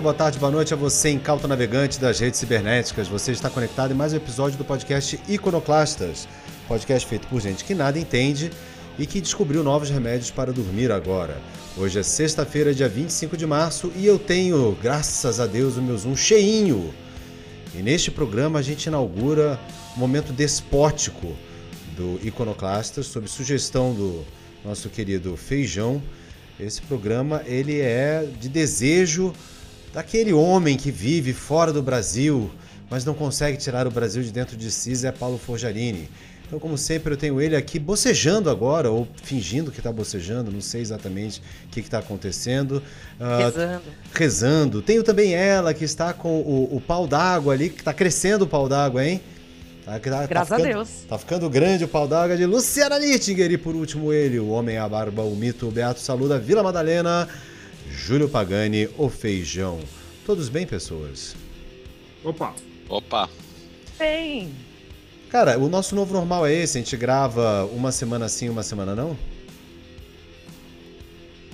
[0.00, 3.06] Dia, boa tarde, boa noite a você, incauto navegante das redes cibernéticas.
[3.06, 6.26] Você está conectado em mais um episódio do podcast Iconoclastas,
[6.66, 8.50] podcast feito por gente que nada entende
[8.98, 11.36] e que descobriu novos remédios para dormir agora.
[11.76, 15.98] Hoje é sexta-feira, dia 25 de março, e eu tenho, graças a Deus, o meu
[15.98, 16.94] Zoom cheinho.
[17.74, 19.60] E neste programa a gente inaugura
[19.94, 21.36] um momento despótico
[21.94, 24.24] do Iconoclastas, sob sugestão do
[24.64, 26.02] nosso querido Feijão.
[26.58, 29.32] Esse programa ele é de desejo
[29.92, 32.50] daquele homem que vive fora do Brasil,
[32.88, 36.08] mas não consegue tirar o Brasil de dentro de si, Zé Paulo Forjarini.
[36.46, 40.60] Então, como sempre, eu tenho ele aqui bocejando agora, ou fingindo que está bocejando, não
[40.60, 42.82] sei exatamente o que está acontecendo.
[43.20, 43.82] Ah, Rezando.
[44.12, 44.82] rezando.
[44.82, 48.48] Tenho também ela que está com o, o pau d'água ali, que está crescendo o
[48.48, 49.20] pau d'água, hein?
[49.84, 50.88] Tá, tá- tá Graças a ficando- Deus.
[51.08, 53.52] Tá ficando grande o pau d'água de Luciana Nittinger.
[53.52, 57.28] E por último ele, o homem à barba, o mito, o Beato Saluda, Vila Madalena,
[58.04, 59.78] Júlio Pagani, o Feijão.
[60.24, 61.36] Todos bem, pessoas?
[62.24, 62.54] Opa,
[62.88, 63.28] Opa,
[63.98, 64.52] Bem,
[65.30, 68.94] Cara, o nosso novo normal é esse, a gente grava uma semana sim, uma semana
[68.96, 69.16] não?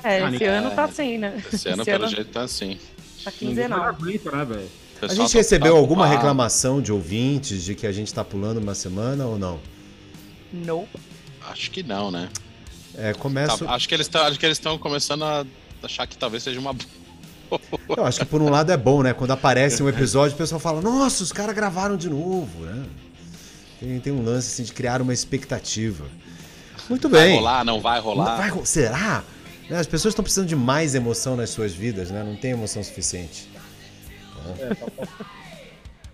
[0.02, 1.42] é, Ah, esse ninguém- ano tá assim, né?
[1.52, 2.78] esse ano pelo jeito tá assim.
[3.24, 3.82] tá quinzenal.
[3.82, 4.66] aguenta, né,
[5.02, 6.16] A gente tá- recebeu tá alguma ocupado.
[6.16, 9.60] reclamação de ouvintes de que a gente tá pulando uma semana ou não?
[10.52, 10.88] Não.
[11.50, 12.28] Acho que não, né?
[12.96, 13.64] É, começo...
[13.64, 15.44] Tá, acho que eles estão, acho que eles estão começando a
[15.82, 16.74] achar que talvez seja uma
[17.96, 19.12] Eu acho que por um lado é bom, né?
[19.12, 22.84] Quando aparece um episódio, o pessoal fala, nossa, os caras gravaram de novo, né?
[23.78, 26.04] Tem, tem um lance assim de criar uma expectativa.
[26.88, 27.36] Muito vai bem.
[27.36, 28.36] rolar, não vai rolar.
[28.36, 29.22] Vai ro- será?
[29.68, 32.22] Né, As pessoas estão precisando de mais emoção nas suas vidas, né?
[32.24, 33.48] Não tem emoção suficiente.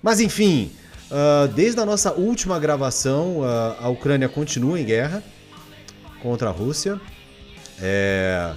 [0.03, 0.73] Mas enfim,
[1.11, 5.23] ah, desde a nossa última gravação, ah, a Ucrânia continua em guerra
[6.23, 7.01] contra a Rússia.
[7.81, 8.53] É,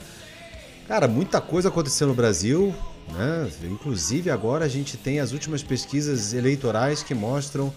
[0.87, 2.73] Cara, muita coisa aconteceu no Brasil,
[3.13, 3.49] né?
[3.63, 7.73] Inclusive agora a gente tem as últimas pesquisas eleitorais que mostram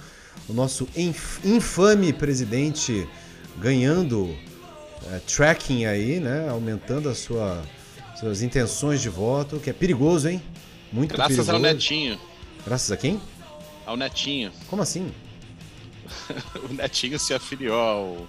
[0.48, 3.08] o nosso inf- infame presidente
[3.56, 4.36] ganhando
[5.10, 6.48] é, tracking aí, né?
[6.50, 7.62] Aumentando a sua,
[8.19, 10.42] suas intenções de voto, que é perigoso, hein?
[10.92, 11.52] Muito Graças perigoso.
[11.56, 12.19] ao Netinho.
[12.66, 13.20] Graças a quem?
[13.86, 14.52] Ao Netinho.
[14.69, 15.10] Como assim?
[16.69, 18.26] O Netinho se afiliou ao,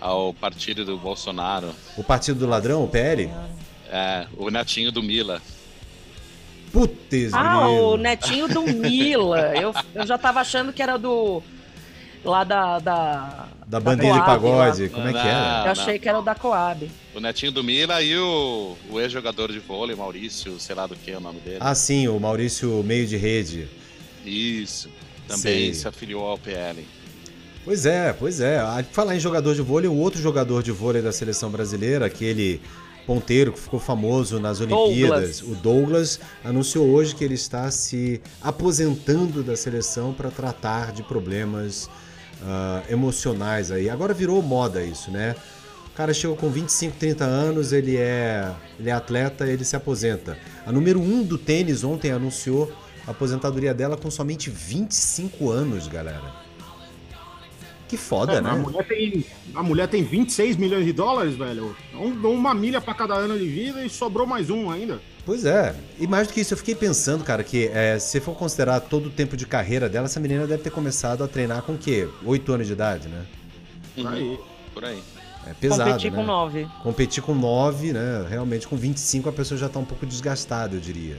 [0.00, 1.72] ao partido do Bolsonaro.
[1.96, 3.30] O Partido do Ladrão, o PL?
[3.90, 5.40] É, o Netinho do Mila.
[6.72, 9.52] Putz, Ah, o netinho do Mila.
[9.56, 11.40] Eu, eu já tava achando que era do.
[12.24, 12.80] Lá da.
[12.80, 14.88] Da, Da bandeira de Coab, pagode, lá.
[14.88, 15.66] como é que Não, era?
[15.66, 16.90] Eu achei que era o da Coab.
[17.14, 21.12] O Netinho do Mila e o, o ex-jogador de vôlei, Maurício, sei lá do que
[21.12, 21.58] é o nome dele.
[21.60, 23.68] Ah, sim, o Maurício Meio de Rede.
[24.26, 24.88] Isso.
[25.28, 25.74] Também Sei.
[25.74, 26.84] se afiliou ao PL.
[27.64, 28.60] Pois é, pois é.
[28.90, 32.60] Falar em jogador de vôlei, o outro jogador de vôlei da seleção brasileira, aquele
[33.06, 35.58] ponteiro que ficou famoso nas Olimpíadas, Douglas.
[35.58, 41.88] o Douglas, anunciou hoje que ele está se aposentando da seleção para tratar de problemas
[42.42, 43.88] ah, emocionais aí.
[43.88, 45.34] Agora virou moda isso, né?
[45.86, 50.36] O cara chegou com 25, 30 anos, ele é, ele é atleta, ele se aposenta.
[50.66, 52.72] A número 1 um do tênis ontem anunciou
[53.06, 56.43] a aposentadoria dela com somente 25 anos, galera.
[57.94, 58.50] Que foda, É, né?
[58.50, 59.24] a, mulher tem,
[59.54, 61.76] a mulher tem 26 milhões de dólares, velho.
[61.94, 65.00] Um- uma milha pra cada ano de vida e sobrou mais um ainda.
[65.24, 65.74] Pois é.
[66.00, 69.06] E mais do que isso, eu fiquei pensando, cara, que é, se for considerar todo
[69.06, 72.08] o tempo de carreira dela, essa menina deve ter começado a treinar com o quê?
[72.24, 73.22] 8 anos de idade, né?
[73.94, 74.38] Por aí.
[74.74, 75.02] Por aí.
[75.46, 76.16] É pesado, Competir né?
[76.18, 76.66] com nove.
[76.82, 78.26] Competir com 9, né?
[78.28, 81.16] Realmente com 25 a pessoa já tá um pouco desgastada, eu diria.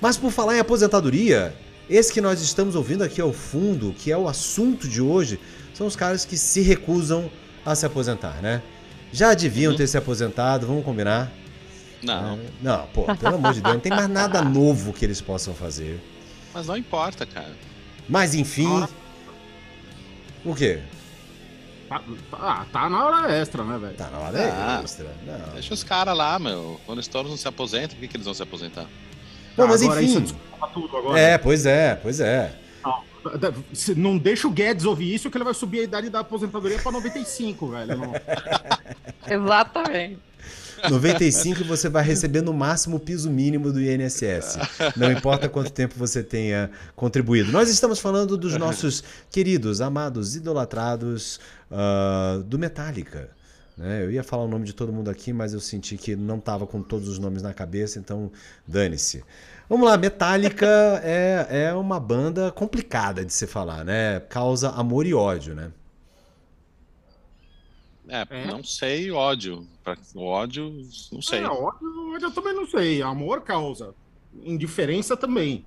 [0.00, 1.54] Mas por falar em aposentadoria,
[1.88, 5.38] esse que nós estamos ouvindo aqui ao fundo, que é o assunto de hoje,
[5.74, 7.30] são os caras que se recusam
[7.64, 8.62] a se aposentar, né?
[9.12, 9.76] Já deviam Uhum.
[9.78, 11.30] ter se aposentado, vamos combinar?
[12.02, 15.20] Não, É, Não, pô, pelo amor de Deus, não tem mais nada novo que eles
[15.20, 16.00] possam fazer.
[16.52, 17.52] mas não importa, cara.
[18.08, 18.66] Mas enfim.
[18.82, 18.88] Ah.
[20.44, 20.80] O quê?
[21.88, 23.94] Tá, tá, tá na hora extra, né, velho?
[23.94, 24.80] Tá na hora Ah.
[24.82, 25.06] extra.
[25.26, 25.52] Não.
[25.54, 26.80] Deixa os caras lá, meu.
[26.86, 28.86] Quando os touros não se aposentam, por que, que eles vão se aposentar?
[29.56, 30.24] Não, mas agora isso enfim.
[30.24, 31.18] desculpa tudo agora.
[31.18, 32.54] É, pois é, pois é.
[32.84, 36.20] Não, se- não deixa o Guedes ouvir isso, que ele vai subir a idade da
[36.20, 37.96] aposentadoria pra 95, velho.
[37.96, 38.12] Não-
[39.26, 40.18] Exatamente.
[40.90, 44.58] 95 você vai receber no máximo o piso mínimo do INSS.
[44.96, 47.50] Não importa quanto tempo você tenha contribuído.
[47.50, 51.40] Nós estamos falando dos nossos queridos, amados, idolatrados
[51.70, 53.30] ah, do Metallica.
[53.76, 54.04] Né?
[54.04, 56.66] Eu ia falar o nome de todo mundo aqui, mas eu senti que não estava
[56.66, 58.30] com todos os nomes na cabeça, então
[58.66, 59.24] dane-se.
[59.68, 60.66] Vamos lá, Metallica
[61.02, 64.20] é, é uma banda complicada de se falar, né?
[64.20, 65.72] Causa amor e ódio, né?
[68.08, 68.46] É, É?
[68.46, 69.66] não sei ódio.
[70.14, 70.70] O ódio,
[71.10, 71.40] não sei.
[71.40, 73.02] É, ódio, ódio eu também não sei.
[73.02, 73.94] Amor causa.
[74.44, 75.64] Indiferença também.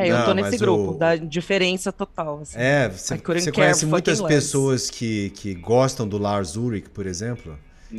[0.00, 2.40] É, eu Não, tô nesse grupo, o- da diferença total.
[2.40, 2.58] assim.
[2.58, 7.58] É, você, você care conhece muitas pessoas que, que gostam do Lars Ulrich, por exemplo?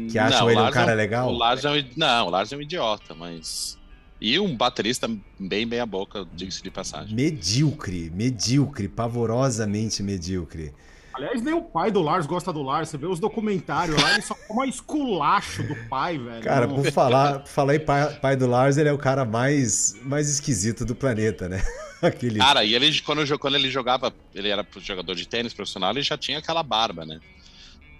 [0.09, 1.27] Que acham Não, ele um cara é legal?
[1.29, 3.77] O Lars é um, não, o Lars é um idiota, mas.
[4.21, 5.09] E um baterista
[5.39, 7.13] bem bem a boca, diga-se de passagem.
[7.15, 10.73] Medíocre, medíocre, pavorosamente medíocre.
[11.13, 12.87] Aliás, nem o pai do Lars gosta do Lars.
[12.89, 16.41] Você vê os documentários lá, ele só toma esculacho do pai, velho.
[16.41, 19.93] Cara, por falar, por falar em pai, pai do Lars, ele é o cara mais,
[20.03, 21.61] mais esquisito do planeta, né?
[22.07, 22.39] Aquele...
[22.39, 26.17] Cara, e ele, quando, quando ele jogava, ele era jogador de tênis profissional, ele já
[26.17, 27.19] tinha aquela barba, né?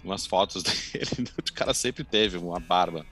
[0.04, 3.06] Umas fotos dele, o cara sempre teve uma barba.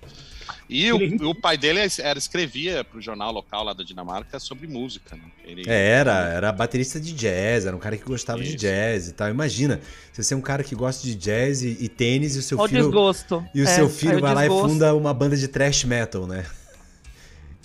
[0.69, 5.14] E o, o pai dele era, escrevia pro jornal local lá da Dinamarca sobre música,
[5.16, 5.22] né?
[5.44, 8.56] Ele, É, era, era baterista de jazz, era um cara que gostava de Isso.
[8.56, 9.28] jazz e tal.
[9.28, 9.81] Imagina,
[10.12, 12.66] você ser um cara que gosta de jazz e, e tênis e o seu Olha
[12.66, 13.44] o filho desgosto.
[13.54, 14.69] E o É, seu filho o vai lá e desgosto.
[14.72, 16.44] funda uma banda de thrash metal, né?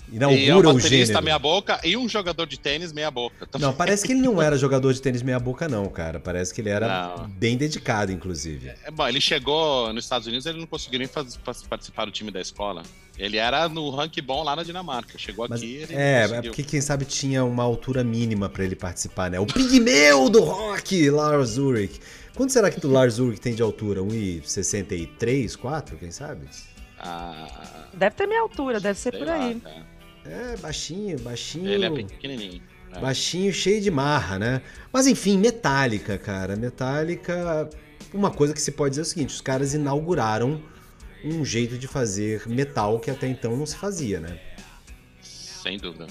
[0.08, 1.22] E é Inaugura o gênero.
[1.22, 3.48] meia boca e um jogador de tênis meia boca.
[3.58, 6.20] Não, parece que ele não era jogador de tênis meia boca, não, cara.
[6.20, 7.28] Parece que ele era Não.
[7.28, 8.72] bem dedicado, inclusive.
[8.84, 12.40] É, bom, ele chegou nos Estados Unidos, ele não conseguiu nem participar do time da
[12.40, 12.82] escola.
[13.18, 15.18] Ele era no ranking bom lá na Dinamarca.
[15.18, 18.62] Chegou Mas, aqui, ele é, não é porque quem sabe tinha uma altura mínima pra
[18.62, 19.40] ele participar, né?
[19.40, 21.98] O pigmeu do rock, Lars Ulrich.
[22.36, 24.02] Quanto será que o Lars Ulrich tem de altura?
[24.02, 26.46] 1,63, 4, quem sabe?
[26.98, 29.60] Ah, Deve ter minha altura, deve ser por lá, aí.
[30.28, 31.68] É, baixinho, baixinho.
[31.68, 32.62] Ele é pequenininho.
[32.92, 33.00] É.
[33.00, 34.62] Baixinho, cheio de marra, né?
[34.92, 36.56] Mas enfim, Metallica, cara.
[36.56, 37.68] Metallica.
[38.12, 40.62] Uma coisa que se pode dizer é o seguinte: os caras inauguraram
[41.24, 44.40] um jeito de fazer metal que até então não se fazia, né?
[45.20, 46.06] Sem dúvida.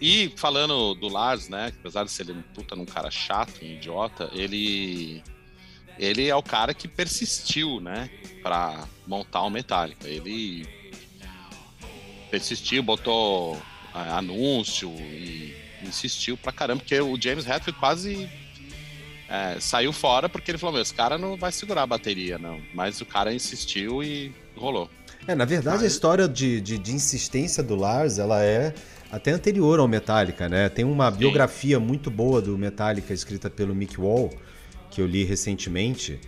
[0.00, 1.72] E falando do Lars, né?
[1.80, 5.22] Apesar de ser um puta num cara chato, um idiota, ele.
[5.98, 8.08] Ele é o cara que persistiu, né?
[8.40, 10.06] Pra montar o Metallica.
[10.08, 10.64] Ele
[12.30, 13.60] persistiu, botou
[13.94, 18.28] ah, anúncio e insistiu pra caramba, porque o James Hetfield quase
[19.28, 22.60] é, saiu fora porque ele falou: Meu, esse cara não vai segurar a bateria, não.
[22.74, 24.90] Mas o cara insistiu e rolou.
[25.26, 28.72] É, na verdade, a história de, de, de insistência do Lars, ela é
[29.12, 30.68] até anterior ao Metallica, né?
[30.68, 34.30] Tem uma biografia muito boa do Metallica escrita pelo Mick Wall,
[34.90, 36.18] que eu li recentemente,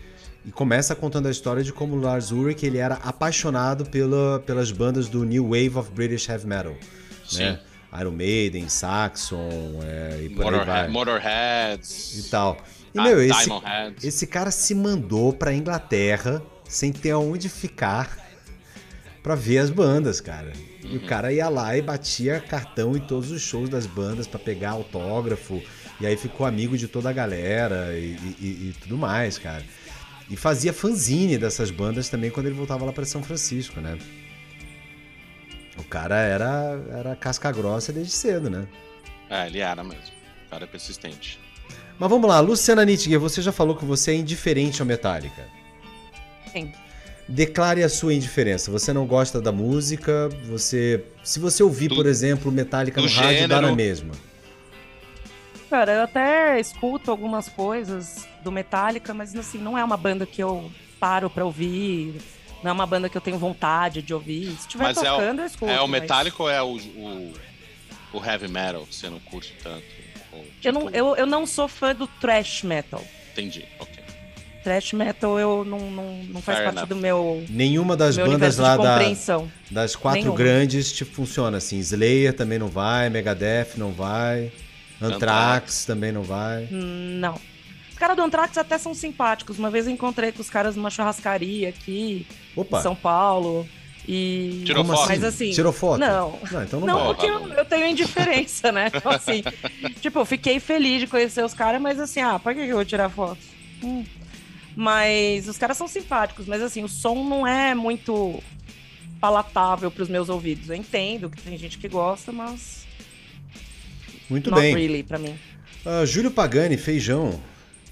[0.45, 4.71] e começa contando a história de como o Lars Ulrich ele era apaixonado pela, pelas
[4.73, 7.61] bandas do New Wave of British Heavy Metal, né?
[8.01, 10.89] Iron Maiden, Saxon, é, e por aí vai.
[10.89, 12.19] Motorhead, Motorheads.
[12.27, 12.57] E tal.
[12.95, 13.49] E, Ah, meu, esse,
[14.03, 18.17] esse cara se mandou pra Inglaterra sem ter aonde ficar
[19.23, 20.53] pra ver as bandas, cara.
[20.83, 24.39] E o cara ia lá e batia cartão em todos os shows das bandas pra
[24.39, 25.61] pegar autógrafo.
[26.01, 29.63] E aí ficou amigo de toda a galera e, e- e tudo mais, cara.
[30.31, 33.99] E fazia fanzine dessas bandas também quando ele voltava lá pra São Francisco, né?
[35.77, 38.67] O cara era, era casca grossa desde cedo, né?
[39.29, 40.05] É, ele era mesmo.
[40.47, 41.41] O cara é persistente.
[41.99, 45.45] Mas vamos lá, Luciana Nittinger, você já falou que você é indiferente ao Metallica.
[46.53, 46.73] Sim.
[47.29, 48.71] Declare a sua indiferença.
[48.71, 51.05] Você não gosta da música, você.
[51.23, 54.13] Se você ouvir, Do- por exemplo, Metallica no rádio, dá na mesma.
[55.71, 60.43] Cara, eu até escuto algumas coisas do Metallica, mas assim, não é uma banda que
[60.43, 62.21] eu paro pra ouvir.
[62.63, 64.47] Não é uma banda que eu tenho vontade de ouvir.
[64.57, 65.71] Se estiver Mas é o- tocando, eu escuto.
[65.73, 67.33] é o mas Metallica ou é o, o,
[68.13, 69.85] o Heavy Metal que você não curte tanto?
[70.33, 73.03] Ou, Eu não, tipo, eu, eu não sou fã do thrash metal.
[73.33, 74.01] Entendi, ok.
[74.63, 76.89] Thrash metal eu não, não, não faz Fair parte enough.
[76.89, 78.99] do meu, Nenhuma das meu bandas lá da,
[79.71, 80.37] das quatro Nenhuma.
[80.37, 81.79] grandes tipo, funciona assim.
[81.79, 84.53] Slayer também não vai, Megadeth não vai,
[85.01, 85.85] Anthrax.
[85.85, 86.69] também não vai.
[86.71, 87.35] Não.
[87.91, 89.59] Os caras do Anthrax até são simpáticos.
[89.59, 92.27] Uma vez eu encontrei com os caras numa churrascaria aqui
[92.57, 92.79] Opa!
[92.79, 93.69] em São Paulo.
[94.09, 94.63] E...
[94.65, 95.09] Tirou Como foto?
[95.09, 95.51] Mas assim.
[95.51, 96.01] Tirou foto?
[96.01, 96.39] Não.
[96.51, 98.91] Não, então não, Não, porque eu, eu tenho indiferença, né?
[98.95, 99.43] Então, assim,
[100.01, 102.77] tipo, eu fiquei feliz de conhecer os caras, mas assim, ah, pra que que eu
[102.77, 103.39] vou tirar foto?
[103.83, 104.05] Hum.
[104.75, 108.43] Mas os caras são simpáticos, mas assim, o som não é muito
[109.21, 110.71] palatável pros meus ouvidos.
[110.71, 112.87] Eu entendo que tem gente que gosta, mas
[114.31, 114.75] Muito not bem.
[114.75, 115.35] really pra mim.
[115.85, 117.41] Ah, Júlio Pagani, Feijão,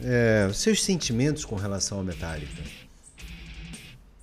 [0.01, 2.63] é, seus sentimentos com relação ao Metallica?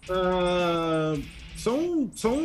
[0.09, 1.15] Ah,
[1.57, 2.39] são, são,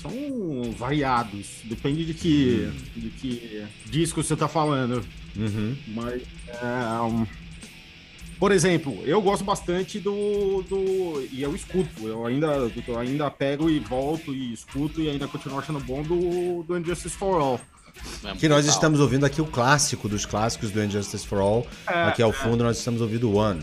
[0.00, 1.60] são variados.
[1.64, 5.04] Depende de que, de que disco você tá falando.
[5.36, 5.76] Uhum.
[5.88, 7.26] Mas, é, um,
[8.40, 11.28] por exemplo, eu gosto bastante do, do.
[11.30, 12.08] E eu escuto.
[12.08, 16.62] Eu ainda, eu ainda pego e volto e escuto e ainda continuo achando bom do,
[16.62, 17.60] do Injustice for All.
[18.24, 21.66] É Que nós estamos ouvindo aqui o clássico dos clássicos do Injustice for All.
[21.86, 23.62] aqui ao fundo nós estamos ouvindo o One.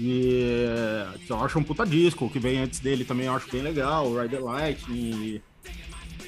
[0.00, 2.24] E é, que eu acho um puta disco.
[2.26, 4.06] O que vem antes dele também eu acho bem legal.
[4.08, 4.84] o Ride the Light.
[4.90, 5.40] E,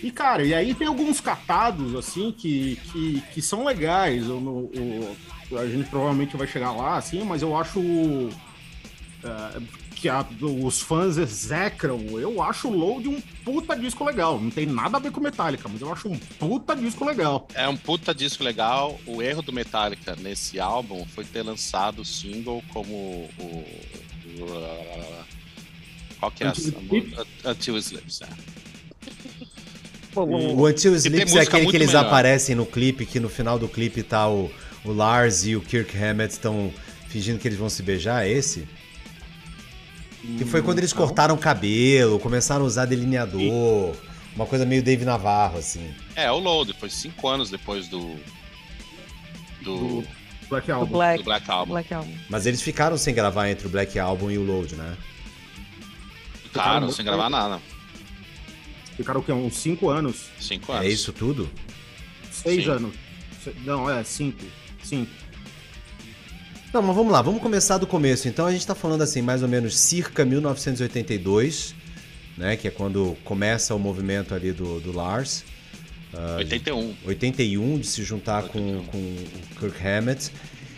[0.02, 4.28] e cara, e aí tem alguns catados, assim, que, que, que são legais.
[4.28, 5.16] O, o-
[5.58, 7.78] a gente provavelmente vai chegar lá, assim, mas eu acho.
[9.22, 9.60] é,
[10.04, 10.26] que a-
[10.62, 14.38] os fãs execram, eu acho o Load um puta disco legal.
[14.38, 17.48] Não tem nada a ver com Metallica, mas eu acho um puta disco legal.
[17.54, 19.00] É um puta disco legal.
[19.06, 23.30] O erro do Metallica nesse álbum foi ter lançado o single como o.
[23.40, 25.24] o-
[26.20, 26.50] Qual que é a.
[26.50, 27.18] Until Sleeps?
[27.46, 28.28] Until It Sleeps, é.
[30.14, 32.04] O- Until Sleeps é aquele que eles melhor.
[32.04, 34.50] aparecem no clipe, que no final do clipe tá o,
[34.84, 36.70] o Lars e o Kirk Hammett estão
[37.08, 38.68] fingindo que eles vão se beijar, é esse?
[40.38, 40.98] Que foi quando eles Não.
[40.98, 43.94] cortaram o cabelo, começaram a usar delineador,
[44.34, 45.94] uma coisa meio Dave Navarro, assim.
[46.16, 48.16] É, o Load, foi cinco anos depois do.
[49.62, 50.04] Do, Do
[50.48, 50.92] Black do Album.
[50.92, 51.72] Black, do Black Album.
[51.72, 52.14] Black Album.
[52.28, 54.96] Mas eles ficaram sem gravar entre o Black Album e o Load, né?
[56.42, 57.60] Ficaram sem gravar nada.
[58.96, 59.32] Ficaram o quê?
[59.32, 60.26] Uns 5 anos?
[60.38, 60.86] Cinco anos.
[60.86, 61.50] É isso tudo?
[62.30, 62.70] 6 Sim.
[62.70, 62.94] anos.
[63.64, 64.38] Não, é 5.
[64.82, 65.10] 5.
[66.74, 68.26] Não, mas vamos lá, vamos começar do começo.
[68.26, 71.72] Então a gente tá falando assim, mais ou menos circa 1982,
[72.36, 72.56] né?
[72.56, 75.44] Que é quando começa o movimento ali do, do Lars.
[76.36, 76.94] 81.
[77.06, 78.84] 81 de se juntar com, 81.
[78.86, 80.30] com o Kirk Hammett.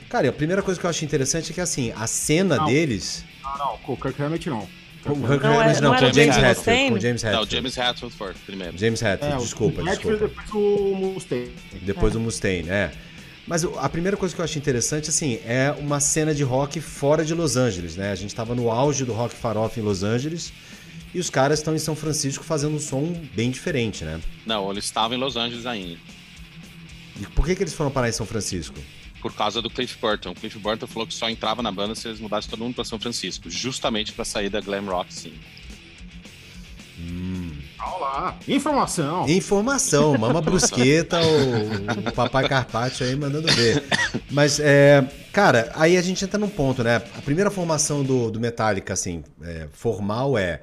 [0.09, 2.67] Cara, e a primeira coisa que eu acho interessante é que assim, a cena Não.
[2.67, 3.25] deles.
[3.43, 4.69] Não, não, com o Kirk Hammett não.
[5.03, 6.35] Com o Kirk Não, é- Hammett, não, não com o James?
[6.37, 7.51] Com o James Não, Hetfield.
[7.55, 8.79] James Hetfield foi primeiro.
[8.79, 10.35] James Hetfield, É, o desculpa, Hatfield, desculpa.
[10.43, 11.53] depois o Mustaine.
[11.83, 12.93] Depois o Mustaine, é.
[13.47, 17.25] Mas a primeira coisa que eu acho interessante, assim, é uma cena de rock fora
[17.25, 18.11] de Los Angeles, né?
[18.11, 20.53] A gente tava no auge do rock farofa em Los Angeles
[21.15, 24.21] e os caras estão em São Francisco fazendo um som bem diferente, né?
[24.45, 25.97] Não, ele estava em Los Angeles ainda.
[27.21, 28.79] E por que, que eles foram parar em São Francisco?
[29.23, 30.31] Por causa do Cliff Burton.
[30.31, 32.85] O Cliff Burton falou que só entrava na banda se eles mudassem todo mundo para
[32.85, 35.33] São Francisco, justamente para sair da glam rock, sim.
[38.01, 39.29] Lá, informação.
[39.29, 43.85] Informação, mama brusqueta, o, o papai Carpaccio aí mandando ver.
[44.31, 45.03] Mas, é,
[45.33, 46.97] cara, aí a gente entra num ponto, né?
[46.97, 50.61] A primeira formação do, do Metallica, assim, é, formal é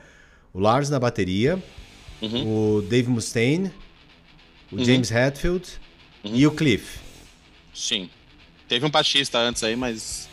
[0.54, 1.62] o Lars na bateria,
[2.22, 2.78] Uhum.
[2.78, 3.72] o Dave Mustaine,
[4.72, 4.86] o Uhum.
[4.86, 5.68] James Hetfield
[6.24, 7.00] e o Cliff.
[7.74, 8.10] Sim.
[8.68, 10.30] Teve um baixista antes aí, mas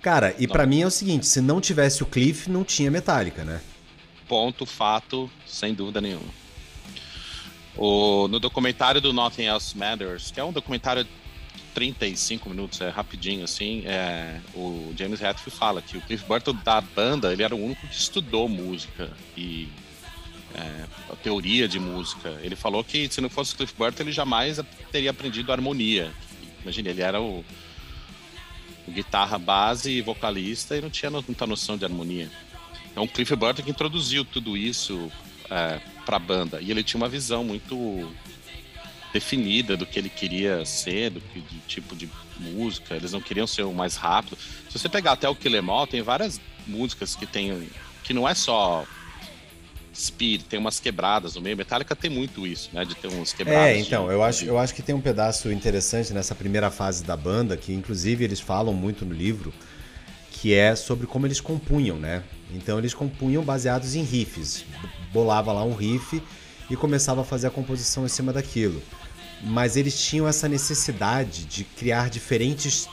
[0.00, 3.44] Cara, e pra mim é o seguinte, se não tivesse o Cliff, não tinha Metallica,
[3.44, 3.60] né?
[4.32, 6.32] Ponto, fato, sem dúvida nenhuma.
[7.76, 11.10] O, no documentário do Nothing Else Matters, que é um documentário de
[11.74, 16.80] 35 minutos, é rapidinho assim, é, o James Hetfield fala que o Cliff Burton da
[16.80, 19.68] banda, ele era o único que estudou música e
[20.54, 22.30] é, a teoria de música.
[22.42, 24.58] Ele falou que se não fosse o Cliff Burton, ele jamais
[24.90, 26.10] teria aprendido harmonia.
[26.62, 27.44] Imagina, ele era o,
[28.88, 32.30] o guitarra base e vocalista e não tinha muita noção de harmonia.
[32.92, 35.10] Então, o Cliff Burton que introduziu tudo isso
[35.50, 36.60] é, para a banda.
[36.60, 38.08] E ele tinha uma visão muito
[39.12, 42.08] definida do que ele queria ser, do que de tipo de
[42.38, 42.94] música.
[42.94, 44.36] Eles não queriam ser o mais rápido.
[44.68, 47.68] Se você pegar até o Kill Em All, tem várias músicas que tem
[48.04, 48.84] que não é só
[49.94, 51.56] speed, tem umas quebradas no meio.
[51.56, 53.68] Metallica tem muito isso, né, de ter uns quebradas.
[53.68, 57.04] É, então, de- eu acho, eu acho que tem um pedaço interessante nessa primeira fase
[57.04, 59.52] da banda, que inclusive eles falam muito no livro,
[60.32, 62.22] que é sobre como eles compunham, né?
[62.54, 64.64] Então eles compunham baseados em riffs.
[65.12, 66.22] Bolava lá um riff
[66.70, 68.82] e começava a fazer a composição em cima daquilo.
[69.42, 72.88] Mas eles tinham essa necessidade de criar diferentes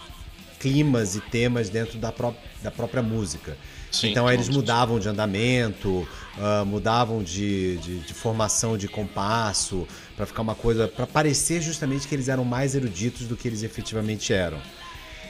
[0.59, 3.55] climas e temas dentro da, pró- da própria música.
[3.91, 9.87] Sim, então aí eles mudavam de andamento, ah, mudavam de, de- de formação de compasso,
[10.15, 10.87] para ficar uma coisa.
[10.87, 14.59] para parecer justamente que eles eram mais eruditos do que eles efetivamente eram.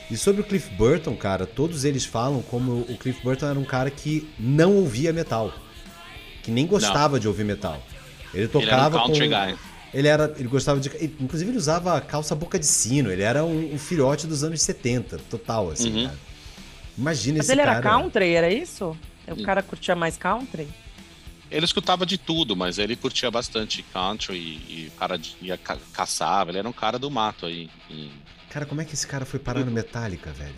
[0.10, 3.63] E sobre o Cliff Burton, cara, todos eles falam como o Cliff Burton era um
[3.63, 5.54] cara que não ouvia metal.
[6.42, 7.20] Que nem gostava não.
[7.20, 7.82] de ouvir metal.
[8.34, 9.46] Ele tocava ele country com...
[9.46, 9.58] guy.
[9.94, 10.34] Ele era.
[10.38, 10.89] Ele gostava de.
[11.20, 13.12] Inclusive, ele usava calça boca de sino.
[13.12, 16.06] Ele era um, um filhote dos anos 70, total, assim, uhum.
[16.06, 16.20] cara.
[16.98, 17.78] Imagina Mas esse ele cara.
[17.78, 18.98] era country, era isso?
[19.28, 20.68] O cara curtia mais country?
[21.50, 25.78] Ele escutava de tudo, mas ele curtia bastante country e, e o cara ia ca
[25.94, 26.51] caçava.
[26.51, 27.70] Ele era um cara do mato aí.
[27.89, 28.12] E...
[28.50, 30.56] Cara, como é que esse cara foi parar no Metallica, velho?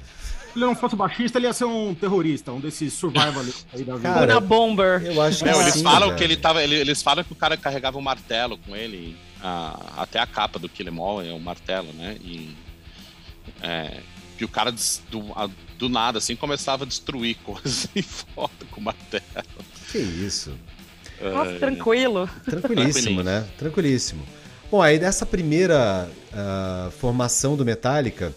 [0.54, 3.44] Se ele não fosse baixista, ele ia ser um terrorista, um desses survival
[3.74, 4.14] aí da vida.
[4.14, 5.02] Cara, bomber.
[5.06, 6.18] Eu acho que Não, eles sim, falam velho.
[6.18, 6.62] que ele tava.
[6.64, 9.16] Ele, eles falam que o cara carregava um martelo com ele.
[9.44, 12.16] a- até a capa do Kill Em All é um martelo, né?
[12.22, 12.56] E.
[13.62, 13.98] É,
[14.38, 18.66] que o cara des- do, a- do nada, assim, começava a destruir coisas em foto
[18.72, 19.24] com o martelo.
[19.92, 20.54] Que isso.
[21.22, 22.30] Nossa, tranquilo.
[22.46, 23.48] Tranquilíssimo, né?
[23.58, 24.24] Tranquilíssimo.
[24.72, 28.34] Bom, aí dessa primeira ah, formação do Metallica,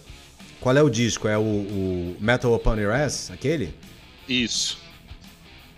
[0.59, 1.27] qual é o disco?
[1.29, 3.73] É o, o Metal Upon Your Ass, aquele?
[4.27, 4.77] Isso.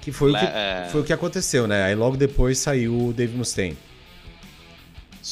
[0.01, 0.87] Que foi, o que é.
[0.91, 1.83] foi o que aconteceu, né?
[1.83, 3.77] Aí logo depois saiu o Dave Mustaine.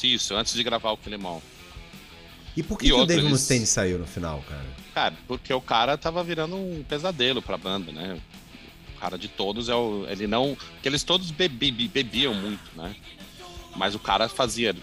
[0.04, 1.42] Isso, antes de gravar o All.
[2.56, 4.66] E por que, E que o outra, Dave eles- Mustaine saiu no final, cara?
[4.94, 8.20] Cara, porque o cara tava virando um pesadelo pra banda, né?
[8.96, 10.06] O cara de todos é o.
[10.10, 10.56] Ele não.
[10.74, 12.94] Porque eles todos bebi- be- bebiam muito, né?
[13.76, 14.74] Mas o cara fazia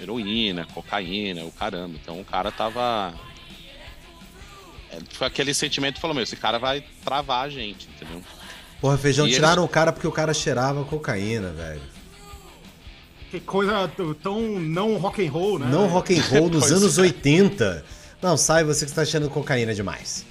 [0.00, 1.98] heroína, cocaína, o caramba.
[2.00, 3.14] Então o cara tava.
[4.90, 8.22] É, Foi aquele sentimento que falou, meu, esse cara vai travar a gente, entendeu?
[8.80, 11.82] Porra, feijão, E tiraram o cara porque o cara cheirava cocaína, velho.
[13.30, 13.90] Que coisa
[14.22, 15.66] tão não rock and roll, né?
[15.70, 17.02] Não rock and roll Pois anos é.
[17.02, 17.84] 80.
[18.20, 20.26] Não, sai você que está achando cocaína demais.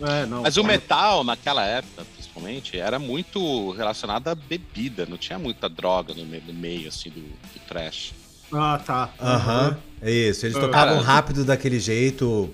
[0.00, 0.42] É, não.
[0.42, 6.12] Mas o metal, naquela época, principalmente, era muito relacionado à bebida, não tinha muita droga
[6.14, 8.12] no meio, no meio assim, do, do trash.
[8.56, 9.12] Ah, tá.
[9.20, 10.46] Aham, é isso.
[10.46, 10.60] Eles Ah.
[10.60, 12.52] tocavam Cara, rápido daquele jeito,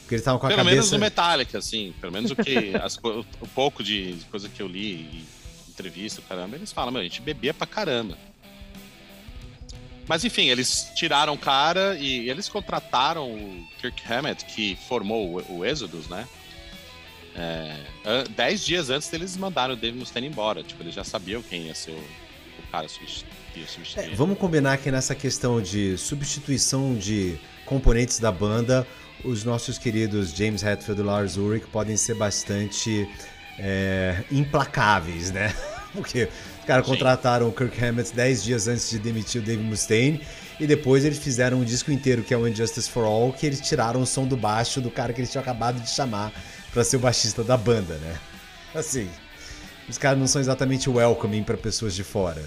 [0.00, 0.94] porque eles estavam com a Pelo menos cabeça...
[0.96, 1.94] no Metallica, assim.
[2.00, 2.74] Pelo menos o que.
[2.82, 5.24] as co- o pouco de coisa que eu li,
[5.68, 8.16] entrevista, caramba, eles falam, meu, a gente bebia pra caramba.
[10.06, 15.58] Mas enfim, eles tiraram o cara e eles contrataram o Kirk Hammett, que formou o,
[15.60, 16.28] o Exodus, né?
[17.36, 17.74] É,
[18.36, 20.62] dez dias antes deles mandaram o Dave Mustaine embora.
[20.62, 23.33] Tipo, eles já sabiam quem ia ser o, o cara substitu- que ia
[23.96, 28.86] É, vamos combinar que nessa questão de substituição de componentes da banda,
[29.24, 33.08] os nossos queridos James Hetfield e Lars Ulrich podem ser bastante
[33.58, 35.54] é, implacáveis, né?
[35.94, 40.20] Porque os caras contrataram o Kirk Hammett 10 dias antes de demitir o Dave Mustaine
[40.58, 43.60] e depois eles fizeram um disco inteiro que é o Injustice for All, que eles
[43.60, 46.32] tiraram o som do baixo do cara que eles tinham acabado de chamar
[46.72, 48.18] pra ser o baixista da banda, né?
[48.74, 49.08] Assim,
[49.88, 52.42] os caras não são exatamente welcoming pra pessoas de fora.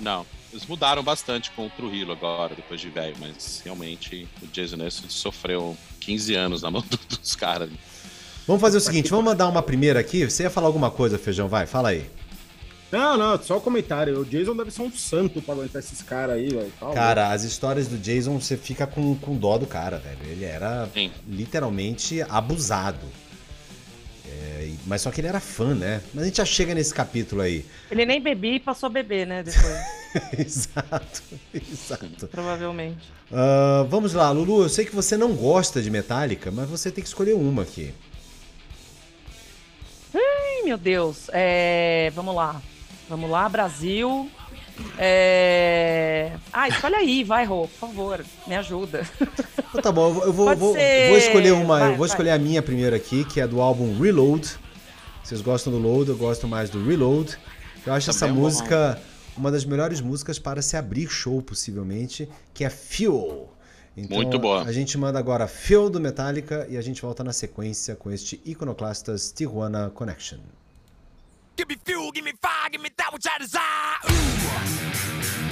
[0.00, 4.76] Não, eles mudaram bastante com o Trujillo agora, depois de velho, mas realmente o Jason
[4.76, 7.70] Ness sofreu 15 anos na mão do- dos caras.
[8.46, 10.24] Vamos fazer o seguinte, vamos mandar uma primeira aqui.
[10.28, 11.48] Você ia falar alguma coisa, Feijão?
[11.48, 12.06] Vai, fala aí.
[12.92, 14.20] Não, não, só um comentário.
[14.20, 16.72] O Jason deve ser um santo pra aguentar esses caras aí, velho.
[16.94, 20.20] Cara, as histórias do Jason, você fica com, com dó do cara, velho.
[20.24, 21.10] Ele era Sim.
[21.26, 23.04] literalmente abusado.
[24.28, 26.00] É, mas só que ele era fã, né?
[26.12, 27.64] Mas a gente já chega nesse capítulo aí.
[27.90, 29.42] Ele nem bebia e passou a beber, né?
[29.42, 32.26] Depois, exato, exato.
[32.28, 33.12] provavelmente.
[33.32, 34.62] Ah, vamos lá, Lulu.
[34.62, 37.92] Eu sei que você não gosta de Metallica, mas você tem que escolher uma aqui.
[40.14, 41.28] Ai, meu Deus.
[41.32, 42.60] É, vamos lá.
[43.08, 44.30] Vamos lá, Brasil.
[44.98, 46.32] É...
[46.52, 49.06] Ah, escolhe aí, vai, Rô, por favor, me ajuda.
[49.68, 50.76] Então tá bom, eu vou, vou, vou-
[51.18, 51.78] escolher uma.
[51.78, 52.08] Vai, eu vou vai.
[52.08, 54.48] escolher a minha primeiro aqui, que é do álbum Reload.
[55.22, 57.36] Vocês gostam do Load, eu gosto mais do Reload.
[57.84, 59.00] Eu acho essa Também é um bom música
[59.36, 63.52] uma das melhores músicas para se abrir show, possivelmente, que é Fuel.
[63.96, 64.62] Então, Muito boa.
[64.62, 68.40] A gente manda agora Fuel do Metallica e a gente volta na sequência com este
[68.44, 70.38] Iconoclastas Tijuana Connection.
[71.56, 73.62] Give me fuel, give me fire, give me that which I desire.
[74.10, 75.45] Ooh.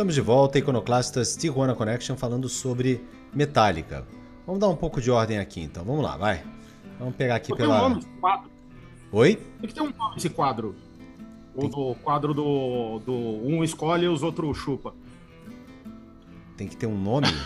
[0.00, 4.06] Estamos de volta, Iconoclastas Tijuana Connection, falando sobre Metallica.
[4.46, 5.84] Vamos dar um pouco de ordem aqui, então.
[5.84, 6.42] Vamos lá, vai.
[6.98, 7.82] Vamos pegar aqui Tem um pela.
[7.82, 8.50] nome esse quadro.
[9.12, 9.36] Oi?
[9.60, 10.74] Tem que ter um nome esse quadro.
[11.54, 14.94] O do quadro do, do um escolhe e os outros chupa.
[16.56, 17.26] Tem que ter um nome?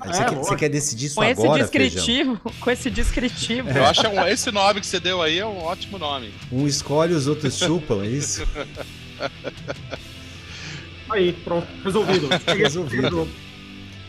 [0.00, 1.88] É, você, quer, você quer decidir isso Com esse agora, Feijão?
[1.90, 3.68] descritivo, com esse descritivo.
[3.68, 6.32] Eu acho que é um- esse nome que você deu aí é um ótimo nome.
[6.52, 8.46] Um escolhe, os outros chupam, é isso?
[11.10, 12.28] Aí, pronto, resolvido.
[12.56, 13.28] Resolvido.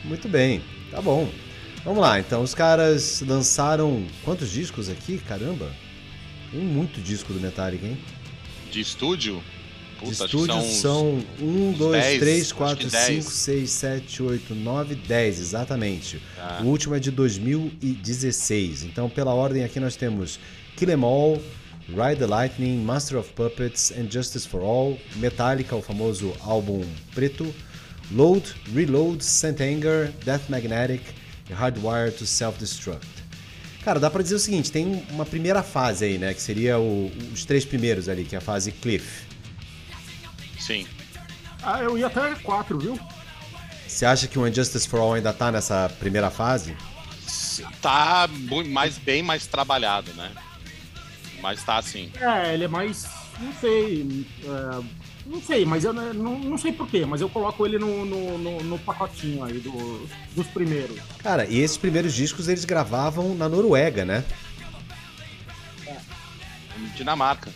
[0.04, 1.30] Muito bem, tá bom.
[1.84, 5.18] Vamos lá, então os caras lançaram quantos discos aqui?
[5.18, 5.72] Caramba!
[6.52, 7.98] Tem muito disco do Metallica, hein?
[8.72, 9.42] De estúdio?
[10.00, 13.06] De Puta, que estúdio são 1, 2, 10, 3, acho 4, que 10.
[13.06, 16.22] 5, 6, 7, 8, 9, 10, exatamente.
[16.38, 16.62] Ah.
[16.64, 18.84] O último é de 2016.
[18.84, 20.40] Então, pela ordem aqui nós temos
[20.76, 21.42] Kill Em All,
[21.96, 26.84] Ride the Lightning, Master of Puppets and Justice for All, Metallica, o famoso álbum
[27.16, 27.54] preto,
[28.12, 31.02] Load, Reload, Saint Anger, Death Magnetic
[31.50, 33.08] e Hardwired to Self-Destruct.
[33.84, 37.12] Cara, dá pra dizer o seguinte, tem uma primeira fase aí, né, que seria o-
[37.34, 39.24] os três primeiros ali, que é a fase Cliff.
[40.60, 40.86] Sim.
[41.64, 43.00] Ah, eu ia até quatro, viu?
[43.88, 46.76] Você acha que o Injustice for All ainda tá nessa primeira fase?
[47.82, 48.30] Tá
[48.68, 50.32] mais, bem mais trabalhado, né?
[51.42, 52.12] Mas tá assim.
[52.20, 53.08] É, ele é mais.
[53.40, 54.26] Não sei.
[54.44, 54.84] é,
[55.26, 58.64] não sei, mas eu não, não, sei porquê, mas eu coloco ele no, no, no-
[58.64, 60.98] no pacotinho aí do, dos primeiros.
[61.20, 64.24] Cara, e esses primeiros discos eles gravavam na Noruega, né?
[66.96, 67.52] Dinamarca.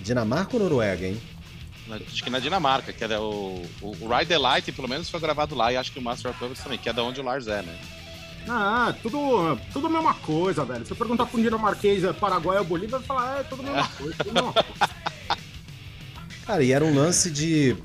[0.00, 1.20] Dinamarca ou Noruega, hein?
[1.90, 5.18] Acho que na Dinamarca, que é o, o, o Ride the Light, pelo menos, foi
[5.18, 7.24] gravado lá, e acho que o Master of Puppets também, que é da onde o
[7.24, 7.76] Lars é, né?
[8.52, 10.84] Ah, tudo, tudo a mesma coisa, velho.
[10.84, 13.64] Se eu perguntar pra um dinamarquês, é Paraguai ou Bolívia, vai falar, é tudo a
[13.64, 14.94] mesma coisa, tudo a mesma coisa.
[16.46, 17.76] Cara, e era um lance de.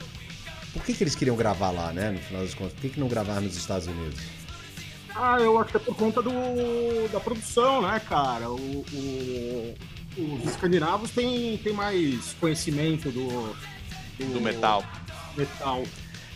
[0.73, 2.09] Por que, que eles queriam gravar lá, né?
[2.11, 4.19] No final das contas, por que, que não gravar nos Estados Unidos?
[5.15, 6.31] Ah, eu acho que é por conta do,
[7.11, 8.49] da produção, né, cara?
[8.49, 8.55] O,
[8.91, 9.75] o-
[10.17, 13.55] os escandinavos têm, têm mais conhecimento do,
[14.33, 14.83] Do metal.
[15.37, 15.83] metal.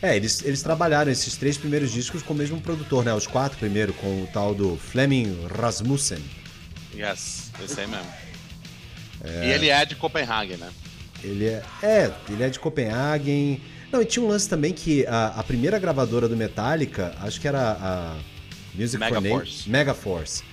[0.01, 3.13] É, eles, eles trabalharam esses três primeiros discos com o mesmo produtor, né?
[3.13, 6.23] Os quatro primeiro, com o tal do Fleming Rasmussen.
[6.95, 8.07] Yes, esse aí mesmo.
[9.25, 10.69] E ele é de Copenhague, né?
[11.23, 11.63] Ele é.
[11.83, 13.61] É, ele é de Copenhagen.
[13.91, 17.47] Não, e tinha um lance também que a, a primeira gravadora do Metallica, acho que
[17.47, 18.17] era a
[18.73, 19.21] Music for.
[19.21, 19.69] Megaforce.
[19.69, 20.43] Megaforce.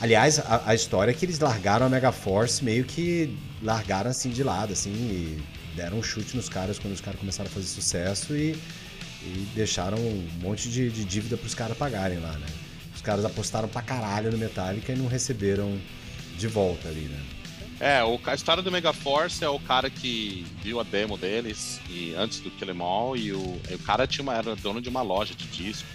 [0.00, 4.42] Aliás, a, a história é que eles largaram a Megaforce meio que largaram assim de
[4.42, 5.38] lado, assim, e
[5.74, 8.56] deram um chute nos caras quando os caras começaram a fazer sucesso e,
[9.22, 12.46] e deixaram um monte de, de dívida pros caras pagarem lá, né?
[12.94, 15.78] Os caras apostaram pra caralho no Metallica e não receberam
[16.36, 17.20] de volta ali, né?
[17.80, 22.14] É, o, a história do Megaforce é o cara que viu a demo deles e
[22.14, 25.00] antes do Kill Em All e o, o cara tinha uma, era dono de uma
[25.00, 25.88] loja de disco.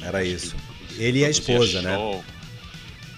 [0.00, 0.54] Era isso.
[0.96, 1.96] Ele e a esposa, né?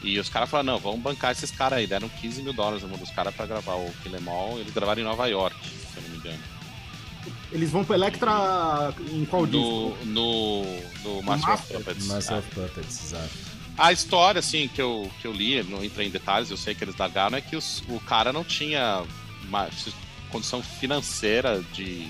[0.05, 1.87] E os caras falaram, não, vamos bancar esses caras aí.
[1.87, 4.59] Deram 15 mil dólares na mão dos caras pra gravar o Kill Em All.
[4.59, 6.39] Eles gravaram em Nova York, se eu não me engano.
[7.51, 10.05] Eles vão pro Electra em qual No, disco?
[10.07, 10.65] no,
[11.05, 11.79] no Master of Master?
[11.79, 12.07] Puppets.
[12.07, 12.39] Master É.
[12.39, 13.31] of Puppets, exato.
[13.79, 16.85] A história, assim, que eu, que eu li, não entrei em detalhes, eu sei que
[16.85, 19.03] eles largaram, é que os- o cara não tinha
[19.49, 19.69] uma
[20.31, 22.07] condição financeira de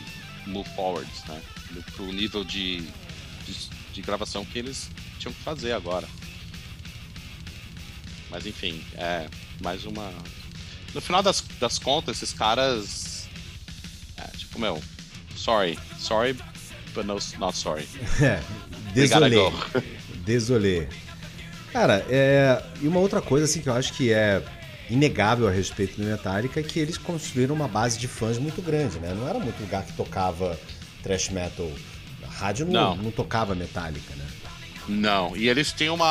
[0.46, 1.40] move forwards, né?
[1.70, 2.80] No, pro nível de,
[3.46, 3.54] de,
[3.94, 6.06] de gravação que eles tinham que fazer agora.
[8.34, 9.28] Mas enfim, é
[9.62, 10.12] mais uma.
[10.92, 13.28] No final das, das contas, esses caras.
[14.16, 14.82] É, tipo, meu,
[15.36, 16.36] sorry, sorry,
[16.92, 17.86] but no, not sorry.
[18.20, 18.40] É,
[19.30, 19.52] go.
[20.24, 20.88] Désolé.
[21.72, 22.60] Cara, é...
[22.80, 24.42] e uma outra coisa assim que eu acho que é
[24.90, 28.98] inegável a respeito do Metallica é que eles construíram uma base de fãs muito grande,
[28.98, 29.14] né?
[29.14, 30.58] Não era muito lugar que tocava
[31.02, 31.70] thrash metal.
[32.22, 33.04] A rádio não, Não.
[33.04, 34.23] não tocava Metallica, né?
[34.88, 36.06] Não, e eles tinham uma.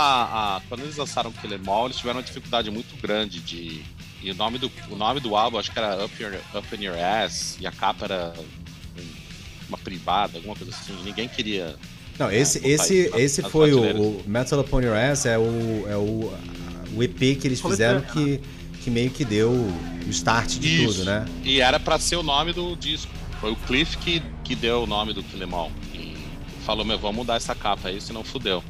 [0.58, 3.82] a- quando eles lançaram o Kill Em All, eles tiveram uma dificuldade muito grande de.
[4.22, 6.84] E o nome do, o nome do álbum, acho que era Up, Your, Up in
[6.86, 8.34] Your Ass, e a capa era
[8.98, 9.04] um-
[9.70, 10.94] uma privada, alguma coisa assim.
[11.04, 11.76] Ninguém queria.
[12.18, 13.82] Não, esse, botar esse, esse nas foi o,
[14.20, 16.34] o Metal Upon Your Ass, é o, é o,
[16.96, 18.40] o EP que eles fizeram que,
[18.84, 20.94] que meio que deu o start de Isso.
[21.00, 21.26] tudo, né?
[21.44, 23.12] E era pra ser o nome do disco.
[23.42, 25.72] Foi o Cliff que, que deu o nome do Kill Em All.
[25.93, 25.93] E
[26.64, 28.64] falou: Meu, vamos mudar essa capa aí, senão fudeu.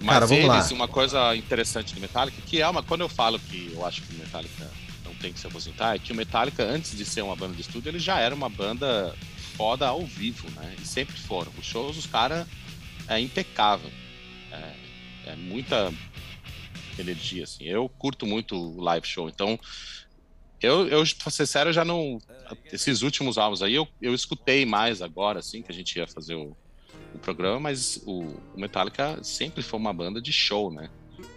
[0.00, 0.56] Mas Cara, vamos lá.
[0.56, 2.82] eles, uma coisa interessante do Metallica, que é uma.
[2.82, 4.68] Quando eu falo que eu acho que o Metallica
[5.04, 7.60] não tem que se aposentar, é que o Metallica, antes de ser uma banda de
[7.60, 9.14] estúdio, ele já era uma banda
[9.56, 10.74] foda ao vivo, né?
[10.82, 11.52] E sempre foram.
[11.56, 12.46] Os shows, os caras
[13.06, 13.90] é impecável.
[14.50, 15.92] É, é muita
[16.98, 17.64] energia, assim.
[17.64, 19.58] Eu curto muito o live show, então
[20.62, 22.18] Eu, eu, pra ser sério, eu já não.
[22.72, 26.34] Esses últimos álbuns aí, eu, eu escutei mais agora, assim, que a gente ia fazer
[26.34, 26.56] o,
[27.14, 28.22] o programa, mas o,
[28.54, 30.88] o Metallica sempre foi uma banda de show, né?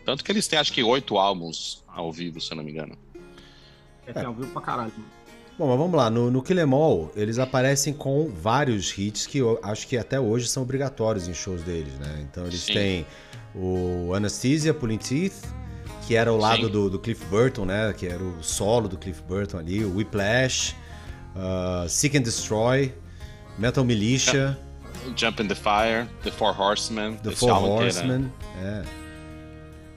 [0.05, 2.97] Tanto que eles têm, acho que, oito álbuns ao vivo, se eu não me engano.
[4.05, 4.93] É, tem ao vivo pra caralho.
[5.57, 6.09] Bom, mas vamos lá.
[6.09, 10.19] No, no Kill Em All, eles aparecem com vários hits que eu acho que até
[10.19, 12.27] hoje são obrigatórios em shows deles, né?
[12.29, 12.73] Então eles Sim.
[12.73, 13.05] têm
[13.55, 15.33] o Anesthesia, Pulling Teeth,
[16.07, 17.93] que era o lado do, do Cliff Burton, né?
[17.93, 20.75] Que era o solo do Cliff Burton ali, o Whiplash,
[21.35, 22.93] uh, Seek and Destroy,
[23.57, 24.57] Metal Militia,
[25.15, 27.67] Jump in the Fire, The Four Horsemen, The Four né?
[27.67, 28.31] Horsemen.
[28.61, 28.83] É.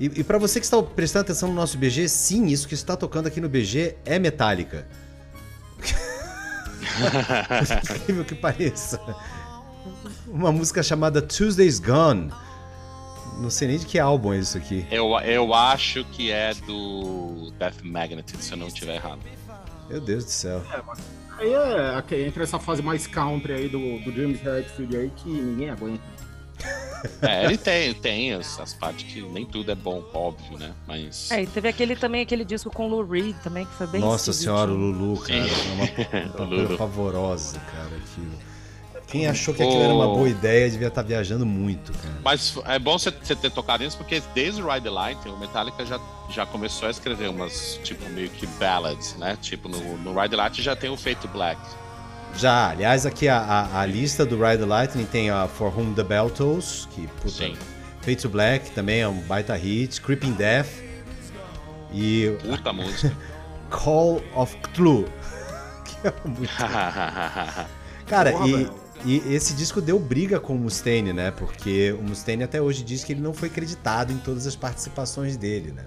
[0.00, 2.96] E, e para você que está prestando atenção no nosso BG, sim, isso que está
[2.96, 4.86] tocando aqui no BG é Metallica.
[5.76, 5.84] Por
[7.94, 9.00] incrível que pareça.
[10.26, 12.30] Uma música chamada Tuesday's Gone.
[13.38, 14.84] Não sei nem de que álbum é isso aqui.
[14.90, 19.20] Eu, eu acho que é do Death Magnet, se eu não estiver errado.
[19.88, 20.62] Meu Deus do céu.
[21.38, 25.28] Aí é aqui, entre essa fase mais country aí do, do James Hetfield aí que
[25.28, 26.02] ninguém aguenta.
[27.22, 30.72] É, ele tem, tem as, as partes que nem tudo é bom, óbvio, né?
[30.84, 31.30] Mas.
[31.30, 34.32] É, e teve aquele também, aquele disco com Lou Reed também, que foi bem Nossa
[34.32, 35.44] senhora, o Lulu, cara.
[35.44, 35.50] Sim.
[35.50, 36.76] É uma, uma O coisa Lulu.
[36.76, 38.47] pavorosa, cara, aquilo.
[39.08, 42.14] Quem achou que aquilo era uma boa ideia devia estar viajando muito, cara.
[42.22, 45.84] Mas é bom você ter tocado nisso, porque desde o Ride the Light, o Metallica
[45.86, 49.38] já, já começou a escrever umas, tipo, meio que ballads, né?
[49.40, 51.58] Tipo, no, no Ride the Light já tem o Fate to Black.
[52.36, 55.94] Já, aliás, aqui a, a, a lista do Ride the Lightning tem a For Whom
[55.94, 57.56] the Bell Tolls, que puta, Sim.
[58.02, 60.68] Fade to Black também é um baita hit, Creeping Death
[61.94, 63.16] e Puta música.
[63.70, 65.06] Call of Cthulhu.
[65.84, 66.52] que é muito...
[68.06, 68.87] Cara, Porra, e, velho.
[69.04, 71.30] E esse disco deu briga com o Mustaine, né?
[71.30, 75.36] Porque o Mustaine até hoje diz que ele não foi creditado em todas as participações
[75.36, 75.84] dele, né?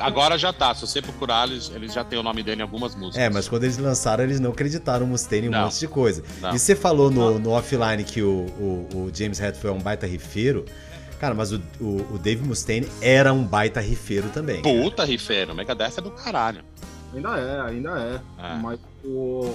[0.00, 2.94] Agora já tá, se você procurar, eles, eles já tem o nome dele em algumas
[2.94, 3.18] músicas.
[3.18, 5.64] É, mas quando eles lançaram, eles não acreditaram o Mustaine em um Não.
[5.64, 6.22] monte de coisa.
[6.40, 6.54] Não.
[6.54, 10.06] E você falou no, no offline que o, o, o James Hetfield é um baita
[10.06, 10.64] rifeiro.
[11.18, 14.62] Cara, mas o, o, o Dave Mustaine era um baita rifeiro também.
[14.62, 14.82] cara.
[14.82, 16.62] Puta rifeiro, Megadeth é do caralho.
[17.12, 17.90] Ainda é, ainda
[18.38, 18.44] é.
[18.46, 18.54] É.
[18.58, 19.54] Mas o.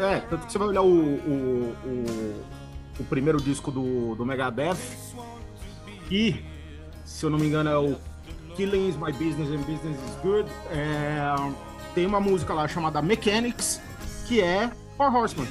[0.00, 2.44] É, tanto que você vai olhar o, o, o,
[3.00, 4.76] o primeiro disco do, do Megadeth,
[6.10, 6.42] e,
[7.04, 7.96] se eu não me engano, é o
[8.56, 10.50] Killing is My Business and Business is Good.
[10.70, 11.34] É,
[11.94, 13.80] tem uma música lá chamada Mechanics,
[14.26, 15.48] que é Four Horsemen.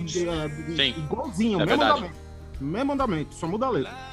[0.00, 0.94] É, Sim.
[1.00, 2.16] Igualzinho, É mesmo andamento.
[2.60, 4.07] Mesmo andamento, só muda a letra.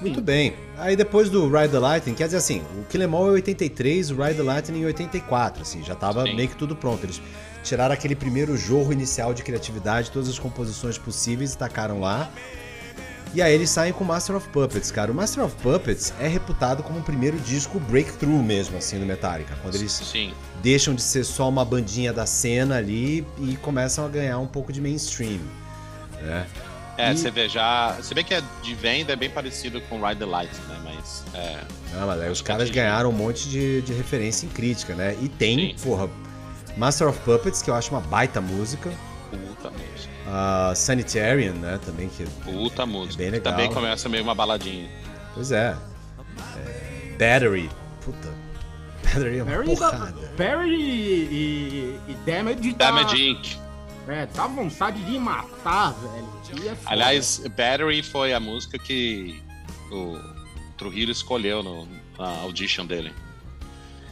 [0.00, 0.54] Muito bem.
[0.76, 4.10] Aí depois do Ride the Lightning, quer dizer assim, o Kill Em All é 83,
[4.10, 6.36] o Ride the Lightning em 84, assim, já tava Sim.
[6.36, 7.04] meio que tudo pronto.
[7.04, 7.20] Eles
[7.64, 12.30] tiraram aquele primeiro jorro inicial de criatividade, todas as composições possíveis e tacaram lá.
[13.34, 15.12] E aí eles saem com Master of Puppets, cara.
[15.12, 19.54] O Master of Puppets é reputado como o primeiro disco breakthrough mesmo, assim, do Metallica.
[19.60, 20.32] Quando eles Sim.
[20.62, 24.72] deixam de ser só uma bandinha da cena ali e começam a ganhar um pouco
[24.72, 25.40] de mainstream.
[26.22, 26.46] Né?
[26.98, 27.96] É, E- você vê já.
[28.02, 30.80] Se bem que é de venda é bem parecido com Ride the Light, né?
[30.84, 31.24] Mas.
[31.32, 31.60] É.
[31.94, 35.16] Não, mas aí os caras ganharam um monte de, de referência em crítica, né?
[35.22, 35.82] E tem, Sim.
[35.82, 36.10] porra,
[36.76, 38.90] Master of Puppets, que eu acho uma baita música.
[39.30, 40.08] Puta música.
[40.26, 41.78] A Sanitarian, né?
[41.86, 42.24] Também que.
[42.44, 43.16] Puta música.
[43.18, 43.52] bem legal.
[43.54, 44.90] Também começa meio uma baladinha.
[45.34, 45.76] Pois é.
[46.56, 47.70] É, Battery.
[48.04, 48.28] Puta.
[49.04, 50.32] Battery é uma Barry, da, porrada.
[50.36, 53.56] Barry e, e, e Damage tá, Damage Inc.
[54.08, 56.68] É, dá vontade de matar, velho.
[56.70, 56.76] É.
[56.86, 59.42] Aliás, Battery foi a música que
[59.90, 60.18] o
[60.76, 61.86] Trujillo escolheu no,
[62.18, 63.12] na audition dele.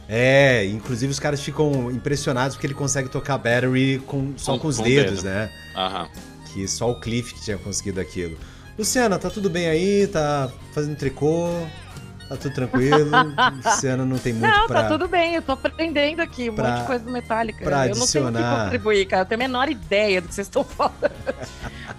[0.09, 4.67] É, inclusive os caras ficam impressionados porque ele consegue tocar Battery com, só com, Com-
[4.69, 5.33] os com dedos, dedo.
[5.33, 5.51] né?
[5.75, 6.07] Aham.
[6.53, 8.37] Que só o Cliff que tinha conseguido aquilo.
[8.77, 10.07] Luciana, tá tudo bem aí?
[10.07, 11.49] Tá fazendo tricô?
[12.29, 13.09] Tá tudo tranquilo?
[13.65, 14.83] Luciana não tem muito Não, pra...
[14.83, 17.63] tá tudo bem, eu tô aprendendo aqui um pra- monte de coisa do Metallica.
[17.63, 19.21] pra eu não tenho o que contribuir, cara.
[19.21, 21.11] Eu tenho a menor ideia do que vocês estão falando.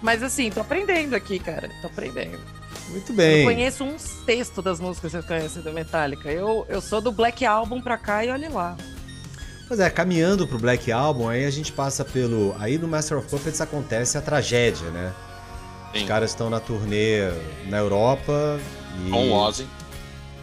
[0.01, 1.69] Mas assim, tô aprendendo aqui, cara.
[1.81, 2.39] Tô aprendendo.
[2.89, 3.43] Muito Eu bem.
[3.45, 6.31] conheço um sexto das músicas que vocês conhecem do Metallica.
[6.31, 8.75] Eu, eu sou do Black Album pra cá e olhe lá.
[9.67, 12.55] Pois é, caminhando pro Black Album, aí a gente passa pelo.
[12.59, 15.11] Aí no Master of Puppets acontece a tragédia, né?
[15.93, 16.07] Os Sim.
[16.07, 17.29] caras estão na turnê
[17.67, 18.59] na Europa
[19.05, 19.09] e.
[19.11, 19.67] Com o Ozzy.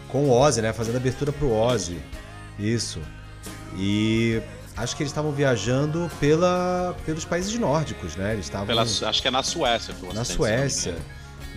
[0.09, 0.71] Com o Ozzy, né?
[0.73, 1.97] Fazendo abertura pro Ozzy.
[2.57, 3.01] Isso.
[3.75, 4.41] E
[4.75, 8.33] acho que eles estavam viajando pela, pelos países nórdicos, né?
[8.33, 9.93] Eles estavam Pela, acho que é na Suécia.
[10.13, 10.95] na Suécia.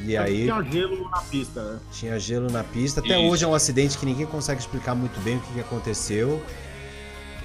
[0.02, 1.78] E aí Tinha gelo na pista, né?
[1.92, 3.00] tinha gelo na pista.
[3.00, 3.30] Até Isso.
[3.30, 6.42] hoje é um acidente que ninguém consegue explicar muito bem o que, que aconteceu.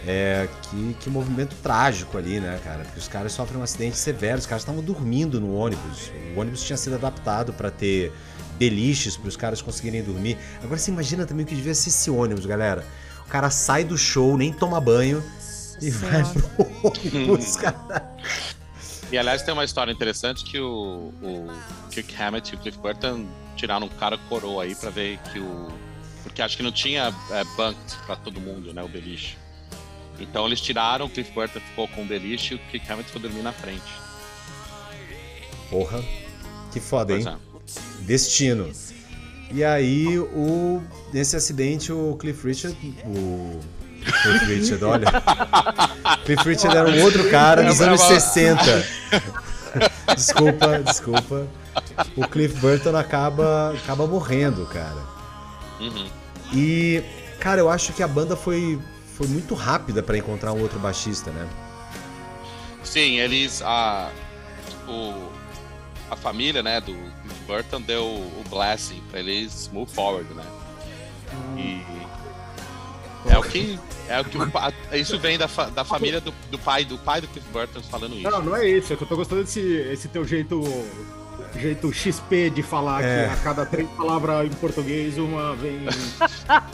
[0.08, 2.84] É, que, que movimento trágico ali, né, cara?
[2.84, 6.12] Porque os caras sofrem um acidente severo, os caras estavam dormindo no ônibus.
[6.36, 8.14] O ônibus tinha sido adaptado para ter
[8.58, 10.38] beliches para os caras conseguirem dormir.
[10.64, 12.86] Agora você imagina também o que devia ser esse ônibus, galera.
[13.26, 15.24] O cara sai do show, nem toma banho
[15.82, 16.50] e vai Senhora.
[16.56, 18.16] pro ônibus, cara.
[19.12, 21.48] E aliás, tem uma história interessante que o, o
[21.92, 25.68] Kirk Hammett e o Cliff Burton tiraram um cara coroa aí pra ver que o.
[26.24, 28.82] Porque acho que não tinha é, bunked pra todo mundo, né?
[28.84, 29.38] O beliche.
[30.20, 33.22] Então eles tiraram, o Cliff Burton ficou com o beliche e o Kirk Hammett foi
[33.22, 33.94] dormir na frente.
[35.70, 36.04] Porra,
[36.72, 37.24] que foda, hein?
[37.24, 37.55] Pois é.
[38.02, 38.72] Destino.
[39.52, 40.82] E aí, o,
[41.14, 42.78] nesse acidente, o Cliff Richard.
[43.06, 43.60] O.
[44.22, 45.08] Cliff Richard, olha.
[46.26, 48.86] Cliff Richard era um outro cara dos anos 60.
[50.16, 51.48] desculpa, desculpa.
[52.16, 55.04] O Cliff Burton acaba, acaba morrendo, cara.
[55.80, 56.08] Uhum.
[56.54, 57.04] E,
[57.40, 58.80] cara, eu acho que a banda foi,
[59.16, 61.48] foi muito rápida pra encontrar um outro baixista, né?
[62.84, 63.62] Sim, eles.
[63.64, 64.10] A,
[64.88, 65.30] o,
[66.10, 70.44] a família, né, do Cliff Burton deu o blessing pra eles move forward, né?
[71.58, 71.82] E.
[73.28, 73.80] É o que.
[74.08, 74.52] É o que o
[74.94, 78.14] isso vem da, fa- da família do, do pai do pai do Cliff Burton falando
[78.16, 78.30] isso.
[78.30, 78.94] Não, não é isso.
[78.94, 80.62] É que eu tô gostando desse esse teu jeito,
[81.60, 83.26] jeito XP de falar É.
[83.28, 85.80] que a cada três palavras em português, uma vem.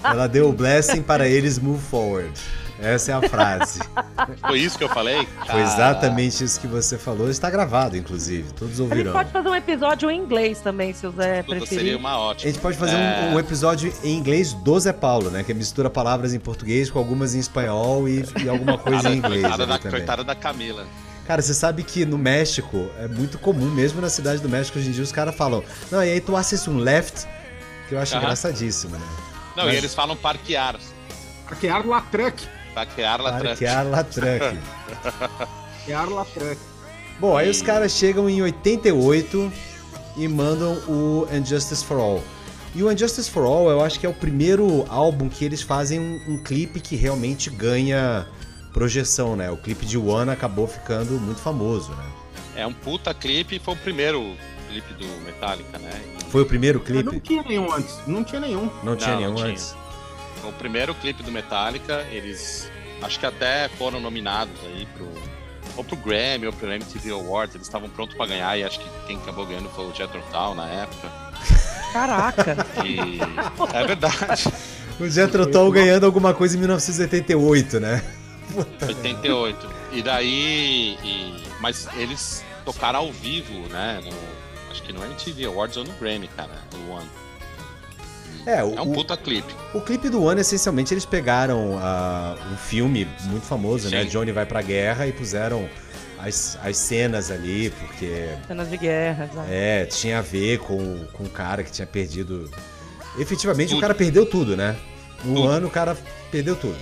[0.03, 2.34] Ela deu o blessing para eles move forward.
[2.82, 3.79] Essa é a frase.
[4.41, 5.27] Foi isso que eu falei?
[5.45, 7.29] Foi exatamente isso que você falou.
[7.29, 8.51] Está gravado, inclusive.
[8.53, 9.13] Todos A gente ouvirão.
[9.13, 11.79] pode fazer um episódio em inglês também, se o Zé Puta, preferir.
[11.84, 12.51] seria uma A ótima.
[12.51, 13.29] gente pode fazer É.
[13.32, 15.43] um, um episódio em inglês do Zé Paulo, né?
[15.43, 19.41] Que mistura palavras em português com algumas em espanhol e, e alguma coisa em inglês.
[19.41, 19.91] Coitada, da, também.
[19.91, 20.86] coitada da Camila.
[21.27, 24.89] Cara, você sabe que no México é muito comum, mesmo na cidade do México, hoje
[24.89, 27.27] em dia os caras falam, não, e aí tu assiste um left,
[27.88, 28.23] que eu acho Aham.
[28.23, 29.05] engraçadíssimo, né?
[29.55, 30.75] Não, Mas- e eles falam parquear.
[31.47, 32.47] Arquear la truck.
[32.74, 33.47] Parquear la tranca.
[33.49, 34.57] Parquear la truck.
[35.80, 36.57] Arquear la truck.
[37.19, 39.51] Bom, aí E- os caras chegam em 88
[40.17, 42.24] e mandam o Injustice for All.
[42.74, 45.99] E o Injustice for All, eu acho que é o primeiro álbum que eles fazem
[45.99, 48.26] um, um clipe que realmente ganha
[48.74, 49.51] projeção, né?
[49.51, 52.05] O clipe de One acabou ficando muito famoso, né?
[52.55, 54.36] É um puta clipe, foi o primeiro
[54.69, 55.91] clipe do Metallica, né?
[56.22, 57.19] E Foi o primeiro Não clipe?
[57.19, 57.97] tinha nenhum antes.
[58.07, 58.69] Não tinha nenhum.
[58.84, 59.49] Não tinha Não, nenhum não tinha.
[59.49, 59.72] antes.
[59.72, 59.80] foi
[60.44, 62.70] o primeiro clipe do Metallica, eles
[63.02, 65.12] acho que até foram nominados aí pro
[65.78, 68.89] ou pro Grammy ou pro MTV Awards, eles estavam prontos pra ganhar e acho que
[69.08, 71.10] quem acabou ganhando foi o Jethro Tull na época.
[71.94, 72.58] Caraca.
[72.86, 73.20] E
[73.74, 74.52] é verdade.
[75.00, 78.04] O Jethro Tull ganhando alguma coisa em 1988, né?
[78.86, 79.70] 88.
[79.94, 80.98] E daí.
[81.04, 84.02] e- mas eles tocaram ao vivo, né?
[84.04, 86.52] no- acho que no MTV Awards ou no Grammy, cara.
[86.76, 87.10] O One.
[88.46, 89.54] É, o, É um puta clipe.
[89.74, 94.04] o clipe do One, essencialmente, eles pegaram ah, um filme muito famoso, né?
[94.04, 94.10] Sim.
[94.10, 95.70] Johnny vai pra guerra e puseram
[96.20, 99.48] as, as cenas ali, porque Cenas de guerra, exato.
[99.50, 102.50] É, tinha a ver com, com o cara que tinha perdido.
[103.18, 103.82] Efetivamente, o Tudo.
[103.82, 104.76] cara perdeu tudo, né?
[105.24, 105.48] No Tudo.
[105.48, 105.98] ano, o cara
[106.32, 106.78] perdeu tudo.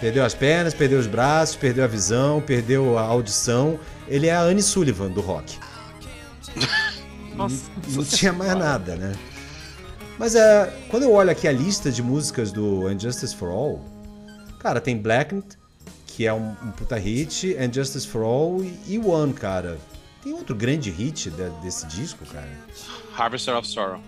[0.00, 3.80] Perdeu as pernas, perdeu os braços, perdeu a visão, perdeu a audição.
[4.06, 5.58] Ele é a Anne Sullivan do rock.
[7.34, 7.64] Nossa.
[7.88, 9.12] Não tinha mais nada, né?
[10.18, 13.80] Mas é, quando eu olho aqui a lista de músicas do Injustice for All,
[14.58, 15.46] cara, tem Blackened,
[16.06, 19.78] que é um, um puta hit, Injustice for All e, e One, cara.
[20.22, 22.48] Tem outro grande hit de- desse disco, cara?
[23.16, 24.00] Harvester of Sorrow.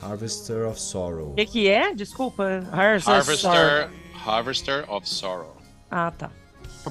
[0.00, 1.32] Harvester of Sorrow.
[1.32, 1.92] O que, que é?
[1.94, 2.62] Desculpa.
[2.70, 3.14] Harvester.
[3.14, 3.90] Harvester,
[4.24, 5.56] Harvester of Sorrow.
[5.90, 6.30] Ah, tá.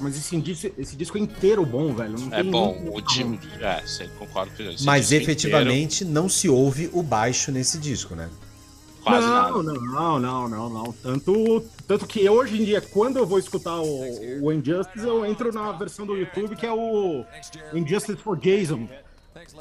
[0.01, 2.19] Mas esse disco, esse disco é inteiro bom, velho.
[2.19, 2.77] Não É tem bom.
[2.93, 3.39] O time.
[3.59, 4.85] É, você concordo com isso.
[4.85, 8.29] Mas disco efetivamente não se ouve o baixo nesse disco, né?
[8.29, 9.81] inteiro, Quase não, nada.
[9.81, 10.91] não, não, não, não.
[10.93, 15.51] Tanto, tanto que hoje em dia, quando eu vou escutar o, o Injustice, eu entro
[15.53, 17.25] na versão do YouTube que é o
[17.73, 18.87] Injustice for Jason.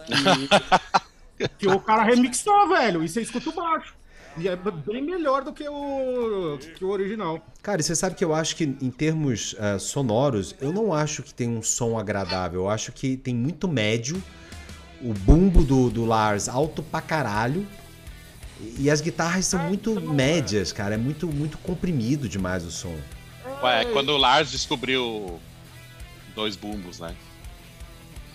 [0.09, 3.03] E- que o cara remixou, velho.
[3.03, 3.95] E você escuta o baixo.
[4.37, 7.45] E é bem melhor do que o, que o original.
[7.63, 11.23] Cara, e você sabe que eu acho que em termos eh, sonoros, eu não acho
[11.23, 12.63] que tem um som agradável.
[12.63, 14.23] Eu acho que tem muito médio.
[15.03, 17.67] O bumbo do, do Lars alto pra caralho.
[18.79, 20.95] E as guitarras são muito médias, cara.
[20.95, 22.97] É muito, muito comprimido demais o som.
[23.63, 25.41] Ué, quando o Lars descobriu
[26.35, 27.15] dois bumbos, né?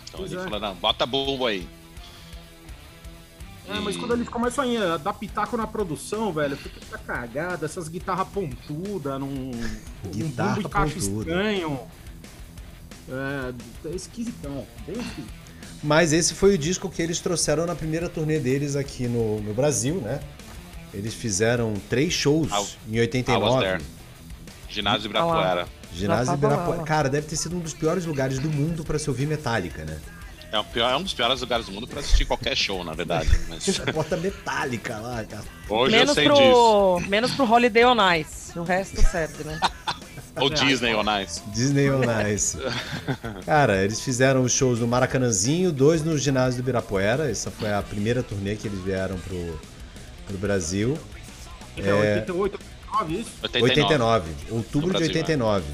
[0.08, 0.43] Então Pois ele é.
[0.43, 1.68] falou, não, bota bumbo aí.
[3.70, 4.63] É, mas quando eles começam
[4.93, 9.51] a dar pitaco na produção, velho, fica essa cagada, essas guitarras pontudas, num,
[10.09, 11.20] Guitarra um bumbo de caixa pontuda.
[11.20, 11.80] estranho.
[13.09, 13.53] É,
[13.89, 15.34] é esquisitão, bem esquisito.
[15.84, 19.53] Mas esse foi o disco que eles trouxeram na primeira turnê deles aqui no, no
[19.53, 20.20] Brasil, né?
[20.93, 23.59] Eles fizeram três shows em I was 89.
[23.65, 23.84] there.
[24.70, 25.20] Ginásio lá.
[25.20, 25.68] Ibirapuera.
[25.93, 26.84] Ginásio Ibirapuera.
[26.84, 29.99] Cara, deve ter sido um dos piores lugares do mundo pra se ouvir Metallica, né?
[30.60, 33.30] É, pior, é um dos piores lugares do mundo pra assistir qualquer show, na verdade.
[33.49, 35.43] Mas Essa porta metálica lá, cara.
[35.70, 36.41] hoje menos eu sei disso.
[36.41, 38.58] pro, menos pro Holiday on Ice.
[38.58, 39.60] O resto serve, né?
[40.39, 41.41] Ou Disney on Ice.
[41.47, 42.58] Disney on Ice.
[43.45, 47.30] Cara, eles fizeram os shows no Maracanãzinho, dois no ginásio do Ibirapuera.
[47.30, 49.60] Essa foi a primeira turnê que eles vieram pro,
[50.28, 50.97] pro Brasil.
[51.76, 52.60] É 88,
[52.97, 53.32] 89, isso?
[53.41, 53.82] 89.
[53.82, 55.20] 89, outubro de Brasil, né?
[55.22, 55.66] 89.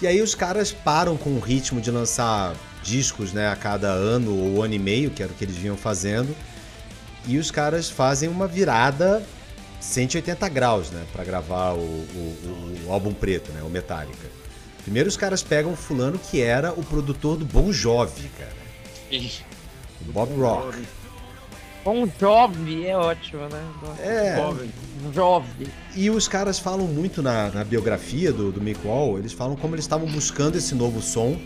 [0.00, 4.34] E aí os caras param com o ritmo de lançar discos, né, a cada ano
[4.36, 6.34] ou ano e meio, que era o que eles vinham fazendo.
[7.26, 9.22] E os caras fazem uma virada
[9.80, 12.36] 180 graus, né, para gravar o, o-
[12.84, 14.28] o- o álbum preto, né, o Metallica.
[14.82, 18.52] Primeiro os caras pegam fulano que era o produtor do Bon Jovi, cara.
[20.00, 20.78] O Bob Rock.
[21.84, 23.64] Bom Jovi é ótimo, né?
[24.00, 24.70] É, Jovem.
[25.12, 25.68] Jovi.
[25.96, 29.74] E os caras falam muito na, na biografia do, do Mick Wall, eles falam como
[29.74, 31.40] eles estavam buscando esse novo som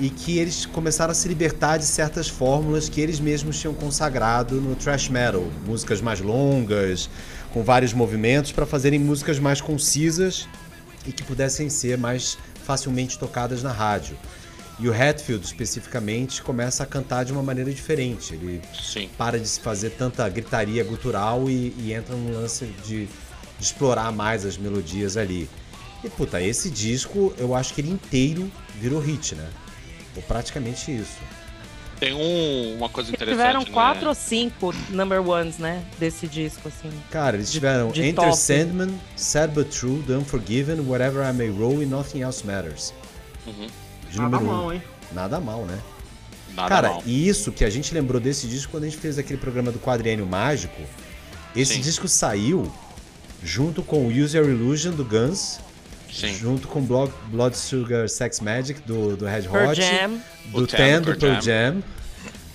[0.00, 4.60] e que eles começaram a se libertar de certas fórmulas que eles mesmos tinham consagrado
[4.60, 7.10] no thrash metal, músicas mais longas,
[7.52, 10.48] com vários movimentos para fazerem músicas mais concisas
[11.06, 14.16] e que pudessem ser mais facilmente tocadas na rádio.
[14.78, 18.34] E o Hatfield especificamente começa a cantar de uma maneira diferente.
[18.34, 19.10] Ele sim.
[19.18, 23.10] para de se fazer tanta gritaria gutural e, e entra num lance de, de
[23.58, 25.50] explorar mais as melodias ali.
[26.04, 28.48] E puta, esse disco eu acho que ele inteiro
[28.80, 29.48] virou hit, né?
[30.18, 31.16] Ou praticamente isso.
[32.00, 33.38] Tem um- uma coisa interessante.
[33.40, 33.70] Tiveram né?
[33.72, 35.82] quatro ou cinco number ones, né?
[35.98, 36.90] Desse disco, assim.
[37.10, 38.36] Cara, eles tiveram de Enter top.
[38.36, 42.92] Sandman, Sad But True, The Unforgiven, Whatever I May Roll e Nothing Else Matters.
[43.46, 43.66] Uhum.
[44.10, 44.72] De Nada número mal, um.
[44.72, 44.82] hein?
[45.12, 45.78] Nada mal, né?
[46.54, 47.02] Nada Cara, mal.
[47.06, 49.78] e isso que a gente lembrou desse disco quando a gente fez aquele programa do
[49.78, 50.80] Quadriênio Mágico.
[51.54, 51.80] Esse Sim.
[51.80, 52.72] disco saiu
[53.42, 55.58] junto com o Use Your Illusion do Guns,
[56.12, 56.34] Sim.
[56.34, 60.20] junto com Blood, Blood Sugar Sex Magic do, do Red Pearl Hot, Jam.
[60.52, 61.82] do O Ten do Pearl Jam,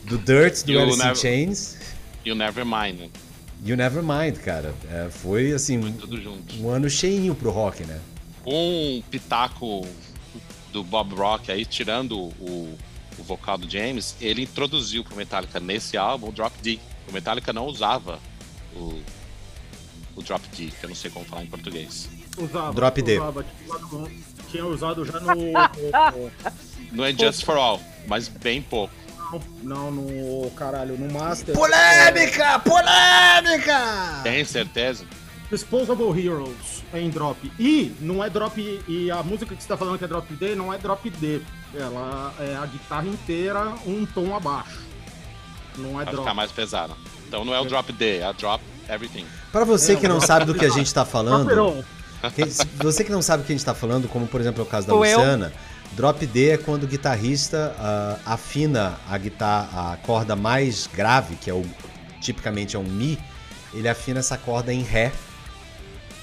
[0.06, 1.78] do Dirt do E o Alice in Never- Chains
[2.26, 3.10] You Never Mind.
[3.66, 4.74] e o Nevermind, cara.
[4.92, 6.56] É, foi assim Foi tudo junto.
[6.62, 8.00] um ano cheinho pro rock, né?
[8.46, 9.88] Um pitaco
[10.72, 12.78] do Bob Rock aí, tirando o,
[13.18, 16.80] o vocal do James, ele introduziu pro Metallica nesse álbum o Drop D.
[17.08, 18.20] O Metallica não usava
[18.76, 19.00] o,
[20.16, 22.10] o Drop D, que eu não sei como falar em português.
[22.38, 22.74] Usava.
[22.74, 23.18] Drop D.
[23.20, 24.12] Usava, tinha usado-
[24.50, 25.36] tinha usado já no.
[25.36, 26.32] no-
[26.92, 28.94] Não é Just For All, mas bem pouco.
[29.64, 30.50] não, no.
[30.52, 31.56] Caralho, no Master.
[31.56, 32.60] Polêmica!
[32.60, 34.22] Polêmica!
[34.24, 35.06] Tem certeza?
[35.52, 37.52] Disposable Heroes em drop.
[37.60, 38.60] E não é drop.
[38.88, 41.42] E a música que você tá falando que é drop D não é drop D.
[41.76, 44.80] Ela é a guitarra inteira um tom abaixo.
[45.78, 46.20] Não é Vai drop.
[46.20, 46.96] ficar mais pesado.
[47.28, 49.26] Então não é o Drop D, é a Drop Everything.
[49.52, 51.84] Pra você É, que não sabe do que a gente tá falando,
[52.32, 52.46] Quem-
[52.78, 54.68] você que não sabe o que a gente tá falando, como por exemplo é o
[54.68, 55.18] caso da Ou eu.
[55.18, 55.54] Luciana,
[55.94, 61.50] drop D é quando o guitarrista ah, afina a guitarra, a corda mais grave, que
[61.50, 61.64] é o
[62.22, 63.20] tipicamente é um mi,
[63.74, 65.12] ele afina essa corda em ré.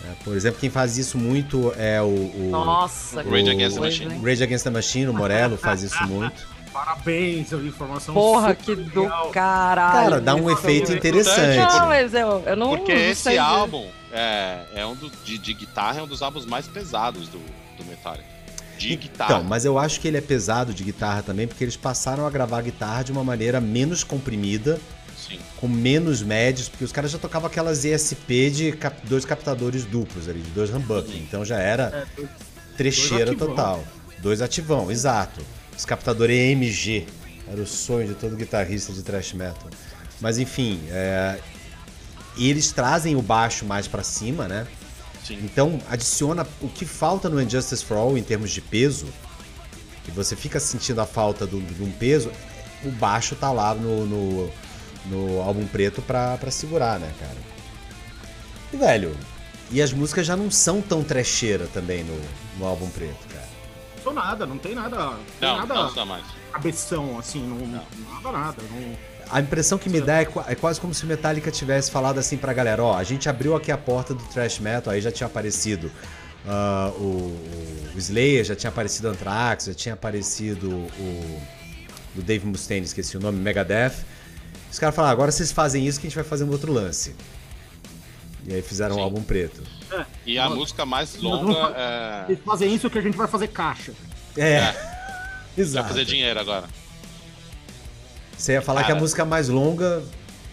[0.02, 0.14] né?
[0.24, 4.18] Por exemplo, quem faz isso muito é o, o Nossa, Rage que Against the Machine.
[4.24, 6.48] Rage Against the Machine, o Morello faz isso muito.
[6.72, 9.30] Parabéns, a informação Porra, super que do legal.
[9.30, 9.92] caralho.
[10.10, 11.56] Cara, dá um isso efeito é- interessante.
[11.58, 12.68] Não, mas eu, eu não.
[12.76, 16.66] Porque esse álbum é, é um do, de, de guitarra, é um dos álbuns mais
[16.68, 17.38] pesados do,
[17.76, 18.24] do Metallica.
[18.78, 19.34] De guitarra.
[19.34, 22.30] Então, mas eu acho que ele é pesado de guitarra também, porque eles passaram a
[22.30, 24.80] gravar a guitarra de uma maneira menos comprimida,
[25.18, 25.38] Sim.
[25.58, 30.28] com menos médios, porque os caras já tocavam aquelas ESP de cap- dois captadores duplos
[30.30, 31.14] ali, de dois humbuckers.
[31.16, 32.30] Então já era É, dois-
[32.76, 33.84] trecheira dois total.
[34.18, 35.40] Dois ativão, exato.
[35.80, 37.06] Os captadores EMG.
[37.48, 39.70] Era o sonho de todo guitarrista de thrash metal.
[40.20, 41.40] Mas enfim, é,
[42.36, 44.66] e eles trazem o baixo mais pra cima, né?
[45.24, 45.38] Sim.
[45.42, 49.06] Então adiciona o que falta no Injustice for All em termos de peso,
[50.04, 52.30] que você fica sentindo a falta de um peso,
[52.84, 54.50] o baixo tá lá no, no,
[55.06, 57.38] no álbum preto pra, pra segurar, né, cara?
[58.70, 59.16] E velho,
[59.70, 62.20] e as músicas já não são tão trecheira também no,
[62.58, 63.29] no álbum preto,
[64.12, 64.96] Não nada, não tem nada.
[64.96, 66.24] Não tem Não, nada não mais.
[66.52, 68.62] cabeção, assim, não, nada, nada.
[68.70, 68.96] Não,
[69.30, 72.36] A impressão que me dá é, é quase como se o Metallica tivesse falado assim
[72.36, 75.26] pra galera, ó, a gente abriu aqui a porta do thrash metal, aí já tinha
[75.26, 75.90] aparecido
[76.46, 77.36] ah, o,
[77.94, 81.40] o Slayer, já tinha aparecido Anthrax, já tinha aparecido o
[82.14, 83.94] do Dave Mustaine, esqueci o nome, Megadeth.
[84.70, 87.14] Os caras falaram, agora vocês fazem isso que a gente vai fazer um outro lance.
[88.50, 89.04] E aí fizeram um Sim.
[89.04, 89.62] álbum preto.
[90.26, 92.24] E a Nós- música mais longa vamos- é.
[92.30, 93.92] Eles fazem isso que a gente vai fazer caixa.
[94.36, 94.74] É, Vai
[95.56, 95.88] exato.
[95.88, 96.66] fazer dinheiro agora.
[98.36, 99.00] Você ia falar que a Cara.
[99.00, 100.02] música mais longa,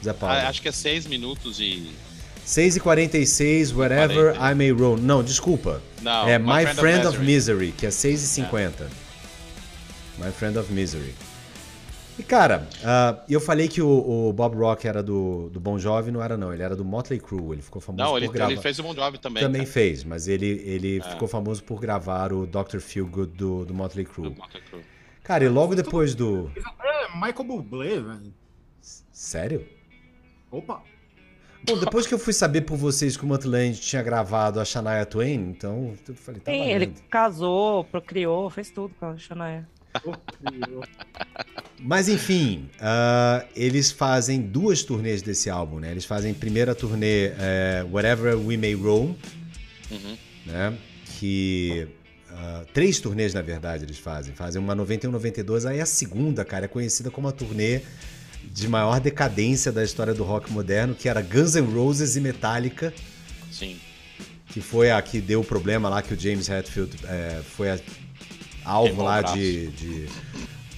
[0.03, 1.89] Zé Paulo, Ah, acho que é 6 minutos e.
[2.45, 4.51] 6 e 46, Wherever 40.
[4.51, 4.97] I May Roam.
[4.97, 5.81] Não, desculpa.
[6.03, 7.71] Não, é My, Friend, of, Misery.
[7.71, 8.87] que é 6 e 50.
[10.19, 11.15] My Friend of Misery.
[12.19, 16.09] E cara, ah, eu falei que o, o Bob Rock era do, do Bon Jovi,
[16.09, 18.51] não era não, ele era do Motley Crue, ele ficou famoso Não, por ele, gravar...
[18.51, 19.43] ele fez o Bon Jovi também.
[19.43, 19.71] Também cara.
[19.71, 21.01] fez, mas ele, ele É.
[21.01, 22.79] ficou famoso por gravar o Dr.
[22.79, 24.31] Feelgood do, do Motley Crue.
[24.31, 24.81] Do Motley Crue.
[25.23, 26.49] Cara, e logo depois do...
[26.55, 28.33] É, Michael Bublé, velho.
[29.11, 29.67] Sério?
[30.49, 30.81] Opa.
[31.67, 35.05] Bom, depois que eu fui saber por vocês que o Mutland tinha gravado a Shania
[35.05, 36.75] Twain, então eu falei, tá Sim, valendo.
[36.81, 39.67] ele casou, procriou, fez tudo com a Shania.
[41.79, 45.91] Mas enfim, ah, eles fazem duas turnês desse álbum, né?
[45.91, 49.15] Eles fazem primeira turnê é, Whatever We May Roam,
[49.91, 50.17] Uhum.
[50.45, 50.77] né?
[51.19, 51.87] Que
[52.31, 54.33] ah, três turnês na verdade eles fazem.
[54.33, 57.81] Fazem uma 91, 92, aí a segunda, cara, é conhecida como a turnê
[58.51, 62.93] de maior decadência da história do rock moderno, que era Guns N' Roses e Metallica.
[63.51, 63.77] Sim.
[64.49, 67.79] que foi a que deu o problema lá que o James Hetfield é, foi a-
[68.67, 70.07] alvo lá de, de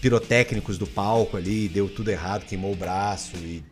[0.01, 3.63] pirotécnicos do palco ali, deu tudo errado, queimou o braço e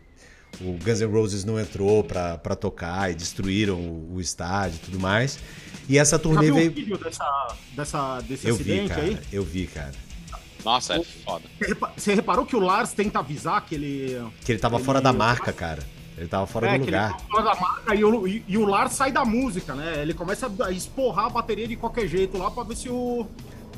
[0.60, 4.86] o Guns N' Roses não entrou pra, pra tocar e destruíram o, o estádio e
[4.86, 5.40] tudo mais.
[5.88, 6.72] E essa turnê viu o veio.
[6.72, 9.02] vídeo dessa, dessa, desse Eu vi, acidente cara.
[9.04, 9.18] aí?
[9.32, 9.94] Eu vi, cara.
[10.66, 11.46] Nossa, é foda.
[11.60, 14.22] Você repa- Você reparou que o Lars tenta avisar que ele.
[14.44, 15.82] Que ele tava Ele- fora da marca, cara.
[16.18, 17.14] Ele tava fora é, do que ele lugar.
[17.16, 20.02] tá fora da marca e o, e, e o Lars sai da música, né?
[20.02, 23.28] Ele começa a esporrar a bateria de qualquer jeito lá pra ver se o.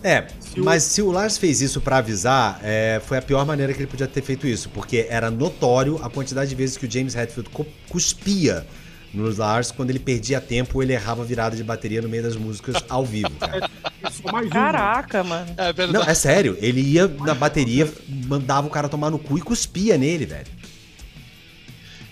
[0.04, 3.45] É, Se o- mas se o Lars fez isso pra avisar, é, foi a pior
[3.45, 6.86] maneira que ele podia ter feito isso, porque era notório a quantidade de vezes que
[6.86, 7.50] o James Hetfield
[7.89, 8.66] cuspia
[9.14, 12.24] nos Lars quando ele perdia tempo ou ele errava a virada de bateria no meio
[12.24, 13.70] das músicas ao vivo, cara.
[14.12, 14.50] Só mais um.
[14.50, 15.52] Caraca, mano.
[15.58, 15.91] É verdade.
[16.06, 17.91] Não, é sério, ele ia na bateria,
[18.28, 20.47] mandava o cara tomar no cu e cuspia nele, velho.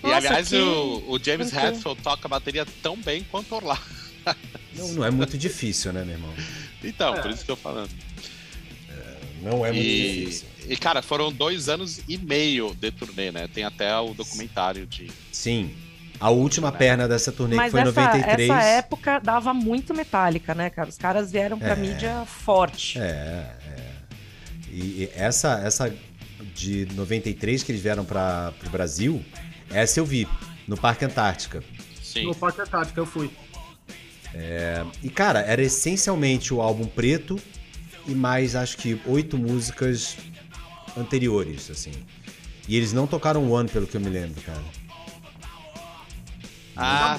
[0.02, 1.52] E Nossa, aliás, que- o, o James.
[1.52, 3.80] Hetfield toca a bateria tão bem quanto o Orlando.
[4.76, 6.32] Não, não é muito difícil, né, meu irmão?
[6.82, 7.90] Então, por isso que eu tô falando.
[9.42, 10.48] Não é muito E, difícil.
[10.68, 13.48] e, cara, foram dois anos e meio de turnê, né?
[13.52, 15.10] Tem até o documentário de.
[15.32, 15.74] Sim.
[16.20, 18.50] A última perna dessa turnê Mas que foi em essa, 93.
[18.50, 20.88] essa época dava muito metálica, né, cara?
[20.88, 21.76] Os caras vieram pra É.
[21.76, 22.98] mídia forte.
[22.98, 23.92] É, é.
[24.72, 25.94] E, e essa, essa
[26.56, 29.24] de 93 que eles vieram para o Brasil,
[29.70, 30.26] essa eu vi,
[30.66, 31.62] no Parque Antártica.
[32.02, 32.24] Sim.
[32.24, 33.30] No Parque Antártica eu fui.
[35.02, 37.38] E, cara, era essencialmente o álbum preto
[38.06, 40.16] e mais, acho que, oito músicas
[40.96, 41.92] anteriores, assim.
[42.66, 44.62] E eles não tocaram One, pelo que eu me lembro, cara.
[46.80, 47.18] Ah,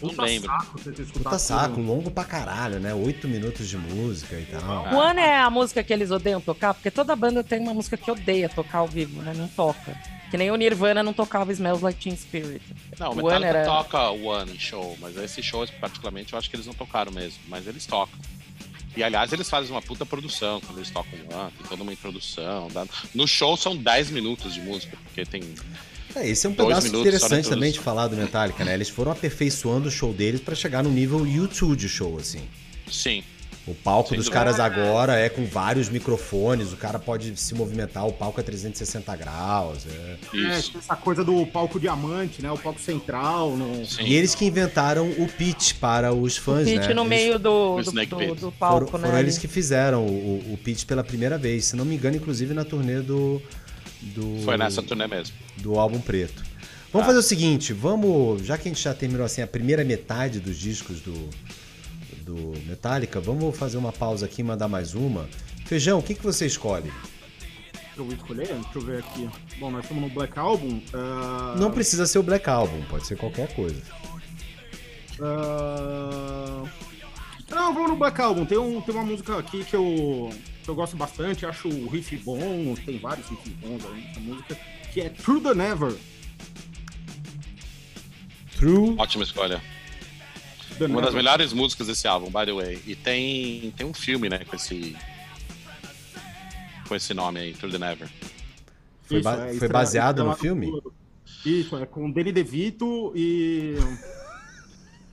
[0.00, 0.48] Puta não lembro.
[0.48, 0.80] saco
[1.12, 1.86] Puta saco, tudo.
[1.86, 2.94] longo pra caralho, né?
[2.94, 4.86] Oito minutos de música e tal.
[4.94, 7.98] O One é a música que eles odeiam tocar, porque toda banda tem uma música
[7.98, 9.34] que odeia tocar ao vivo, né?
[9.36, 9.94] Não toca.
[10.34, 12.60] Que nem o Nirvana não tocava Smells Like Teen Spirit.
[12.98, 16.38] Não, o One Metallica era- toca o One em show, mas esse show, particularmente, eu
[16.40, 18.18] acho que eles não tocaram mesmo, mas eles tocam.
[18.96, 21.92] E aliás, eles fazem uma puta produção quando eles tocam o One, tem toda uma
[21.92, 22.66] introdução.
[22.72, 25.40] dá- No show são 10 minutos de música, porque tem.
[26.16, 28.74] É, esse é um Dois pedaço interessante também de falar do Metallica, né?
[28.74, 32.42] Eles foram aperfeiçoando o show deles pra chegar no nível YouTube de show, assim.
[32.90, 33.22] Sim.
[33.66, 34.44] O palco Sem dos dúvida.
[34.44, 39.16] caras agora é com vários microfones, o cara pode se movimentar, o palco é 360
[39.16, 39.86] graus.
[39.86, 40.16] é.
[40.36, 40.72] É, Isso.
[40.72, 42.52] tem essa coisa do palco diamante, né?
[42.52, 43.56] O palco central.
[43.56, 43.86] No...
[43.86, 44.02] Sim.
[44.04, 46.92] E eles que inventaram o pitch para os fãs, Pitch né?
[46.94, 49.08] no Eles meio do, O do, do- do palco, foram, né?
[49.08, 52.52] foram eles que fizeram o, o pitch pela primeira vez, se não me engano, inclusive
[52.52, 53.40] na turnê do,
[54.02, 55.34] do, Foi nessa turnê mesmo.
[55.56, 56.42] do álbum preto.
[56.92, 57.14] Vamos Tá.
[57.14, 60.56] fazer o seguinte, vamos, já que a gente já terminou assim a primeira metade dos
[60.58, 61.30] discos do,
[62.24, 62.34] do
[62.66, 65.28] Metallica, vamos fazer uma pausa aqui e mandar mais uma.
[65.66, 66.90] Feijão, o que, que você escolhe?
[67.96, 69.28] Eu vou escolher, deixa eu ver aqui.
[69.58, 70.80] Bom, nós estamos no Black Album.
[70.92, 73.80] ah, Não precisa ser o Black Album, pode ser qualquer coisa.
[75.20, 76.64] ah,
[77.50, 78.44] Não, vamos no Black Album.
[78.46, 80.30] Tem, um, tem uma música aqui que eu,
[80.62, 84.58] que eu gosto bastante, acho o riff bom, tem vários riffs bons aí nessa música,
[84.92, 85.94] que é Through the Never.
[88.56, 88.94] True.
[88.98, 89.60] Ótima escolha.
[90.80, 92.82] Uma das melhores músicas desse álbum, by the way.
[92.86, 94.96] E tem, tem um filme, né, com esse.
[96.88, 98.08] Com esse nome aí, Through the Never.
[99.04, 100.70] Foi, Isso, ba- é, foi baseado no filme?
[101.44, 103.74] Isso, é com Danny DeVito e.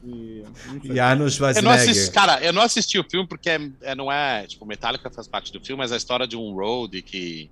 [0.04, 0.44] e.
[0.84, 1.72] E Arnold Eu não Schwarzenegger.
[1.92, 4.48] assisti, cara, eu não assisti o filme porque é, é- não é.
[4.48, 7.50] Tipo, Metallica faz parte do filme, mas é a história de um road que.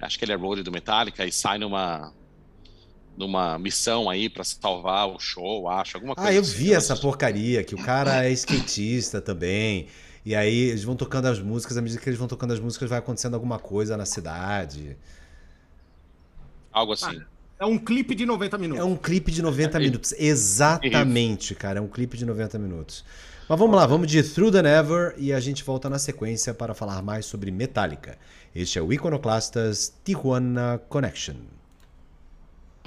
[0.00, 2.12] Acho que ele é road do Metallica e sai numa.
[3.18, 5.96] Numa missão aí pra salvar o show, acho.
[5.96, 6.56] Alguma coisa Ah, eu assim.
[6.56, 9.88] vi essa porcaria, que o cara é skatista também.
[10.24, 12.88] E aí eles vão tocando as músicas, à medida que eles vão tocando as músicas,
[12.88, 14.96] vai acontecendo alguma coisa na cidade.
[16.72, 17.20] Algo assim.
[17.58, 18.84] É um clipe de 90 minutos.
[18.84, 20.14] É um clipe de 90 minutos.
[20.16, 21.80] Exatamente, cara.
[21.80, 23.04] É um clipe de 90 minutos.
[23.48, 26.74] Mas vamos lá, vamos de Through the Never e a gente volta na sequência para
[26.74, 28.16] falar mais sobre Metallica.
[28.54, 31.34] Este é o Iconoclastas Tijuana Connection.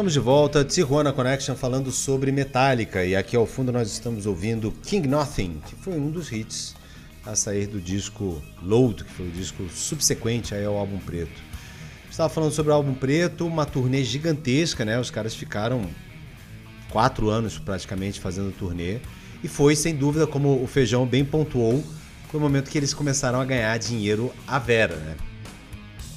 [0.00, 4.72] Estamos de volta, Tijuana Connection falando sobre Metallica e aqui ao fundo nós estamos ouvindo
[4.82, 6.74] King Nothing, que foi um dos hits
[7.26, 11.38] a sair do disco Load, que foi o disco subsequente ao álbum preto.
[12.10, 14.98] Estava falando sobre o álbum preto, uma turnê gigantesca, né?
[14.98, 15.86] Os caras ficaram
[16.88, 19.00] quatro anos praticamente fazendo turnê.
[19.44, 21.84] E foi, sem dúvida, como o Feijão bem pontuou,
[22.30, 25.16] foi o momento que eles começaram a ganhar dinheiro à vera, né?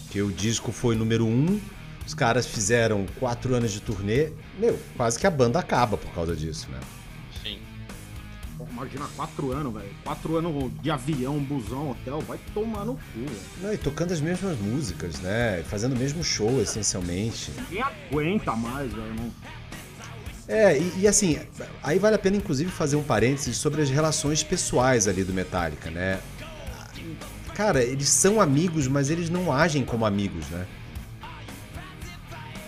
[0.09, 1.59] Que o disco foi número um,
[2.05, 4.29] os caras fizeram quatro anos de turnê,
[4.59, 6.79] meu, quase que a banda acaba por causa disso, né?
[7.41, 7.59] Sim.
[8.57, 9.89] Pô, Imagina quatro anos, velho.
[10.03, 13.39] Quatro anos de avião, busão, hotel, vai tomar no cu, velho.
[13.61, 15.63] Não, e tocando as mesmas músicas, né?
[15.69, 17.51] Fazendo o mesmo show, essencialmente.
[17.57, 19.15] Ninguém aguenta mais, velho.
[19.15, 19.31] não-
[20.45, 21.39] É, e, e assim,
[21.81, 25.89] aí vale a pena inclusive fazer um parênteses sobre as relações pessoais ali do Metallica,
[25.89, 26.19] né?
[27.55, 30.65] Cara, eles são amigos, mas eles não agem como amigos, né?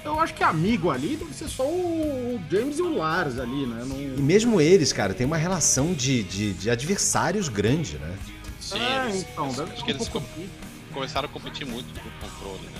[0.05, 3.81] Eu acho que amigo ali deve ser só o James e o Lars ali, né?
[3.83, 4.23] E Não...
[4.23, 8.15] mesmo eles, cara, tem uma relação de, de, de adversários grande, né?
[8.61, 10.27] Sim, é, eles, então, deve acho ser que um eles pouco...
[10.35, 10.47] com-
[10.93, 12.79] começaram a competir muito com o controle, né?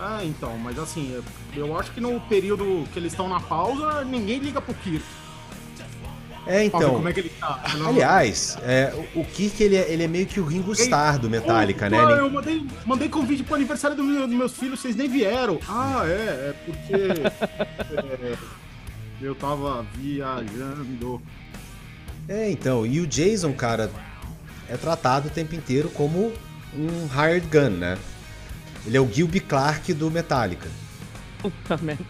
[0.00, 1.24] Ah, então, mas assim, eu-
[1.54, 5.04] eu acho que no período que eles estão na pausa, ninguém liga pro Kirk.
[6.46, 6.94] É, então.
[6.94, 7.62] como é que ele tá.
[7.78, 11.30] Não- Aliás, é, o Kirk, ele é, ele é meio que o Ringo Starr do
[11.30, 12.18] Metallica, Ô, né?
[12.18, 15.60] Eu mandei, mandei convite pro aniversário do meu- dos meus filhos, vocês nem vieram.
[15.68, 16.10] Ah, é,
[16.50, 16.94] é porque
[17.96, 18.36] é,
[19.20, 21.22] eu tava viajando.
[22.28, 23.90] É, então, e o Jason, cara,
[24.68, 26.32] é tratado o tempo inteiro como
[26.74, 27.98] um hired gun, né?
[28.84, 30.68] Ele é o Gilby Clark do Metallica.
[31.40, 32.04] Puta merda.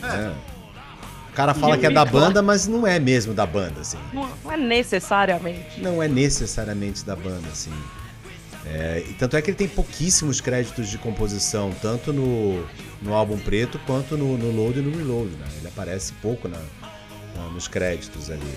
[0.00, 0.34] né?
[1.32, 3.96] O cara fala que é da banda, mas não é mesmo da banda, assim.
[4.12, 5.80] Não, não é necessariamente.
[5.80, 7.72] Não é necessariamente da banda, assim.
[8.66, 12.64] É, e tanto é que ele tem pouquíssimos créditos de composição, tanto no,
[13.00, 15.46] no álbum preto quanto no, no Load e no Reload, né?
[15.58, 16.58] Ele aparece pouco na-
[17.34, 18.54] na- nos créditos ali.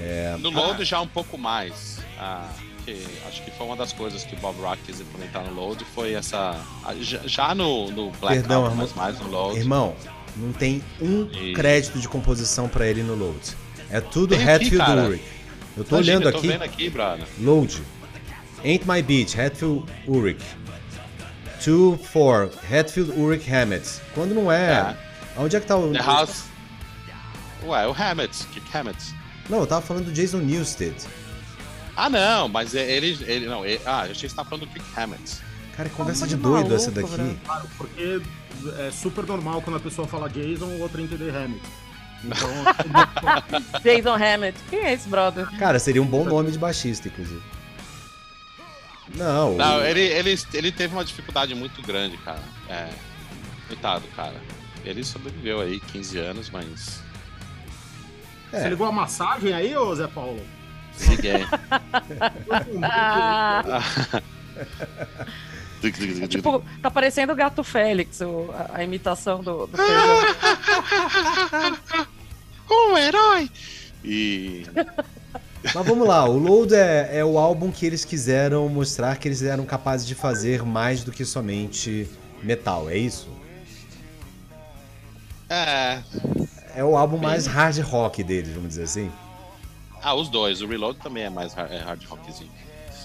[0.00, 1.98] É, No Load já um pouco mais.
[2.18, 2.48] Ah,
[2.84, 5.84] que acho que foi uma das coisas que o Bob Rock quis implementar no Load
[5.94, 6.58] foi essa.
[6.84, 8.88] ah, Já, já no, no Black Perdão, Album, irmão.
[8.88, 9.58] mas mais no Load.
[9.58, 9.94] Irmão,
[10.36, 13.38] não tem um E- crédito de composição pra ele no Load.
[13.90, 15.02] É tudo Tem aqui, Hatfield cara.
[15.04, 15.24] Ulrich.
[15.76, 16.48] Eu tô Imagina, olhando eu tô aqui.
[16.48, 17.26] vendo aqui, brother.
[17.40, 17.82] Load.
[18.64, 20.42] Ain't My Beat, Hatfield Ulrich.
[21.64, 24.00] 2, 4, Hatfield Ulrich Hammett.
[24.14, 24.96] Quando não é.
[25.36, 25.92] Onde é que tá o.
[25.92, 26.44] The House.
[27.64, 28.98] Ué, o Hammett, Kick Hammett.
[29.48, 30.94] Não, eu tava falando do Jason Newsted.
[31.96, 33.18] Ah, não, mas é- ele.
[33.26, 35.36] ele não, ele- ah, eu achei que você tava falando do Kick Hammett.
[35.76, 37.36] Cara, que conversa Tá de doido maluco, essa daqui.
[37.44, 38.20] Claro, porque
[38.78, 41.68] é super normal quando a pessoa fala Jason, o outro entender Hamilton.
[42.24, 42.48] Então,
[43.82, 44.58] Jason Hammett.
[44.68, 45.46] Quem é esse brother?
[45.58, 47.42] Cara, seria um bom nome de baixista, inclusive.
[49.14, 52.42] Não, Não, ele, ele, ele teve uma dificuldade muito grande, cara.
[52.68, 52.88] É.
[53.68, 54.34] Coitado, cara.
[54.84, 57.00] Ele sobreviveu aí 15 anos, mas.
[58.52, 58.62] É.
[58.62, 60.44] Você ligou a massagem aí, ô Zé Paulo?
[61.08, 61.46] Ninguém.
[66.22, 69.76] É tipo, tá parecendo o Gato Félix, o- a, a imitação do, do
[72.70, 73.50] um herói!
[74.04, 74.66] E.
[75.74, 79.42] Mas vamos lá, o Load é, é o álbum que eles quiseram mostrar que eles
[79.42, 82.08] eram capazes de fazer mais do que somente
[82.42, 83.28] metal, é isso?
[85.48, 86.00] É.
[86.76, 89.10] É o álbum mais hard rock deles, vamos dizer assim.
[90.02, 90.60] Ah, os dois.
[90.62, 92.50] O Reload também é mais hard, é hard rockzinho.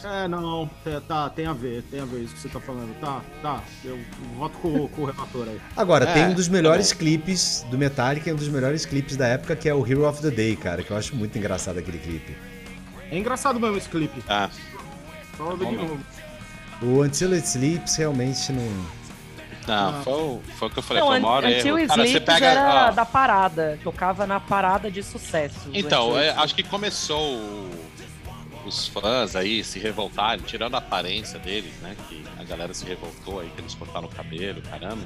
[0.04, 2.94] É, não, é, tá, tem a ver, tem a ver isso que você tá falando.
[3.00, 4.00] Tá, tá, eu
[4.38, 5.62] voto com, com o relator aí.
[5.78, 7.00] Agora, É, tem um dos melhores tá bom.
[7.00, 10.22] clipes do Metallica e um dos melhores clipes da época, que é o Hero of
[10.22, 12.36] the Day, cara, que eu acho muito engraçado aquele clipe.
[13.12, 14.24] É engraçado mesmo esse clipe.
[14.28, 14.50] Ah,
[15.38, 16.00] Só ver de novo.
[16.82, 18.64] O Until It Sleeps realmente não.
[19.68, 21.88] não, foi, o- foi o que eu falei, Não, foi o maior Until erro.
[21.90, 22.46] Cara, você Sleeps pega.
[22.48, 23.80] era ó, da parada.
[23.84, 25.70] Tocava na parada de sucesso.
[25.74, 27.91] Então, é, acho que começou o-
[28.66, 31.96] os fãs aí se revoltarem, tirando a aparência deles, né?
[32.08, 35.06] Que a galera se revoltou aí, que eles cortaram o cabelo, caramba.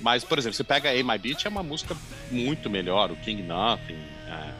[0.00, 1.96] Mas, por exemplo, você pega A My Beat, é uma música
[2.30, 3.98] muito melhor, o King Nothing.
[4.26, 4.54] é.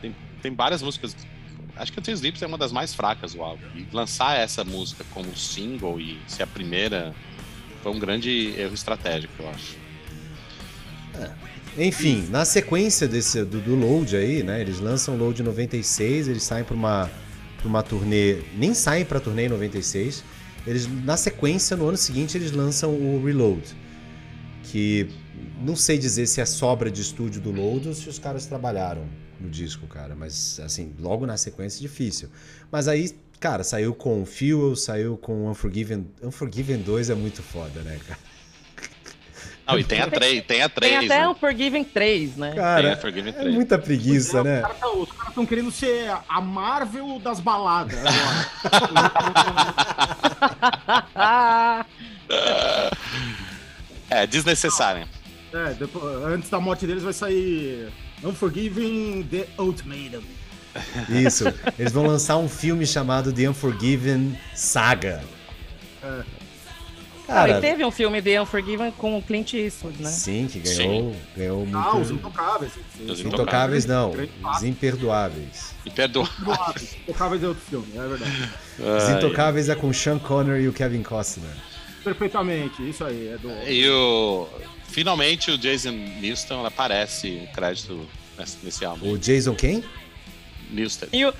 [0.00, 1.16] Tem, tem várias músicas.
[1.76, 3.64] Acho que o Sleeps é uma das mais fracas do álbum.
[3.74, 7.14] E lançar essa música como single e ser a primeira
[7.82, 9.76] foi um grande erro estratégico, eu acho.
[11.78, 14.60] Enfim, na sequência desse, do, do Load aí, né?
[14.60, 17.10] Eles lançam o Load em 96, eles saem pra uma,
[17.58, 18.38] pra uma turnê.
[18.56, 20.24] Nem saem pra turnê em 96.
[20.66, 23.62] Eles, na sequência, no ano seguinte, eles lançam o Reload.
[24.64, 25.08] Que
[25.60, 29.06] não sei dizer se é sobra de estúdio do Load ou se os caras trabalharam
[29.38, 30.16] no disco, cara.
[30.16, 32.30] Mas, assim, logo na sequência, difícil.
[32.72, 36.06] Mas aí, cara, saiu com Fuel, saiu com Unforgiven.
[36.22, 38.35] Unforgiven 2 é muito foda, né, cara?
[39.66, 40.92] Não, e tem a 3, tem a 3.
[40.92, 41.28] Tem até né?
[41.28, 42.50] um Forgiving 3, né?
[42.50, 43.54] Tem a Cara, Forgiven é 3.
[43.54, 44.58] muita preguiça, né?
[44.58, 48.46] Os caras os caras estão querendo ser a Marvel das baladas agora.
[54.08, 55.06] É, desnecessária.
[55.52, 57.88] É, depois- antes da morte deles vai sair
[58.22, 60.22] Unforgiving The Ultimatum.
[61.08, 61.44] Isso.
[61.78, 65.24] Eles vão lançar um filme chamado The Unforgiven Saga.
[66.02, 66.22] É.
[67.28, 70.08] Ah, e Cara, teve um filme The Unforgiven com o Clint Eastwood, né?
[70.10, 71.76] sim, que ganhou, ganhou muito.
[71.76, 72.72] Ah, os intocáveis.
[73.08, 74.12] Os Intocáveis não,
[74.54, 75.74] os imperdoáveis.
[75.94, 76.28] Perdoa.
[77.02, 78.50] Intocáveis é outro filme, é verdade.
[78.78, 81.50] Os Intocáveis é com o Sean Connery e o Kevin Costner.
[82.04, 83.28] Perfeitamente, isso aí.
[83.34, 83.50] É do...
[83.68, 84.46] E o.
[84.88, 88.06] Finalmente o Jason Newston aparece o crédito
[88.62, 89.10] nesse, álbum.
[89.10, 89.82] O Jason quem?
[90.70, 91.06] Newston.
[91.12, 91.32] E o É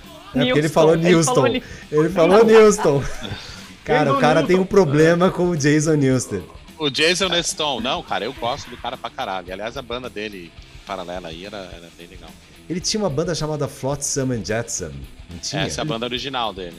[0.44, 1.34] porque ele falou Ele Newston.
[1.34, 1.62] falou Ni-
[1.92, 3.04] Ele falou Newston.
[3.86, 6.42] Cara, o cara tem um problema com o Jason Newston.
[6.78, 9.50] O Jason Neston, não, cara, eu gosto do cara pra caralho.
[9.52, 10.52] Aliás, a banda dele
[10.84, 12.28] paralela aí era, era bem legal.
[12.68, 14.92] Ele tinha uma banda chamada Flotsam and Jetsam.
[15.30, 15.62] Não tinha?
[15.62, 16.74] Essa é a banda original dele,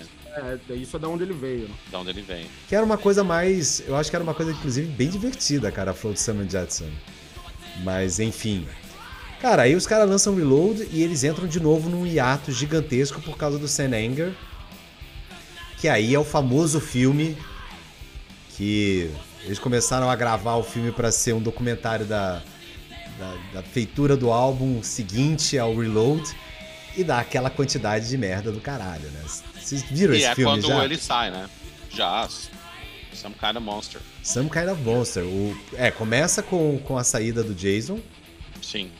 [0.70, 1.62] É, isso é da onde ele veio.
[1.70, 1.76] né?
[1.90, 2.46] de onde ele vem.
[2.68, 3.82] Que era uma coisa mais.
[3.88, 6.90] Eu acho que era uma coisa, inclusive, bem divertida, cara, a Flotsam and Jetsam.
[7.84, 8.68] Mas, enfim.
[9.42, 13.38] Cara, aí os caras lançam Reload e eles entram de novo num hiato gigantesco por
[13.38, 14.34] causa do Sam Anger.
[15.80, 17.38] Que aí é o famoso filme
[18.56, 19.12] que
[19.44, 22.42] eles começaram a gravar o filme para ser um documentário da,
[23.20, 26.24] da, da feitura do álbum seguinte ao Reload
[26.96, 29.24] e dá aquela quantidade de merda do caralho, né?
[29.56, 30.84] Vocês viram E esse é filme quando já?
[30.84, 31.48] ele sai, né?
[31.94, 32.28] Já.
[33.14, 34.02] Some kind of monster.
[34.24, 35.24] Some Kind of Monster.
[35.24, 38.00] O, é, começa com, com a saída do Jason.
[38.62, 38.92] Sim.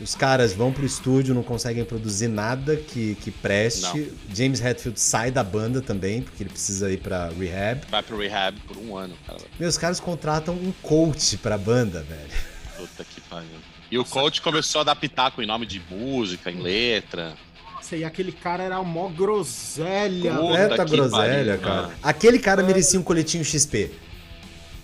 [0.00, 4.10] Os caras vão pro estúdio, não conseguem produzir nada que, que preste.
[4.34, 7.82] James Hetfield sai da banda também, porque ele precisa ir pra rehab.
[7.90, 9.40] Vai pro rehab por um ano, cara.
[9.58, 12.30] Meus caras contratam um coach pra banda, velho.
[12.76, 13.48] Puta que pariu.
[13.90, 17.34] E o coach começou a dar pitaco em nome de música, em letra.
[17.74, 20.34] Nossa, e aquele cara era mó groselha.
[20.34, 21.82] Puta que groselha, pariu, cara.
[21.82, 21.94] mano.
[22.02, 23.90] Aquele cara merecia um coletinho XP.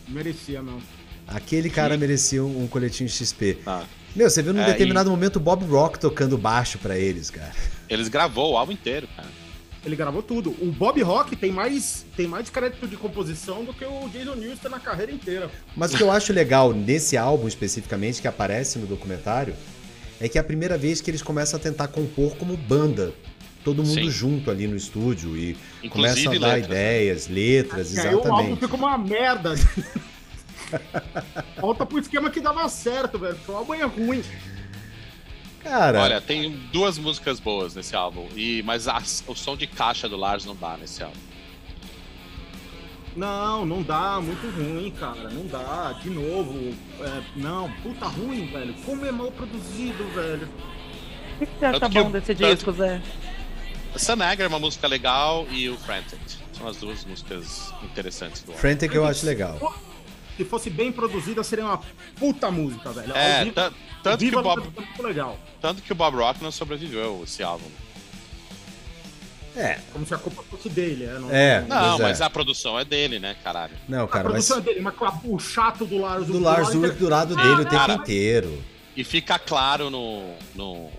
[0.08, 0.80] Merecia, não.
[1.26, 3.58] Aquele cara merecia um, coletinho XP.
[3.66, 3.84] Ah.
[4.16, 7.52] Meu, você viu num É, determinado momento o Bob Rock tocando baixo pra eles, cara.
[7.88, 9.28] Eles gravou o álbum inteiro, cara.
[9.84, 10.50] Ele gravou tudo.
[10.60, 14.68] O Bob Rock tem mais, tem mais crédito de composição do que o Jason Newsted
[14.70, 15.48] na carreira inteira.
[15.76, 19.54] Mas o que eu acho legal nesse álbum especificamente, que aparece no documentário,
[20.20, 23.12] é que é a primeira vez que eles começam a tentar compor como banda.
[23.62, 24.10] Todo mundo Sim.
[24.10, 26.74] junto ali no estúdio e Inclusive começam a dar letras, né?
[26.76, 28.60] ideias, letras, E aí o álbum exatamente.
[28.60, 29.54] ficou uma merda.
[31.60, 33.34] Volta pro esquema que dava certo, velho.
[33.36, 34.22] porque O álbum é ruim.
[35.62, 38.28] Cara, Olha, tem duas músicas boas nesse álbum.
[38.36, 41.16] E, mas as- o som de caixa do Lars não dá nesse álbum.
[43.16, 45.30] Não, não dá, muito ruim, cara.
[45.30, 45.92] Não dá.
[46.02, 46.74] De novo.
[47.00, 48.74] é, não, puta ruim, velho.
[48.84, 50.48] Como é mal produzido, velho.
[51.40, 53.00] O que você acha Tanto que bom desse tanto- disco, Zé?
[53.96, 56.18] Sanaga é uma música legal e o Frantic.
[56.52, 58.60] São as duas músicas interessantes do álbum.
[58.60, 59.58] Frantic eu acho legal.
[60.36, 61.80] Se fosse bem produzida, seria uma
[62.18, 63.16] puta música, velho.
[63.16, 63.54] É, vivo-
[64.02, 65.38] tanto, que o Bob, é muito legal.
[65.60, 67.68] tanto que o Bob Rock não sobreviveu esse álbum.
[69.56, 71.18] É, Como se a culpa fosse dele, é.
[71.18, 71.60] Não, é.
[71.66, 72.02] Não, pois é.
[72.02, 73.72] mas a produção é dele, né, caralho?
[73.88, 76.38] Não, A cara, mas produção é dele, mas com a- o chato do Lars do
[76.38, 77.94] Lars Ulrich do lado dele o tempo Cara.
[77.94, 78.62] inteiro.
[78.94, 80.90] E fica claro no, no,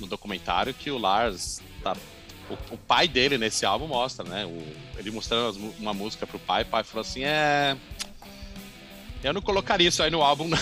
[0.00, 1.94] no documentário que o Lars tá.
[2.48, 4.46] O, o pai dele nesse álbum mostra, né?
[4.46, 7.76] O- ele mostrando uma música pro pai, o pai falou assim: é.
[9.22, 10.58] Eu não colocaria isso aí no álbum, não.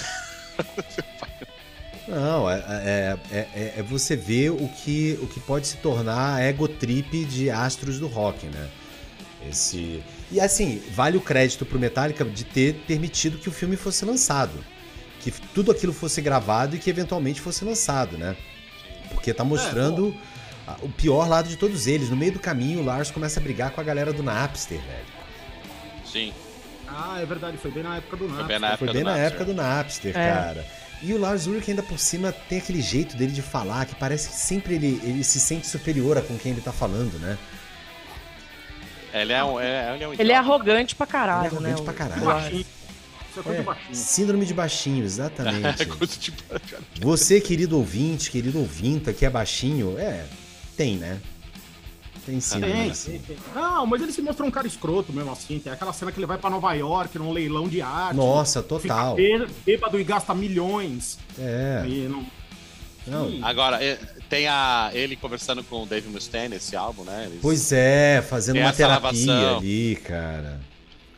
[2.46, 6.40] É, é, é, é- é você ver o que, o que pode se tornar a
[6.40, 8.68] ego trip de astros do rock, né?
[9.48, 10.02] Esse...
[10.30, 14.52] E assim, vale o crédito pro Metallica de ter permitido que o filme fosse lançado.
[15.20, 18.36] Que tudo aquilo fosse gravado e que eventualmente fosse lançado, né?
[19.10, 20.14] Porque tá mostrando
[20.82, 22.10] o pior lado de todos eles.
[22.10, 25.06] No meio do caminho, o Lars começa a brigar com a galera do Napster, velho.
[26.04, 26.32] Sim.
[26.88, 28.46] Ah, é verdade, foi bem na época do Foi Napster.
[28.48, 29.26] bem na época Foi bem do na Napster.
[29.32, 30.30] época do Napster, É.
[30.32, 30.66] cara.
[31.02, 34.28] E o Lars Ulrich ainda por cima tem aquele jeito dele de falar que parece
[34.28, 37.36] que sempre ele, ele se sente superior a com quem ele tá falando, né?
[39.12, 39.60] Ele é um.
[39.60, 41.68] É, ele é, um Ele é arrogante pra caralho, Ele é né?
[41.72, 42.30] arrogante o- pra caralho.
[42.30, 42.64] é
[43.36, 43.94] É, de baixinho.
[43.94, 45.86] síndrome de baixinho, É exatamente.
[46.18, 46.44] tipo.
[47.00, 50.24] Você, querido ouvinte, querido ouvinta, que é baixinho, é,
[50.76, 51.18] tem, né?
[52.26, 53.36] Tem síndrome Tem, tem, tem.
[53.54, 55.58] Não, mas ele se mostrou um cara escroto mesmo assim.
[55.58, 58.16] Tem aquela cena que ele vai pra Nova York num leilão de arte.
[58.16, 59.14] Nossa, Fica total.
[59.16, 61.18] bê- bêbado e gasta milhões.
[61.38, 62.24] É, E não...
[63.06, 63.44] não.
[63.46, 63.78] Agora,
[64.30, 67.24] tem a, ele conversando com o Dave Mustaine nesse álbum, né?
[67.26, 69.58] Eles- Pois é, fazendo Tem uma terapia lavação.
[69.58, 70.60] ali, cara.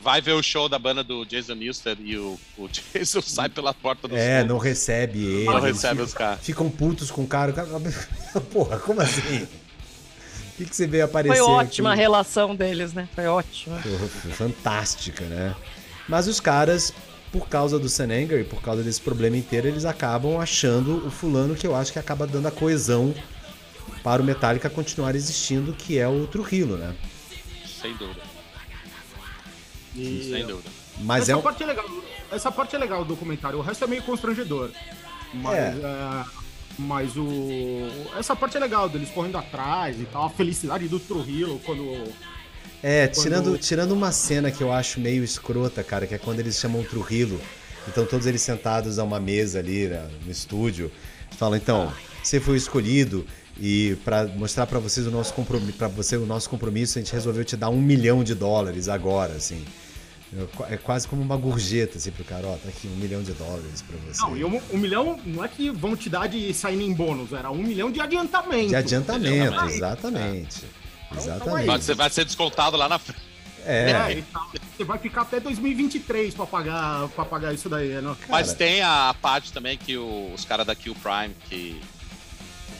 [0.00, 3.74] Vai ver o show da banda do Jason Newsted e o, o Jason sai pela
[3.74, 5.44] porta do É, não recebe ele.
[5.46, 6.40] Não recebe ficam- os caras.
[6.40, 7.50] Ficam putos com o cara.
[7.50, 7.68] O cara-
[8.52, 9.46] Porra, como assim?
[10.56, 12.00] O que, que você veio aparecer Foi ótima a aqui?
[12.00, 13.06] relação deles, né?
[13.14, 13.78] Foi ótima.
[13.78, 15.54] Foi Fantástica, né?
[16.08, 16.94] Mas os caras,
[17.30, 21.54] por causa do Senanger e por causa desse problema inteiro, eles acabam achando o fulano
[21.54, 23.14] que eu acho que acaba dando a coesão
[24.02, 26.94] para o Metallica continuar existindo, que é o Trujillo, né?
[27.82, 28.22] Sem dúvida.
[29.94, 30.70] E- Sem dúvida.
[31.00, 31.42] Mas essa é um...
[31.42, 31.84] parte é legal.
[32.32, 33.58] Essa parte é legal do documentário.
[33.58, 34.70] O resto é meio constrangedor.
[35.34, 35.74] Mas, É.
[35.82, 36.24] é,
[36.78, 40.26] mas o essa parte é legal deles correndo atrás e tal.
[40.26, 42.04] A felicidade do Trujillo quando
[42.82, 46.40] É, tirando, Quando- tirando uma cena que eu acho meio escrota, cara, que é quando
[46.40, 47.40] eles chamam o Trujillo.
[47.88, 50.90] Então todos eles sentados a uma mesa ali né, no estúdio.
[51.38, 53.26] Falam, então, você foi escolhido
[53.60, 57.12] e para mostrar para vocês o nosso compromisso, para você o nosso compromisso, a gente
[57.12, 59.64] resolveu te dar um milhão de dólares agora, assim.
[60.68, 63.80] É quase como uma gorjeta, assim, pro cara, ó, tá aqui um milhão de dólares
[63.82, 64.20] pra você.
[64.22, 67.32] Não, e um, um milhão não é que vão te dar de sair em bônus,
[67.32, 68.68] era um milhão de adiantamento.
[68.68, 69.74] De adiantamento, Adiantamento.
[69.74, 70.64] exatamente.
[71.10, 71.66] Então, Exatamente.
[71.66, 73.22] Vai ser, vai ser descontado lá na frente.
[73.64, 74.48] É, É, e tal.
[74.76, 78.16] você vai ficar até 2023 pra pagar, pra pagar isso daí, né?
[78.28, 81.80] Mas tem a parte também que o- os caras da Kill Prime, que,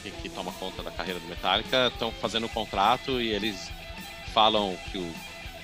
[0.03, 3.69] que, que toma conta da carreira do Metallica, estão fazendo o contrato e eles
[4.33, 5.13] falam que o,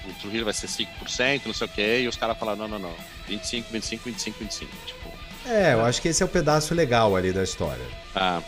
[0.08, 2.80] o Trujillo vai ser 5%, não sei o quê, e os caras falam, não, não,
[2.80, 2.94] não,
[3.28, 4.72] 25, 25, 25, 25.
[4.86, 5.10] Tipo,
[5.46, 7.84] é, eu acho que esse é o pedaço legal ali da história.
[8.16, 8.42] ah,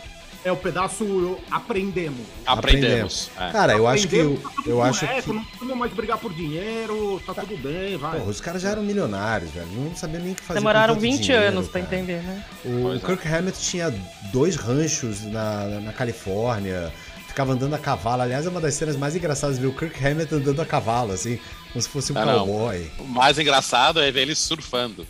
[0.44, 2.24] É o pedaço aprendemos.
[2.46, 3.30] aprendemos.
[3.38, 3.50] É.
[3.50, 6.32] Cara, eu acho que Aprendemos, tá eu acho correto, que Não precisamos mais brigar por
[6.32, 8.18] dinheiro, tá tudo bem, vai.
[8.18, 9.66] Porra, os caras já eram milionários, velho.
[9.72, 10.60] Não sabiam nem o que fazer.
[10.60, 11.96] Demoraram com tanto 20 dinheiro, anos pra cara.
[11.96, 12.44] entender, né?
[12.64, 13.06] O Pois é.
[13.06, 13.94] Kirk Hammett tinha
[14.32, 16.92] dois ranchos na, na Califórnia,
[17.36, 18.22] ficava andando a cavalo.
[18.22, 21.38] Aliás, é uma das cenas mais engraçadas ver o Kirk Hammett andando a cavalo, assim,
[21.70, 22.38] como se fosse um Ah, não.
[22.46, 22.90] cowboy.
[22.98, 25.06] O mais engraçado é ver eles surfando.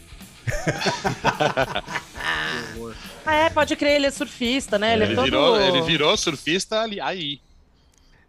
[3.25, 4.95] Ah, é, pode crer, ele é surfista, né?
[4.95, 5.25] Ele, é Ele, todo...
[5.25, 7.39] virou, ele virou surfista ali, aí.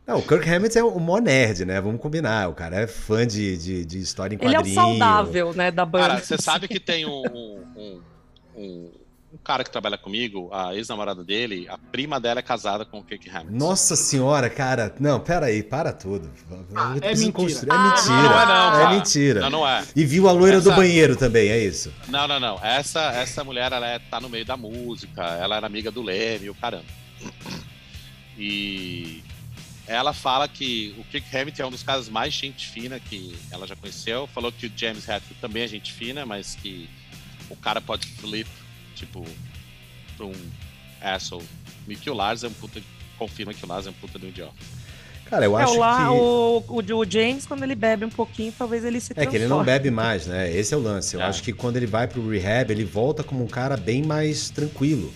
[0.05, 1.81] Não, o Kirk Hammett é o mó nerd, né?
[1.81, 2.49] Vamos combinar.
[2.49, 5.83] O cara é fã de, de, de história em Ele é o saudável, né, da
[5.85, 6.07] banda.
[6.09, 7.23] Cara, você sabe que tem um,
[7.75, 8.01] um-
[8.55, 8.91] um
[9.47, 13.29] cara que trabalha comigo, a ex-namorada dele, a prima dela é casada com o Kirk
[13.29, 13.53] Hammett.
[13.53, 14.93] Nossa senhora, cara.
[14.99, 16.29] Não, pera aí, para tudo.
[16.75, 17.31] Ah, é mentira.
[17.31, 18.13] construir- É Ah, mentira.
[18.29, 19.39] não é não, é mentira.
[19.41, 19.85] Não, não é.
[19.95, 21.93] E viu a loira do Essa- banheiro também, é isso.
[22.09, 22.59] Não, não, não.
[22.63, 26.49] Essa, essa mulher, ela é, tá no meio da música, ela era amiga do Leme,
[26.49, 26.83] o caramba.
[28.37, 29.23] E
[29.87, 33.65] ela fala que o Kirk Hammett é um dos caras mais gente fina que ela
[33.65, 34.27] já conheceu.
[34.27, 36.89] Falou que o James Hetfield também é gente fina, mas que
[37.49, 38.49] o cara pode flip,
[38.97, 39.23] tipo,
[40.17, 40.33] pra um
[41.01, 41.45] asshole.
[41.87, 42.81] E que o Lars é um puta...
[43.17, 44.53] Confirma que o Lars é um puta do idiota.
[45.25, 46.13] Cara, eu É, acho lá, que.
[46.13, 49.45] o, o, o James, quando ele bebe um pouquinho, talvez ele se É que ele
[49.47, 49.65] não transforme.
[49.65, 50.49] bebe mais, né?
[50.55, 51.15] Esse é o lance.
[51.15, 51.25] Eu É.
[51.25, 55.11] acho que quando ele vai pro rehab, ele volta como um cara bem mais tranquilo.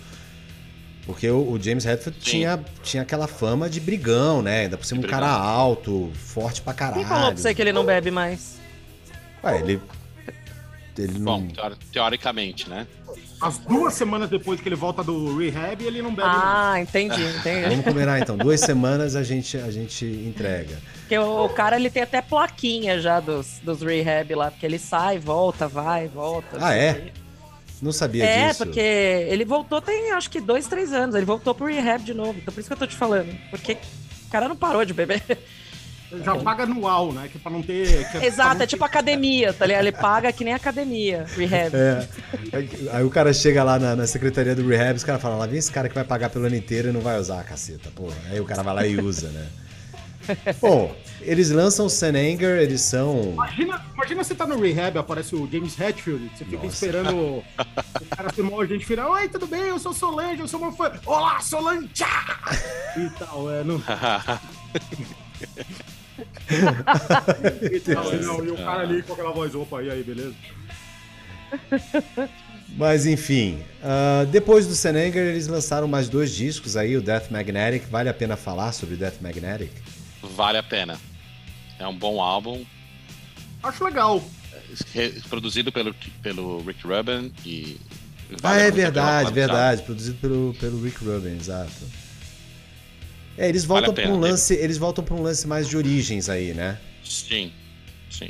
[1.05, 2.29] Porque o, o James Hetfield Sim.
[2.31, 4.61] tinha, tinha aquela fama de brigão, né?
[4.61, 6.99] Ainda por cima um cara alto, forte pra caralho.
[7.01, 8.59] Quem falou pra você que ele não bebe mais?
[9.43, 9.81] Ué, ele.
[10.97, 11.39] Ele não.
[11.41, 12.85] Bom, teori- teoricamente, né?
[13.41, 16.41] As duas semanas depois que ele volta do rehab, ele não bebe mais.
[16.43, 17.69] Ah, entendi, entendi.
[17.69, 18.37] Vamos combinar então.
[18.37, 20.77] Duas semanas a gente, a gente entrega.
[21.01, 24.77] Porque o, o cara, ele tem até plaquinha já dos, dos rehab lá, porque ele
[24.77, 26.57] sai, volta, vai, volta.
[26.59, 27.11] Ah, é?
[27.81, 28.63] Não sabia É, disso.
[28.63, 31.15] porque ele voltou tem acho que dois, três anos.
[31.15, 32.35] Ele voltou pro rehab de novo.
[32.37, 33.35] Então por isso que eu tô te falando.
[33.49, 33.73] Porque
[34.27, 35.23] o cara não parou de beber.
[36.23, 37.29] Já paga anual, né?
[37.31, 38.09] Que é pra não ter.
[38.11, 39.83] que é Exato, não é tipo academia, tá ligado?
[39.83, 41.75] Ele paga que nem academia, rehab.
[41.75, 42.07] É.
[42.91, 45.57] Aí o cara chega lá na, na secretaria do rehab, os caras falam, lá vem
[45.59, 48.15] esse cara que vai pagar pelo ano inteiro e não vai usar a caceta, porra.
[48.29, 49.47] Aí o cara vai lá e usa, né?
[50.61, 53.33] Bom, eles lançam o Senanger, eles são.
[53.33, 56.67] Imagina, imagina você tá no rehab, aparece o James Hetfield, você fica Nossa.
[56.67, 57.43] esperando o
[58.15, 59.11] cara ser mó gente final.
[59.11, 59.61] Oi, tudo bem?
[59.61, 60.91] Eu sou Solange, eu sou uma fã.
[61.05, 61.87] Olá, Solange!
[61.89, 62.37] tchá!"
[62.97, 63.63] E tal, é.
[63.63, 63.81] Não,
[68.21, 70.35] não, e o cara ali com aquela voz, opa, e aí, beleza?
[72.77, 77.87] Mas enfim, ah, depois do Senanger, eles lançaram mais dois discos aí, o Death Magnetic.
[77.89, 79.71] Vale a pena falar sobre o Death Magnetic?
[80.21, 80.97] Vale a pena.
[81.77, 82.63] É um bom álbum,
[83.63, 84.23] Acho legal.
[85.29, 87.77] produzido pelo, pelo Rick Rubin e.
[88.31, 89.81] Ah, vale é muito a pena verdade, verdade.
[89.83, 91.71] Produzido pelo, pelo Rick Rubin, exato.
[93.37, 94.29] É, eles Vale voltam a para um né?
[94.29, 96.77] lance, eles voltam para um lance mais de origens aí, né?
[97.03, 97.51] Sim,
[98.09, 98.29] sim.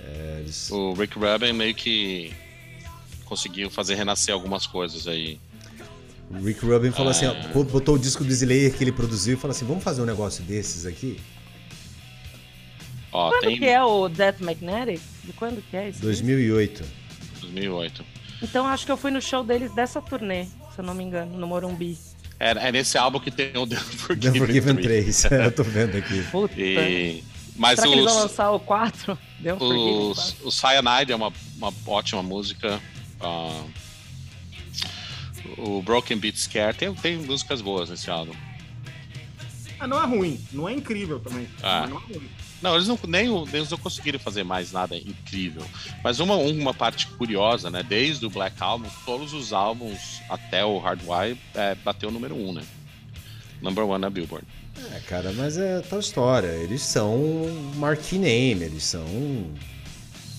[0.00, 2.32] É, eles- O Rick Rubin meio que
[3.24, 5.38] conseguiu fazer renascer algumas coisas aí.
[6.30, 7.64] O Rick Rubin falou assim, ó, Ah.
[7.64, 10.42] botou o disco do Slayer que ele produziu e falou assim, vamos fazer um negócio
[10.44, 11.18] desses aqui?
[13.12, 15.00] Ó, Quando tem que é o Death Magnetic?
[15.24, 16.00] De quando que é isso?
[16.02, 16.84] 2008.
[17.40, 18.04] 2008.
[18.42, 21.36] Então acho que eu fui no show deles dessa turnê, se eu não me engano,
[21.38, 21.96] no Morumbi.
[22.40, 25.22] É, é nesse álbum que tem o The The Unforgiven Forgiven 3.
[25.22, 26.22] 3, eu tô vendo aqui.
[26.30, 26.54] Puta.
[26.60, 27.24] E,
[27.56, 29.18] Mas Será que eles vão os, lançar o 4?
[29.40, 32.80] Deu um Forgiven os, o Cyanide é uma, uma ótima música.
[33.20, 33.64] ah,
[35.56, 38.34] o Broken Beat Scare tem, tem músicas boas nesse álbum.
[39.80, 41.48] Ah, não é ruim, não é incrível também.
[41.62, 41.80] Ah.
[41.82, 42.30] mas não é ruim.
[42.60, 45.64] Não, eles não, nem, eles não conseguiram fazer mais nada incrível.
[46.02, 47.82] Mas uma, uma parte curiosa, né?
[47.82, 52.48] Desde o Black Album, todos os álbuns até o Hardwire é, bateu o número 1,
[52.48, 52.62] um, né?
[53.62, 54.46] Number one na Billboard.
[54.94, 56.48] É, cara, mas é tal história.
[56.48, 57.18] Eles são
[57.76, 59.04] marquee name, eles são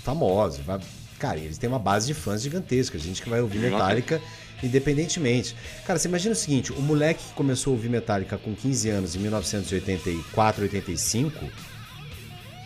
[0.04, 0.60] famosos.
[0.66, 0.80] vai-
[1.18, 4.22] Cara, eles têm uma base de fãs gigantesca, gente que vai ouvir Metallica
[4.64, 5.56] independentemente.
[5.86, 9.16] Cara, você imagina o seguinte, o moleque que começou a ouvir Metallica com 15 anos
[9.16, 11.46] em 1984, 85,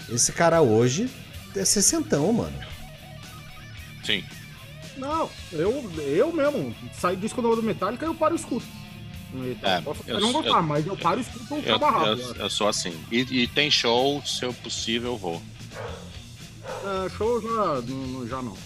[0.10, 1.10] esse cara hoje
[1.56, 2.54] é sessentão, mano.
[4.04, 4.24] Sim.
[4.98, 8.66] Não, eu, eu mesmo, sai disco novo do Metallica, eu paro e escuto.
[9.64, 11.90] É, Posso eu- eu não gostar, eu- mas eu paro e escuto o Eu, a
[11.92, 12.06] rabo.
[12.22, 12.94] eu, eu sou assim.
[13.12, 15.42] E, e tem show, se eu possível, eu vou.
[17.06, 18.58] É, show já não, já não.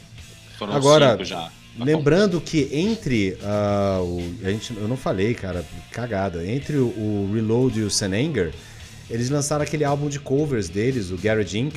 [0.58, 1.50] Foram Agora, cinco já.
[1.78, 4.20] Tá Lembrando que entre ah, o.
[4.44, 6.46] A gente, eu não falei, cara, cagada.
[6.46, 8.54] Entre o, o Reload e o Senanger,
[9.10, 11.76] eles lançaram aquele álbum de covers deles, o Garage Inc.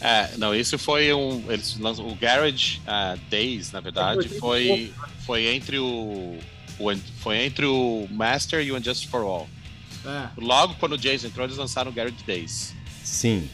[0.00, 1.44] É, não, isso foi um.
[1.48, 4.92] Eles lançam, o Garage ah, Days, na verdade, foi,
[5.24, 6.38] foi entre o,
[6.78, 6.96] o.
[7.20, 9.48] Foi entre o Master e o Unjustice for All.
[10.04, 10.28] É.
[10.36, 12.74] Logo quando o Jason entrou, eles lançaram o Garage Days.
[13.04, 13.48] Sim.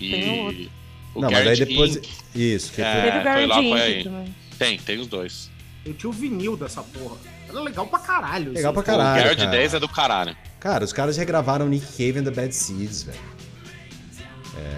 [0.00, 0.68] E
[1.14, 1.96] o não, mas aí Garage depois.
[1.96, 2.08] Inc.
[2.34, 4.04] Isso, que É, Teve o foi Garage lá, foi aí.
[4.04, 4.34] também.
[4.58, 5.50] Tem, tem os dois.
[5.84, 7.16] Eu tinha o vinil dessa porra.
[7.48, 8.52] Era legal pra caralho.
[8.52, 8.82] Legal assim.
[8.82, 9.20] pra caralho.
[9.20, 9.50] o Garage cara.
[9.50, 10.36] Days é do caralho.
[10.62, 13.18] Cara, os caras regravaram Nick Cave and the Bad Seeds, velho.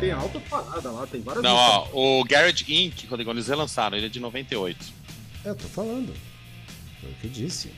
[0.00, 4.06] Tem alta parada lá, tem várias Não, ó, o Garage Inc., quando eles relançaram, ele
[4.06, 4.78] é de 98.
[5.44, 6.14] É, eu tô falando.
[7.02, 7.70] Foi o que eu disse.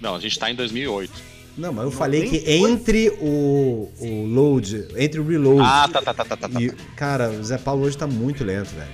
[0.00, 1.12] Não, a gente tá em 2008.
[1.56, 2.68] Não, mas eu falei que 98?
[2.68, 6.48] entre o, o load, entre o reload Ah, tá, tá, tá, tá, tá.
[6.48, 6.62] tá.
[6.62, 6.70] e.
[6.94, 8.92] Cara, o Zé Paulo hoje tá muito lento, velho.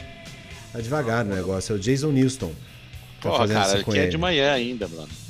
[0.73, 1.75] Tá devagar no negócio.
[1.75, 2.55] É o Jason Newston.
[3.21, 5.24] Tá fazendo cara, aqui é de manhã ainda, mano.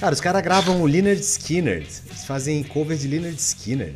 [0.00, 1.78] Cara, os caras gravam o Leonard Skinner.
[1.78, 3.94] Eles fazem cover de Leonard Skinner.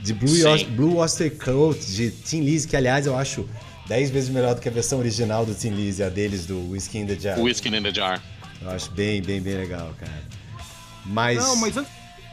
[0.00, 0.48] De Blue.
[0.54, 3.48] Os- Blue Oyster Cult, de Tim Lizzy, que aliás eu acho
[3.88, 6.98] 10 vezes melhor do que a versão original do Tim Lizzy, a deles do Whiskey
[6.98, 7.40] in the Jar.
[7.40, 8.22] Whiskey in the Jar.
[8.60, 10.22] Eu acho bem, bem, bem legal, cara.
[11.06, 11.38] Mas.
[11.38, 11.86] Não, mas an-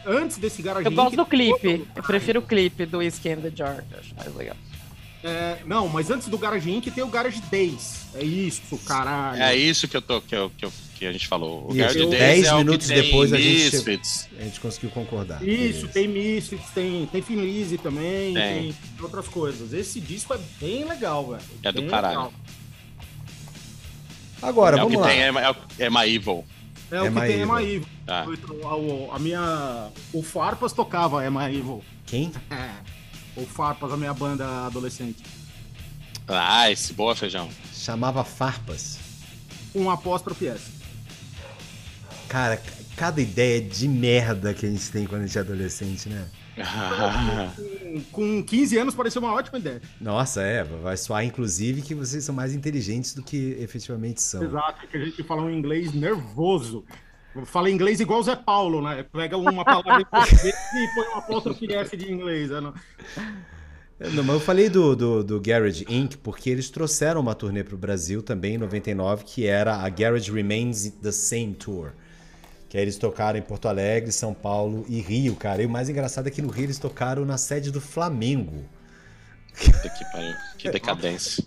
[0.05, 1.77] antes desse Garage Eu gosto do clipe.
[1.77, 3.83] todo- Eu prefiro o clipe do Whiskey in the Jar.
[3.87, 4.55] que eu acho mais legal.
[5.23, 8.01] É, não, mas antes do Garage Inc tem o Garage Days.
[8.15, 9.41] É isso, caralho.
[9.41, 11.65] É isso que eu tô, que, eu, que, eu- que a gente falou.
[11.65, 14.29] O Isso, Garage eu- Days dez é o que minutos tem depois a gente- Misfits.
[14.39, 15.41] A gente conseguiu concordar.
[15.43, 15.87] Isso, Beleza.
[15.87, 18.61] tem Misfits, tem, tem Finlise também, Tem.
[18.73, 18.75] tem.
[19.01, 19.73] outras coisas.
[19.73, 21.41] Esse disco é bem legal, velho.
[21.63, 22.17] É do Bem caralho.
[22.17, 22.33] legal.
[24.43, 25.11] Agora, é o que vamos lá.
[25.13, 26.45] tem, é, é, é My Evil.
[26.91, 27.43] É, o que Emma tem Evil.
[27.45, 27.87] Emma Evil.
[28.07, 28.25] Ah.
[28.63, 29.87] A, o- a minha.
[30.13, 31.83] O Farpas tocava Emma Evil.
[32.05, 32.31] Quem?
[32.51, 32.69] É.
[33.33, 35.23] O Farpas, a minha banda adolescente.
[36.27, 37.47] Ah, esse boa feijão.
[37.73, 38.99] Chamava Farpas.
[39.73, 40.63] Um apóstrofe S.
[42.31, 42.61] Cara,
[42.95, 46.25] cada ideia de merda que a gente tem quando a gente é adolescente, né?
[48.11, 49.81] Com- Com 15 anos pareceu uma ótima ideia.
[49.99, 54.43] Nossa, é, vai soar inclusive que vocês são mais inteligentes do que efetivamente são.
[54.43, 56.85] Exato, que a gente fala um inglês nervoso.
[57.45, 59.05] Fala inglês igual o Zé Paulo, né?
[59.11, 62.49] Pega uma palavra em português e põe um apóstrofe S de inglês.
[62.49, 62.59] Né?
[62.61, 62.73] Não-
[63.99, 66.15] É, mas eu falei do, do, do Garage Inc.
[66.17, 70.89] porque eles trouxeram uma turnê pro Brasil também em 99, que era a Garage Remains
[71.01, 71.91] the Same Tour.
[72.71, 75.61] Que aí eles tocaram em Porto Alegre, São Paulo e Rio, cara.
[75.61, 78.63] E o mais engraçado é que no Rio eles tocaram na sede do Flamengo.
[79.59, 80.33] Puta que pariu.
[80.57, 81.43] Que decadência.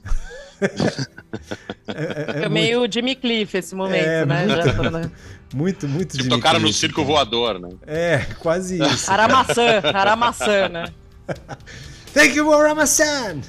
[2.27, 4.47] Fica meio Jimmy Cliff esse momento, É, né?
[4.47, 4.63] muito.
[4.67, 5.11] Já né?
[5.55, 7.07] Muito, muito Tipo, Jimmy tocaram no Cliff, circo cara.
[7.07, 7.71] voador, né?
[7.87, 9.11] É, quase isso.
[9.11, 10.85] Aramaçã, Aramaçã, né?
[12.13, 13.41] Thank you, Ramasan!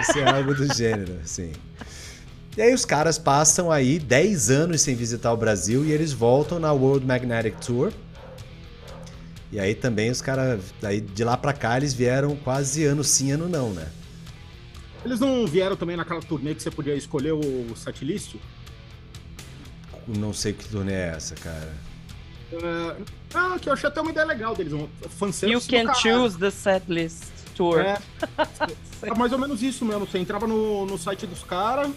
[0.00, 1.52] Isso é algo do gênero, sim.
[2.56, 6.60] E aí os caras passam aí 10 anos sem visitar o Brasil e eles voltam
[6.60, 7.92] na World Magnetic Tour.
[9.50, 13.32] E aí também os caras, daí de lá pra cá eles vieram quase ano sim,
[13.32, 13.90] ano não, né?
[15.04, 18.36] Eles não vieram também naquela turnê que você podia escolher o setlist?
[20.06, 21.72] Não sei que turnê é essa, cara.
[22.52, 22.96] É,
[23.34, 24.72] ah, que eu achei até uma ideia legal deles.
[24.72, 24.88] Um
[25.42, 27.24] You can choose the set list
[27.56, 27.80] tour.
[27.80, 27.98] É,
[29.02, 30.06] é mais ou menos isso mesmo.
[30.06, 31.90] Você entrava no, no site dos caras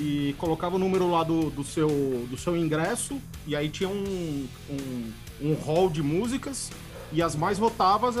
[0.00, 1.88] e colocava o número lá do, do, seu,
[2.30, 5.12] do seu ingresso, e aí tinha um, um,
[5.42, 6.70] um hall de músicas,
[7.12, 8.14] e as mais votadas,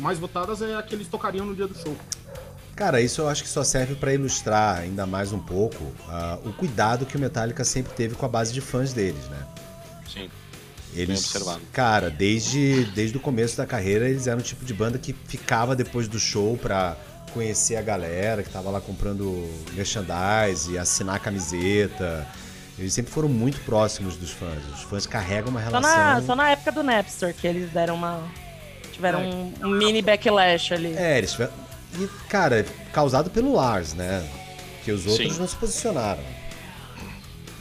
[0.00, 1.96] mais votadas é a que eles tocariam no dia do show.
[2.74, 6.52] Cara, isso eu acho que só serve pra ilustrar ainda mais um pouco ah, o
[6.52, 9.46] cuidado que o Metallica sempre teve com a base de fãs deles, né?
[10.10, 10.30] Sim.
[10.94, 11.32] Eles,
[11.72, 15.76] cara, desde, desde o começo da carreira, eles eram o tipo de banda que ficava
[15.76, 16.96] depois do show pra
[17.30, 22.26] conhecer a galera que tava lá comprando merchandise, assinar camiseta.
[22.78, 24.64] Eles sempre foram muito próximos dos fãs.
[24.74, 25.96] Os fãs carregam uma Só relação.
[25.98, 28.22] na, só na época do Napster que eles deram uma.
[28.92, 30.94] Tiveram um, um mini backlash ali.
[30.96, 31.52] É, eles tiveram...
[31.98, 34.26] E, cara, causado pelo Lars, né?
[34.84, 35.40] Que os outros Sim.
[35.40, 36.22] não se posicionaram.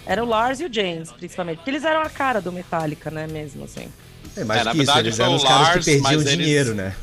[0.05, 1.57] Era o Lars e o James, principalmente.
[1.57, 3.27] Porque eles eram a cara do Metallica, né?
[3.27, 3.87] Mesmo assim.
[4.35, 6.03] É, mais É, na que isso, verdade, eles eram o os caras Lars, que perdiam
[6.19, 6.95] mas eles- dinheiro, né?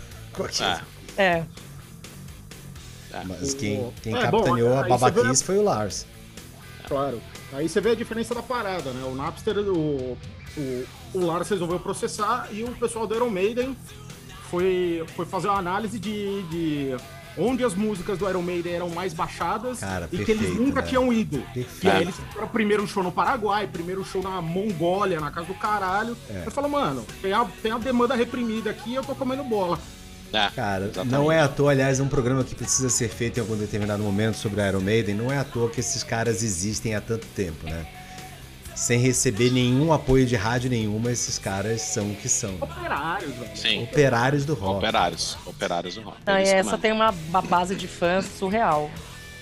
[1.16, 1.42] É, É.
[3.24, 6.06] Mas quem, quem É, bom, capitaneou aí a babaquice foi o Lars.
[6.86, 7.20] Claro.
[7.52, 9.04] Aí você vê a diferença da parada, né?
[9.04, 10.16] O Napster, o,
[10.56, 10.84] o,
[11.14, 13.76] o Lars resolveu processar e o pessoal do Iron Maiden
[14.50, 16.96] foi, foi fazer uma análise de, de
[17.38, 20.82] onde as músicas do Iron Maiden eram mais baixadas Cara, e que eles perfeito, nunca
[20.82, 21.38] tinham ido.
[21.52, 21.84] Perfeito.
[21.84, 25.46] E aí eles fizeram o primeiro show no Paraguai, primeiro show na Mongólia, na casa
[25.46, 26.16] do caralho.
[26.30, 26.44] É.
[26.46, 29.78] Eu falo, mano, tem a, tem a demanda reprimida aqui e eu tô comendo bola.
[30.32, 31.12] É, Cara, exatamente.
[31.12, 34.36] não é à toa, aliás, um programa que precisa ser feito em algum determinado momento
[34.36, 37.64] sobre a Iron Maiden, não é à toa que esses caras existem há tanto tempo,
[37.68, 37.86] né?
[38.74, 42.56] Sem receber nenhum apoio de rádio nenhuma, esses caras são o que são.
[42.60, 43.56] Operários, velho.
[43.56, 44.76] Sim, Operários do rock.
[44.78, 45.38] operários.
[45.46, 46.18] Operários do rock.
[46.26, 46.78] Não, e É isso essa mesmo.
[46.78, 47.12] tem uma,
[47.48, 48.90] base de fãs surreal.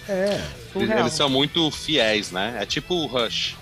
[0.09, 0.35] É.
[0.35, 0.43] Eles,
[0.73, 0.99] Surreal.
[1.01, 2.59] eles são muito fiéis, né?
[2.61, 3.57] É tipo o Rush.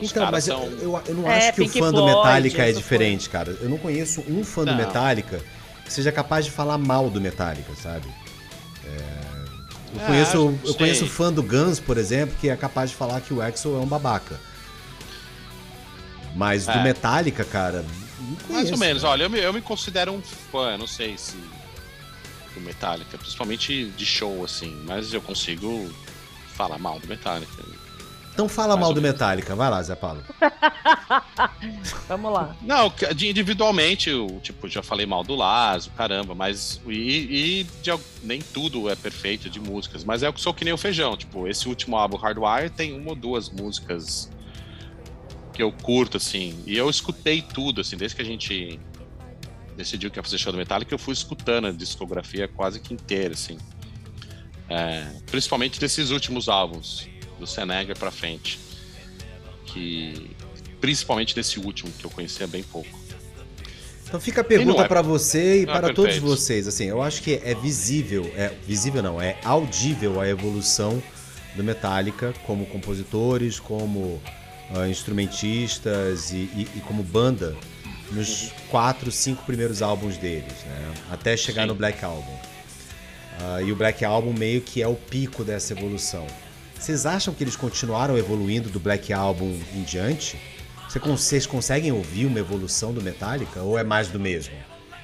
[0.00, 0.64] Os Então, mas eu, são.
[0.80, 3.56] eu, eu não É, acho que Pink o fã do Floyd, Metallica é diferente, cara.
[3.60, 4.76] Eu não conheço um fã do Não.
[4.78, 5.44] Metallica que
[5.92, 8.06] seja capaz de falar mal do Metallica, sabe?
[8.84, 9.30] É,
[9.94, 13.20] Eu É, conheço, eu conheço fã do Guns, por exemplo, que é capaz de falar
[13.20, 14.38] que o Axel é um babaca.
[16.34, 16.82] Mas do É.
[16.82, 17.82] Metallica, cara,
[18.20, 19.02] não Mais conheço, ou menos.
[19.02, 19.08] né?
[19.08, 21.36] Olha, eu me, eu me considero um fã, não sei se.
[22.54, 24.80] Do Metallica, principalmente de show, assim.
[24.86, 25.90] Mas eu consigo
[26.54, 27.52] falar mal do Metallica.
[28.32, 29.02] Então fala mal do.
[29.02, 30.22] Metallica, vai lá, Zé Paulo.
[32.08, 32.56] Vamos lá.
[32.62, 36.80] Não, que- individualmente, eu, tipo, já falei mal do Lazo, caramba, mas.
[36.86, 37.92] E, e de
[38.22, 41.16] nem tudo é perfeito de músicas, mas é eu sou que nem o feijão.
[41.16, 44.30] Tipo, esse último álbum, Hardwire, tem uma ou duas músicas
[45.52, 46.62] que eu curto, assim.
[46.66, 48.80] E eu escutei tudo, assim, desde que a gente
[49.76, 53.34] decidiu que ia fazer show do Metallica, eu fui escutando a discografia quase que inteira,
[53.34, 53.58] assim.
[54.68, 57.08] É, principalmente desses últimos álbuns,
[57.40, 58.58] do Senegal pra frente.
[59.66, 60.30] Que.
[60.80, 62.98] Principalmente desse último, que eu conhecia bem pouco.
[64.06, 66.26] Então fica a pergunta é- pra você e é para todos perfeito.
[66.26, 66.66] vocês.
[66.66, 71.00] Assim, eu acho que é visível, é visível não, é audível a evolução
[71.54, 74.20] do Metallica como compositores, como
[74.74, 77.56] ah, instrumentistas e, e- e como banda
[78.10, 80.92] nos quatro, cinco primeiros álbuns deles, né?
[81.10, 81.68] Até chegar Sim.
[81.68, 82.36] no Black Album.
[83.40, 86.26] Ah, e o Black Album meio que é o pico dessa evolução.
[86.80, 90.38] Vocês acham que eles continuaram evoluindo do Black Album em diante?
[90.88, 94.54] Vocês conseguem ouvir uma evolução do Metallica ou é mais do mesmo?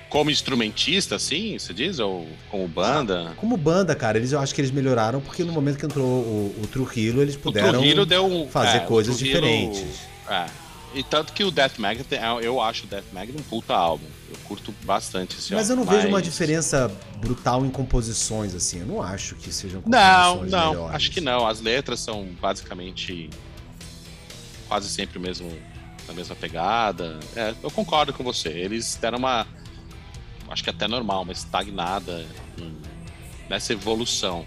[0.08, 1.98] Como instrumentista, assim, você diz?
[1.98, 3.34] Ou como banda?
[3.36, 6.54] Como banda, cara, eles eu acho que eles melhoraram porque no momento que entrou o,
[6.62, 10.00] o Trujillo, eles puderam Trujillo deu fazer é, coisas Trujillo- diferentes.
[10.30, 10.46] É.
[10.94, 14.06] E tanto que o Death Magnet, é- eu acho o Death Magnet um puta álbum.
[14.30, 15.82] Eu curto bastante esse Mas álbum.
[15.82, 18.80] eu não vejo uma mas- diferença brutal em composições, assim.
[18.80, 20.94] Eu não acho que sejam Não, composições não, melhores.
[20.96, 21.46] acho que não.
[21.46, 23.28] As letras são basicamente
[24.68, 25.52] quase sempre o mesmo,
[26.08, 27.20] a mesma pegada.
[27.34, 28.48] É, eu concordo com você.
[28.48, 29.46] Eles deram uma,
[30.48, 32.24] acho que até normal, uma estagnada
[33.50, 34.46] nessa evolução.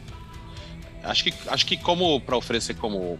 [1.03, 3.19] Acho que, acho que como para oferecer como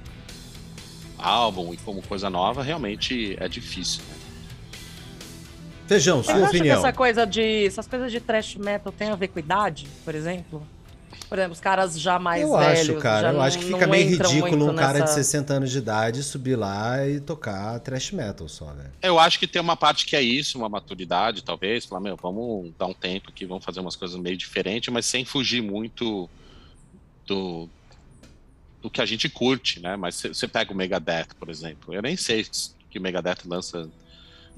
[1.19, 4.01] álbum e como coisa nova, realmente é difícil.
[4.09, 4.15] né?
[5.87, 6.75] Feijão, Você sua acha opinião.
[6.81, 7.65] que essa coisa de.
[7.65, 10.65] Essas coisas de trash metal tem a ver com idade, por exemplo?
[11.27, 12.89] Por exemplo, os caras já mais eu velhos.
[12.89, 13.21] acho, cara.
[13.21, 15.77] já Eu não- acho que fica meio ridículo um cara de nessa- 60 anos de
[15.77, 18.85] idade subir lá e tocar thrash metal só, né?
[19.01, 21.85] Eu acho que tem uma parte que é isso, uma maturidade, talvez.
[21.85, 25.23] Falar, meu, vamos dar um tempo aqui, vamos fazer umas coisas meio diferentes, mas sem
[25.25, 26.27] fugir muito
[27.27, 27.69] do,
[28.81, 29.95] do que a gente curte, né?
[29.95, 31.93] Mas você pega o Megadeth, por exemplo.
[31.93, 33.89] Eu nem sei se- que o Megadeth lança.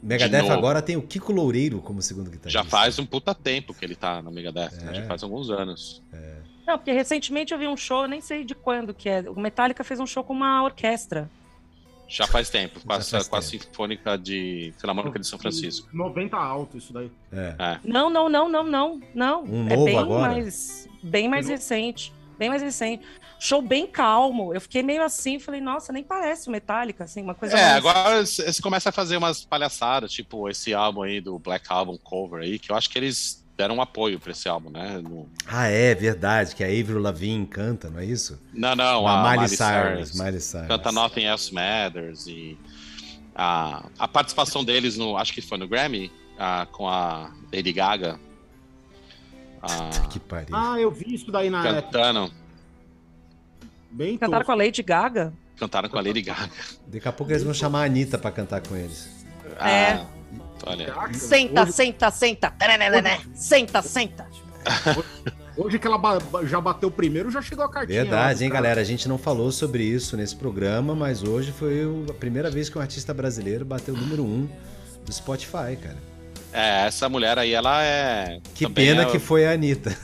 [0.02, 2.50] Megadeth agora tem o Kiko Loureiro como segundo guitarrista.
[2.50, 4.92] Já faz um puta tempo que ele tá na Megadeth, né?
[4.92, 4.96] É.
[4.96, 6.02] Já faz alguns anos.
[6.66, 9.22] Não, porque recentemente eu vi um show, nem sei de quando que é.
[9.30, 11.30] O Metallica fez um show com uma orquestra.
[12.08, 13.64] Já faz tempo, com, Já essa, faz com a tempo.
[13.66, 15.88] Sinfônica de Filarmônica de São Francisco.
[15.94, 17.10] 90 alto isso daí.
[17.32, 17.56] É.
[17.58, 17.80] É.
[17.84, 19.44] Não, não, não, não, não, não.
[19.44, 20.28] Um é novo bem agora?
[20.34, 22.12] mais, bem mais recente,
[22.42, 23.06] bem mais recente.
[23.40, 24.52] Show bem calmo.
[24.54, 27.78] Eu fiquei meio assim, falei, nossa, nem parece o Metallica, assim, uma coisa É, mais...
[27.78, 32.42] agora eles começam a fazer umas palhaçadas, tipo esse álbum aí do Black Album Cover
[32.42, 35.00] aí, que eu acho que eles deram um apoio pra esse álbum, né?
[35.04, 38.40] No- Ah, é verdade, que a Avril Lavigne canta, não é isso?
[38.52, 40.20] Não, não, a a Miley Miley Cyrus, Cyrus.
[40.20, 40.68] Miley Cyrus.
[40.68, 42.58] Canta Nothing Else Matters e
[43.36, 45.16] A, a participação deles no.
[45.16, 48.20] Acho que foi no Grammy, ah, com a Lady Gaga.
[49.62, 50.56] Ah, Que pariu.
[50.56, 51.82] Ah, eu vi isso daí na época.
[51.84, 52.32] cantando.
[53.92, 55.34] Bem Cantaram com a Lady Gaga?
[55.58, 56.50] Cantaram com a Lady Gaga.
[56.88, 59.26] Daqui a pouco eles vão chamar a Anitta pra cantar com eles.
[59.60, 59.92] É.
[59.94, 60.06] Ah,
[60.66, 60.86] olha.
[60.88, 62.54] Caraca, Senta, hoje, senta, senta.
[63.36, 64.28] Senta, senta.
[65.58, 66.00] hoje que ela
[66.46, 68.02] já bateu primeiro, já chegou a cartinha.
[68.04, 68.62] Verdade, hein, cara.
[68.64, 68.82] galera?
[68.82, 72.70] A gente não falou sobre isso nesse programa, mas hoje foi o- a primeira vez
[72.70, 74.48] que um artista brasileiro bateu o número um
[75.06, 75.98] do Spotify, cara.
[76.54, 78.40] É, essa mulher aí, ela é.
[78.54, 79.96] Que pena é- que foi a Anitta.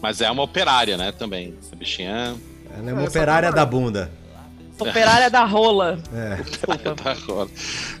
[0.00, 1.12] Mas é uma operária, né?
[1.12, 1.54] Também.
[1.60, 2.34] Essa bichinha.
[2.76, 4.10] Ela é uma Essa operária da bunda.
[4.78, 6.00] Operária da rola.
[6.12, 6.94] É, Desculpa.
[6.96, 7.48] Tá rola.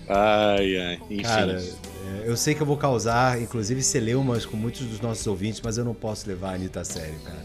[0.08, 1.00] Ai, ai.
[1.08, 1.22] Enfim.
[1.22, 5.60] cara, é, eu sei que eu vou causar, inclusive, celeumas com muitos dos nossos ouvintes,
[5.62, 7.44] mas eu não posso levar a Anitta a sério, cara.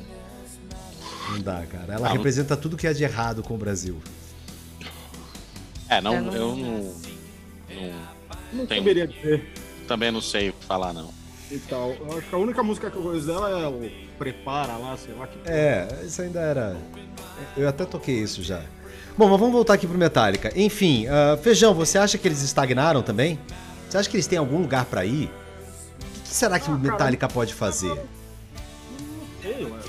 [1.30, 1.93] Não dá, cara.
[1.93, 4.01] Ela Ah, não- representa tudo que é de errado com o Brasil.
[5.89, 6.93] é, não, É, não- eu não, não-
[8.58, 9.54] Não Tem- saberia dizer
[9.88, 11.10] Também não sei o que falar, não.
[11.52, 11.92] e tal.
[11.92, 15.14] Eu acho que a única música que eu conheço dela é o Prepara lá, sei
[15.14, 15.38] lá que.
[15.46, 16.76] É, isso ainda era.
[17.56, 18.62] Eu até toquei isso já.
[19.18, 20.52] Bom, mas vamos voltar aqui pro Metallica.
[20.60, 23.40] Enfim, ah, Feijão, você acha que eles estagnaram também?
[23.90, 25.26] Você acha que eles têm algum lugar pra ir?
[25.26, 25.30] O
[26.14, 27.90] que, que será que Ah, o cara, Metallica pode fazer?
[27.96, 28.04] Não
[29.42, 29.80] sei, ué.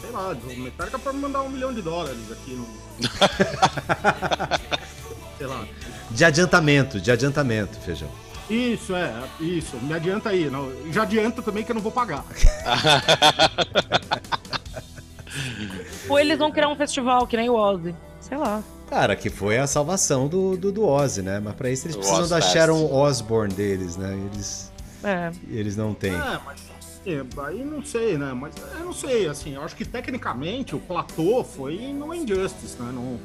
[0.00, 2.66] Sei lá, o Metallica pode mandar um milhão de dólares aqui no.
[5.38, 5.66] sei lá.
[6.10, 8.08] De adiantamento, de adiantamento, Feijão.
[8.48, 9.76] Isso, é, isso.
[9.76, 10.48] Me adianta aí.
[10.48, 12.24] Não, já adianta também que eu não vou pagar.
[16.08, 17.94] Ou eles vão criar um festival, que nem o Ozzy.
[18.20, 18.62] Sei lá.
[18.88, 21.38] Cara, que foi a salvação do, do, do Ozzy, né?
[21.40, 22.40] Mas pra isso eles O precisam da.
[22.40, 24.18] Sharon Osbourne deles, né?
[24.32, 24.72] Eles,
[25.04, 25.30] É.
[25.50, 26.14] eles não têm.
[26.14, 26.60] É, mas
[27.06, 28.32] é, aí não sei, né?
[28.32, 32.90] Mas eu não sei, assim, eu acho que tecnicamente o platô foi no Injustice, né?
[32.92, 33.20] No...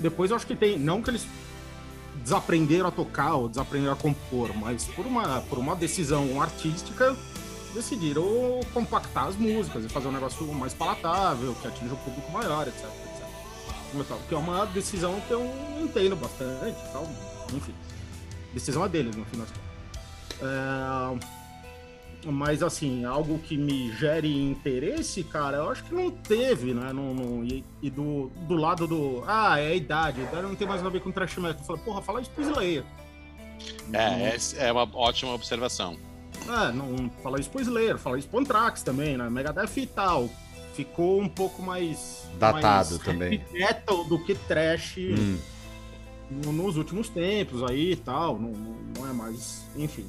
[0.00, 0.76] Depois eu acho que tem.
[0.76, 1.24] Não que eles
[2.26, 7.16] desaprenderam a tocar ou desaprenderam a compor, mas por uma, por uma decisão artística
[7.72, 12.66] decidiram compactar as músicas e fazer um negócio mais palatável, que atinja o público maior,
[12.66, 14.16] etc, etc.
[14.28, 15.48] Que é uma decisão que eu
[15.80, 17.08] entendo bastante tal.
[17.54, 17.74] Enfim.
[18.52, 19.62] Decisão é deles, no fim das contas.
[20.40, 21.35] É,
[22.32, 26.92] mas assim, algo que me gere interesse, cara, eu acho que não teve, né?
[26.92, 29.22] Não, não- e, e do, do lado do.
[29.26, 30.20] Ah, é a idade.
[30.20, 31.60] A idade não tem mais nada a ver com trash metal.
[31.60, 32.84] Eu falei, porra, fala isso pro Slayer.
[33.92, 35.96] É, essa é uma ótima observação.
[36.48, 39.28] É, não fala isso pro Slayer, fala isso pro Anthrax também, né?
[39.30, 40.28] Megadeth e tal.
[40.74, 42.24] Ficou um pouco mais.
[42.38, 43.42] Datado mais também.
[43.52, 45.38] metal do que trash Hum,
[46.30, 48.38] no- nos últimos tempos aí e tal.
[48.38, 49.64] Não, não, não é mais.
[49.74, 50.06] Enfim.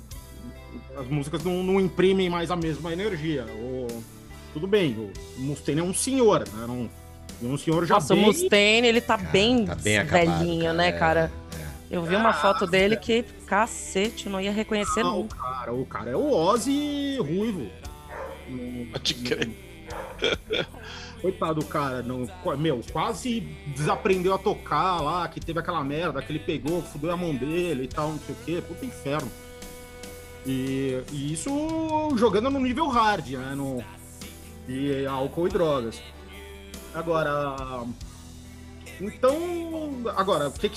[0.97, 3.45] As músicas não, não imprimem mais a mesma energia.
[3.55, 3.87] O,
[4.53, 4.93] tudo bem,
[5.37, 6.65] o Mustaine é um senhor, né?
[6.67, 6.89] Não,
[7.41, 8.25] e um senhor já Nossa, o bem...
[8.25, 11.31] Mustaine, ele tá Cara, bem, tá bem acabado, velhinho, cara, né, é, cara?
[11.89, 15.37] Eu vi uma Ah, foto dele que, cacete, não ia reconhecer Ah, o nunca.
[15.37, 17.67] cara, o cara é o Ozzy ruivo.
[18.49, 19.49] Não- Pode crer.
[21.21, 22.27] Coitado do cara, não,
[22.57, 23.39] meu, quase
[23.75, 27.83] desaprendeu a tocar lá, que teve aquela merda que ele pegou, fudeu a mão dele
[27.83, 29.31] e tal, não sei o quê, puta inferno.
[30.45, 31.49] E, e isso
[32.15, 33.53] jogando no nível hard, né?
[33.55, 33.83] No,
[34.67, 36.01] e álcool e drogas.
[36.93, 37.55] Agora.
[38.99, 39.37] Então,
[40.15, 40.71] agora, o que, o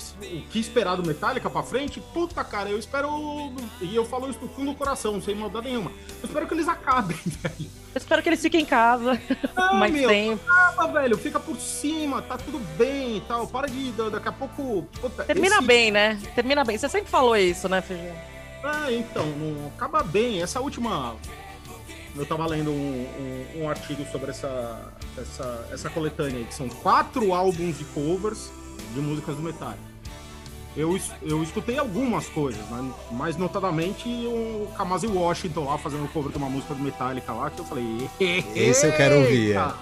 [0.51, 2.01] que esperar do Metallica pra frente?
[2.13, 3.09] Puta, cara, eu espero.
[3.81, 5.91] E eu falo isso do fundo do coração, sem maldade nenhuma.
[6.23, 7.71] Eu espero que eles acabem, velho.
[7.95, 9.19] Eu espero que ele fique em casa
[9.57, 10.43] Ah, mais meu, tempo.
[10.51, 11.17] acaba, velho.
[11.17, 13.47] Fica por cima, tá tudo bem e tal.
[13.47, 13.91] Para de.
[13.93, 14.83] da- Daqui a pouco.
[15.01, 16.21] puta, Termina esse- bem, né?
[16.35, 16.77] Termina bem.
[16.77, 18.15] Você sempre falou isso, né, Feijão?
[18.63, 20.43] Ah, então, não, acaba bem.
[20.43, 21.17] Essa última.
[22.17, 23.07] Eu tava lendo um,
[23.55, 28.51] um- um artigo sobre essa, essa, essa coletânea aí, que são quatro álbuns de covers
[28.95, 29.91] de músicas do Metallica.
[30.77, 32.93] Eu, eu escutei algumas coisas, né?
[33.13, 37.51] mais notadamente o Kamasi Washington lá fazendo o cover de uma música do Metallica lá,
[37.51, 38.09] que eu falei.
[38.55, 39.57] Esse eu quero ouvir, é.
[39.57, 39.75] "Eita!"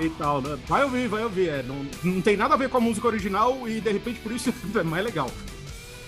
[0.00, 0.58] E tal, né?
[0.68, 1.48] Vai ouvir, vai ouvir.
[1.48, 4.30] É, não, não tem nada a ver com a música original e de repente por
[4.32, 5.30] isso é mais legal.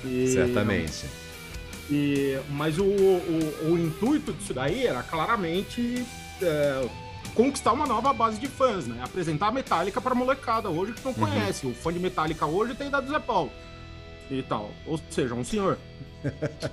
[0.04, 1.04] E- certamente.
[1.90, 6.04] E, mas o, o, o intuito disso daí era claramente
[6.40, 6.88] é,
[7.34, 9.00] conquistar uma nova base de fãs, né?
[9.02, 11.66] Apresentar a Metallica pra molecada hoje que não conhece.
[11.66, 13.50] O fã de Metallica hoje tem idade do Zé Paulo.
[14.30, 14.70] E tal.
[14.86, 15.76] Ou seja, um senhor.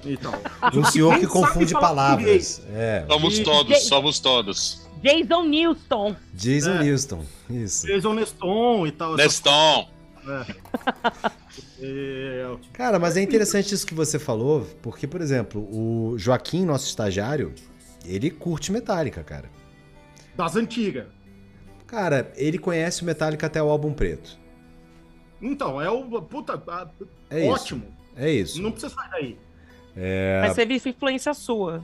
[0.05, 0.33] E tal.
[0.77, 2.61] Um senhor que confunde palavras.
[2.69, 4.87] É, Somos E- todos, somos todos.
[5.01, 6.15] Jason Newston.
[6.33, 6.83] Jason É.
[6.83, 7.23] Newston.
[7.49, 7.87] Isso.
[7.87, 9.15] Jason Neston e tal.
[9.15, 9.87] Neston.
[11.81, 16.87] É, Cara, mas é interessante isso que você falou, porque, por exemplo, o Joaquim, nosso
[16.87, 17.53] estagiário,
[18.05, 19.49] ele curte Metallica, cara.
[20.35, 21.07] das antigas.
[21.85, 24.37] Cara, ele conhece o Metallica até o álbum preto.
[25.41, 26.21] Então, é o.
[26.21, 26.61] Puta,
[27.29, 27.49] É isso.
[27.51, 27.83] ótimo.
[28.15, 28.61] É isso.
[28.61, 29.37] Não precisa sair daí.
[30.41, 31.83] Mas teve influência sua,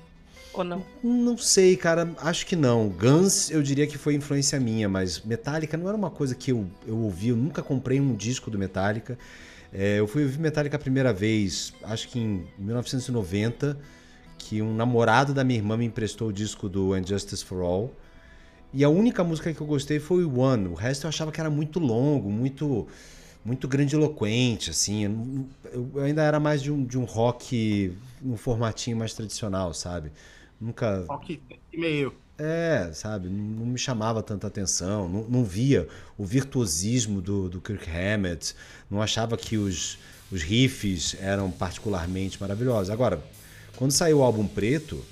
[0.53, 0.83] ou não?
[1.03, 2.13] Não sei, cara.
[2.17, 2.89] Acho que não.
[2.89, 6.67] Guns, eu diria que foi influência minha, mas Metallica não era uma coisa que eu,
[6.87, 7.29] eu ouvi.
[7.29, 9.17] Eu nunca comprei um disco do Metallica.
[9.73, 13.77] É, eu fui ouvir Metallica a primeira vez, acho que em 1990,
[14.37, 17.91] que um namorado da minha irmã me emprestou o disco do Injustice for All.
[18.71, 20.67] E a única música que eu gostei foi o One.
[20.67, 22.87] O resto eu achava que era muito longo, muito
[23.45, 25.45] muito grandiloquente, assim.
[25.71, 30.11] Eu, ainda era mais de um, de um rock num formatinho mais tradicional, sabe?
[30.63, 31.05] Nunca.
[31.09, 31.41] Rock
[31.73, 32.13] e meio.
[32.37, 33.27] É, sabe?
[33.27, 35.09] Não, não me chamava tanta atenção.
[35.09, 35.87] Não, não via
[36.17, 38.55] o virtuosismo do, do Kirk Hammett.
[38.89, 39.97] Não achava que os,
[40.31, 42.89] os riffs eram particularmente maravilhosos.
[42.89, 43.21] Agora,
[43.75, 45.03] quando saiu o álbum preto,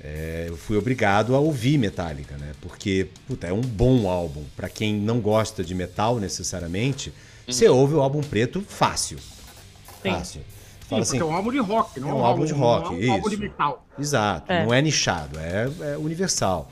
[0.00, 2.52] é, eu fui obrigado a ouvir Metallica, né?
[2.60, 4.44] Porque, puta, é um bom álbum.
[4.54, 7.12] Pra quem não gosta de metal necessariamente,
[7.44, 9.18] você ouve o álbum preto fácil.
[9.18, 10.10] Sim.
[10.10, 10.42] Fácil.
[10.86, 13.02] Sim, Fala assim, é um álbum de rock, não é um álbum de rock, não
[13.02, 13.84] é um álbum de metal.
[13.98, 14.64] Exato, É.
[14.64, 16.70] não é nichado, é, é universal.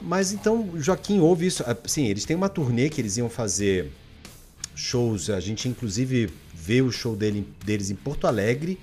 [0.00, 1.62] Mas então, o Joaquim ouve isso.
[1.84, 3.92] Assim, eles têm uma turnê que eles iam fazer
[4.74, 5.28] shows.
[5.28, 8.78] A gente, inclusive, vê o show dele, deles em Porto Alegre,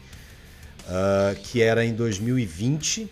[0.88, 3.10] ah, que era em 2020,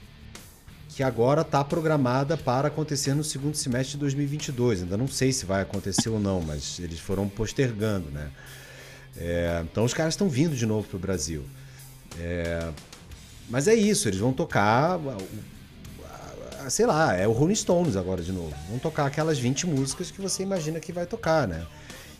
[0.89, 4.83] que agora está programada para acontecer no segundo semestre de 2022.
[4.83, 8.29] Ainda não sei se vai acontecer ou não, mas eles foram postergando, né?
[9.17, 11.43] É, então os caras estão vindo de novo para o Brasil.
[12.19, 12.69] É,
[13.49, 14.99] mas é isso, eles vão tocar,
[16.69, 18.53] sei lá, é o Rolling Stones agora de novo.
[18.69, 21.65] Vão tocar aquelas 20 músicas que você imagina que vai tocar, né?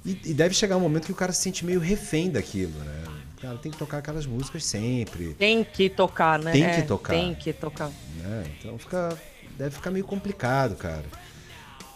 [0.05, 3.03] E, e deve chegar um momento que o cara se sente meio refém daquilo, né?
[3.37, 6.51] O cara tem que tocar aquelas músicas sempre, Tem que tocar, né?
[6.51, 7.13] Tem É, que tocar.
[7.13, 7.89] Tem que tocar.
[8.17, 8.43] né?
[8.59, 9.17] Então fica,
[9.57, 11.05] deve ficar meio complicado, cara.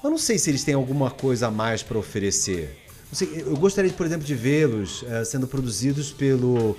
[0.04, 2.85] Eu não sei se eles têm alguma coisa a mais para oferecer.
[3.24, 6.76] Eu gostaria, por exemplo, de vê-los eh, sendo produzidos pelo,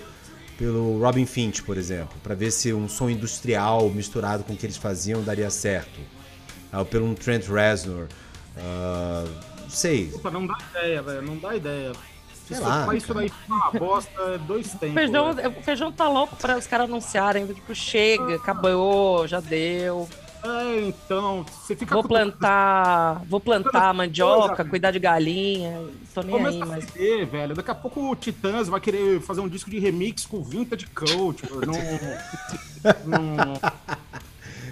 [0.59, 4.67] pelo Robin Finch, por exemplo, para ver se um som industrial misturado com o que
[4.67, 6.01] eles faziam daria certo.
[6.73, 8.07] Ah, pelo um Trent Reznor.
[9.63, 10.09] não sei.
[10.09, 11.23] Puta, não dá ideia, velho.
[11.23, 11.93] Não dá ideia.
[12.47, 14.95] Se Sei lá, isso daí uma bosta, é dois tempos.
[14.95, 15.51] Feijão, velho.
[15.51, 17.47] o feijão tá louco para os caras anunciarem.
[17.47, 20.09] Tipo, chega, acabou, já deu.
[20.45, 25.81] É, então, você fica Vou plantar, vou plantar mandioca, cuidar de galinha.
[26.17, 26.85] Tô nem Começa aí, a mas.
[27.31, 27.55] velho.
[27.55, 31.43] Daqui a pouco o Titãs vai querer fazer um disco de remix com Vintage Coach.
[33.05, 33.61] Não, não,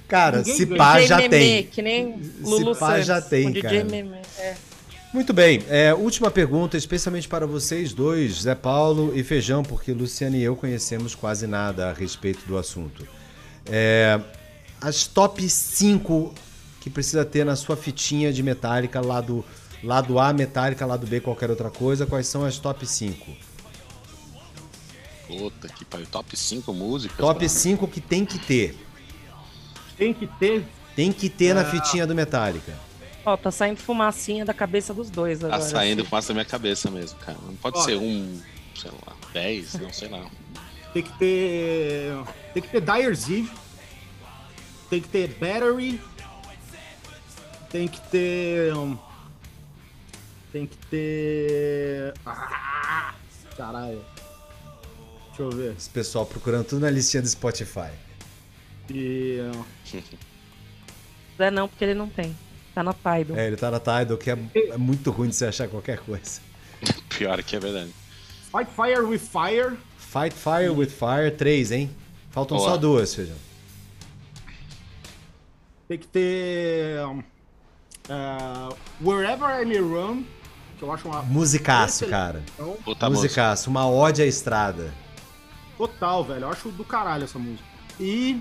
[0.08, 1.62] Cara, Ninguém se pá já Memê, tem.
[1.64, 3.84] Que nem Lulu pá, Santos, já tem, cara.
[3.84, 4.18] Memê.
[4.38, 4.54] É.
[5.12, 10.36] Muito bem, é, última pergunta, especialmente para vocês dois, Zé Paulo e Feijão, porque Luciano
[10.36, 13.06] e eu conhecemos quase nada a respeito do assunto.
[13.66, 14.18] É,
[14.80, 16.34] as top 5
[16.80, 19.44] que precisa ter na sua fitinha de Metallica, lado,
[19.84, 23.32] lado A Metallica, lado B qualquer outra coisa, quais são as top 5?
[25.26, 26.06] Puta que pariu.
[26.06, 27.16] Top 5 músicas.
[27.16, 27.48] Top mano.
[27.48, 28.76] 5 que tem que ter.
[29.96, 30.64] tem que ter.
[30.94, 32.72] Tem que ter na fitinha do Metallica.
[33.26, 35.62] Ó, tá saindo fumacinha da cabeça dos dois Tá agora.
[35.62, 36.08] saindo assim.
[36.10, 37.38] fumaça da minha cabeça mesmo, cara.
[37.42, 37.84] Não pode Olha.
[37.86, 38.38] ser um,
[38.76, 40.26] sei lá, 10, não sei lá.
[40.92, 42.12] Tem que ter.
[42.52, 43.50] Tem que ter Dyer's Eve.
[44.90, 46.00] Tem que ter Battery.
[47.70, 48.74] Tem que ter.
[48.74, 48.96] um,
[50.54, 52.14] Tem que ter.
[52.24, 53.12] Ah,
[53.56, 54.00] caralho.
[55.26, 55.74] Deixa eu ver.
[55.76, 57.90] Esse pessoal procurando tudo na listinha do Spotify.
[58.88, 59.40] E.
[61.36, 62.36] É não, porque ele não tem.
[62.72, 63.36] Tá na Tidal.
[63.36, 66.40] É, ele tá na Tidal, que é, é muito ruim de você achar qualquer coisa.
[67.10, 67.90] Pior que é verdade.
[68.52, 69.76] Fight Fire with Fire.
[69.98, 71.90] Fight Fire with Fire 3, hein?
[72.30, 72.70] Faltam Boa.
[72.70, 73.36] só duas, feijão.
[75.88, 77.00] Tem que ter.
[78.08, 78.68] ah,
[79.00, 80.24] Wherever I May Run.
[80.84, 81.22] Que eu acho uma.
[81.22, 82.42] Musicaço, cara.
[82.84, 83.08] Puta música.
[83.08, 84.92] Musicaço, uma ode à estrada.
[85.78, 86.42] Total, velho.
[86.42, 87.64] Eu acho do caralho essa música.
[87.98, 88.38] E.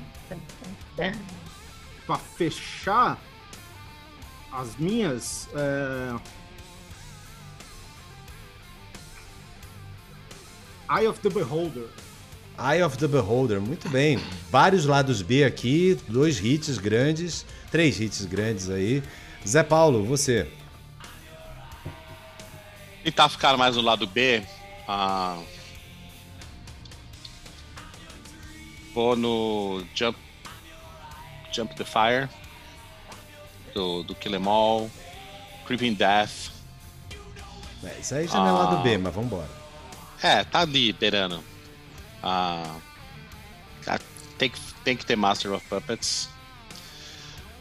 [2.05, 3.17] Pra fechar.
[4.51, 5.47] As minhas.
[5.55, 6.15] É...
[10.99, 11.87] Eye of the Beholder.
[12.59, 14.19] Eye of the Beholder, muito bem.
[14.51, 19.01] Vários lados B aqui, dois hits grandes, três hits grandes aí.
[19.47, 20.47] Zé Paulo, você.
[23.03, 24.43] Tentar ficar mais no lado B.
[24.87, 25.41] ah,
[28.93, 30.17] Vou no Jump,
[31.51, 32.29] Jump the Fire.
[33.73, 34.89] Do, do Kill Em All.
[35.65, 36.51] Creeping Death.
[37.83, 39.49] É, isso aí já não é lado B, mas vambora.
[40.21, 41.43] É, tá ali, beirando.
[42.21, 42.75] Ah,
[43.87, 43.99] ah,
[44.37, 46.29] tem, que, tem que ter Master of Puppets.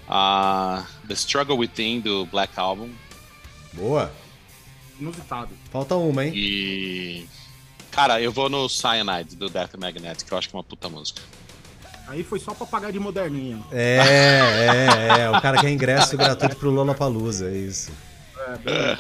[0.09, 2.91] Ah, The Struggle Within, do Black Album.
[3.73, 4.13] Boa.
[5.01, 5.51] Inusitado.
[5.71, 6.33] Falta uma, hein?
[6.35, 7.27] E.
[7.91, 10.89] Cara, eu vou no Cyanide do Death Magnetic, que eu acho que é uma puta
[10.89, 11.21] música.
[12.09, 13.63] Aí foi só pra pagar de moderninha.
[13.71, 15.31] É, é, é.
[15.31, 17.93] O cara quer ingresso gratuito pro Lollapalooza, é isso.
[18.49, 18.99] É, bem-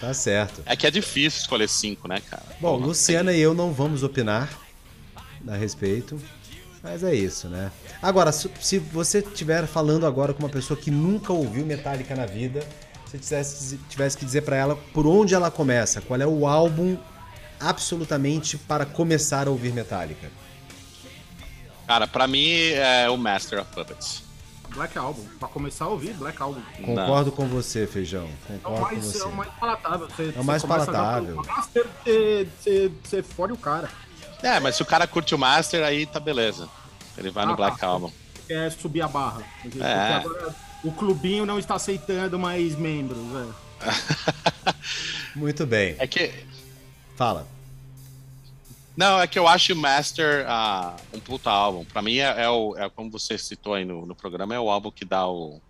[0.00, 0.62] Tá certo.
[0.66, 2.42] É que é difícil escolher cinco, né, cara?
[2.60, 4.50] Bom, Porra, Luciana e eu não vamos opinar
[5.48, 6.20] a respeito,
[6.82, 7.72] mas é isso, né?
[8.02, 12.26] Agora, se se você estiver falando agora com uma pessoa que nunca ouviu Metallica na
[12.26, 12.62] vida,
[13.06, 16.96] se tivesse, tivesse que dizer pra ela por onde ela começa, qual é o álbum
[17.60, 20.30] absolutamente para começar a ouvir Metallica?
[21.86, 24.22] Cara, pra mim é o Master of Puppets.
[24.74, 25.24] Black Album.
[25.38, 26.60] Pra começar a ouvir, Black Album.
[26.84, 28.28] Concordo com você, Feijão.
[28.50, 29.22] É o Concordo com mais, você.
[29.22, 30.08] é o mais palatável.
[30.08, 31.36] Você, É o mais você palatável.
[31.36, 33.88] Master, Você, você, você fode o cara.
[34.42, 36.68] É, mas se o cara curte o Master, aí tá beleza.
[37.16, 37.86] Ele vai no Ah, Black tá.
[37.86, 38.12] Album.
[38.46, 39.42] Quer subir a barra.
[39.64, 39.68] É.
[39.68, 40.54] porque agora
[40.86, 43.18] o clubinho não está aceitando mais membros.
[43.78, 44.74] É.
[45.38, 45.94] Muito bem.
[45.98, 46.32] É que.
[47.14, 47.46] Fala.
[48.96, 51.84] Não, é que eu acho o Master ah, um puta álbum.
[51.84, 52.74] Pra mim é, é o.
[52.78, 55.60] É, como você citou aí no, no programa, é o álbum que dá o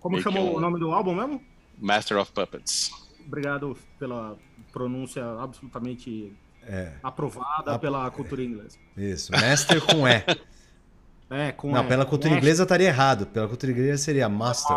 [0.00, 1.42] Como chamou o nome do álbum mesmo?
[1.78, 2.90] Master of Puppets.
[3.26, 4.36] Obrigado pela
[4.72, 8.78] pronúncia absolutamente É, aprovada Ap- pela cultura inglesa.
[8.96, 9.32] isso.
[9.32, 10.22] Master com E.
[11.32, 11.86] É, com Não, E.
[11.88, 13.26] pela cultura Master- inglesa eu estaria errado.
[13.26, 14.76] Pela cultura inglesa seria Master.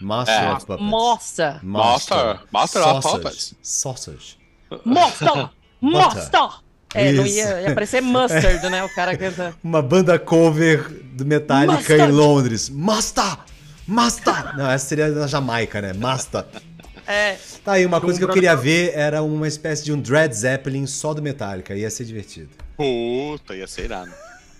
[0.00, 0.52] Master É.
[0.52, 0.86] of Puppets.
[0.90, 1.60] Mostra!
[1.62, 2.40] Master.
[2.52, 3.12] Master of Sausage.
[3.22, 3.54] Puppets.
[3.62, 4.38] Sausage.
[4.84, 5.50] Mostra!
[5.80, 6.48] Mostra!
[6.94, 8.84] É, não ia, ia parecer mustard, né?
[8.84, 9.56] O cara cantando.
[9.64, 12.00] Uma banda cover do Metallica Master.
[12.00, 12.68] em Londres.
[12.68, 13.38] Master!
[13.86, 14.56] Master!
[14.56, 15.92] Não, essa seria da Jamaica, né?
[15.92, 16.44] Master.
[17.06, 20.34] É, Tá aí, uma coisa que eu queria ver era uma espécie de um Dread
[20.34, 21.74] Zeppelin só do Metallica.
[21.74, 22.50] Ia ser divertido.
[22.76, 24.10] Puta, ia ser irado.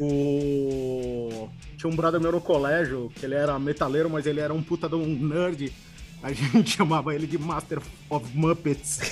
[0.01, 1.49] O...
[1.77, 4.89] Tinha um brother meu no colégio, que ele era metaleiro, mas ele era um puta
[4.89, 5.73] de um nerd.
[6.23, 7.81] A gente chamava ele de Master
[8.11, 8.99] of Muppets.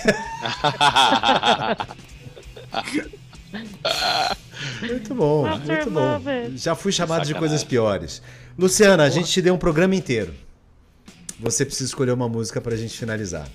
[4.81, 6.19] Muito bom, Master muito bom.
[6.19, 6.57] Muppet.
[6.57, 8.23] Já fui chamado de coisas piores.
[8.59, 10.35] Luciana, a gente te deu um programa inteiro.
[11.39, 13.49] Você precisa escolher uma música pra gente finalizar.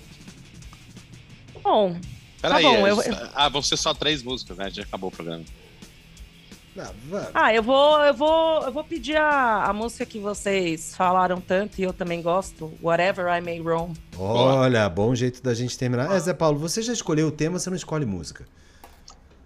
[1.62, 1.96] bom.
[2.40, 4.70] Peraí, Tá bom, é- eu- eu- ah, vão ser só três músicas, né?
[4.70, 5.42] Já acabou o programa.
[6.80, 11.40] Ah, Ah, eu vou, eu vou, eu vou pedir a, a música que vocês falaram
[11.40, 13.92] tanto e eu também gosto, Whatever I May Roam.
[14.18, 16.14] Olha, bom jeito da gente terminar.
[16.14, 18.44] É, Zé Paulo, você já escolheu o tema, você não escolhe música.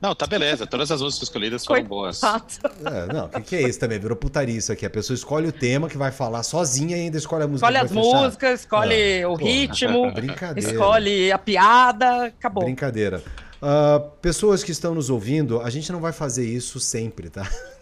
[0.00, 0.66] Não, tá beleza.
[0.66, 2.20] Todas as músicas escolhidas foram boas.
[2.24, 4.00] É, não, o que, que é isso também?
[4.00, 4.84] Virou putaria isso aqui.
[4.84, 7.78] A pessoa escolhe o tema que vai falar sozinha e ainda escolhe a música Escolhe
[7.88, 8.22] que as fechar.
[8.24, 9.48] músicas, escolhe Ah, o porra.
[9.52, 10.70] ritmo, Brincadeira.
[10.72, 12.64] escolhe a piada, acabou.
[12.64, 13.22] Brincadeira.
[13.62, 17.42] Ah, pessoas que estão nos ouvindo, a gente não vai fazer isso sempre, tá?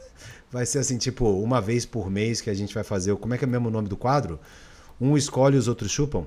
[0.52, 3.12] Vai ser assim, tipo, uma vez por mês que a gente vai fazer.
[3.12, 4.40] o- Como é que é mesmo o nome do quadro?
[5.01, 6.27] Um escolhe e os outros chupam?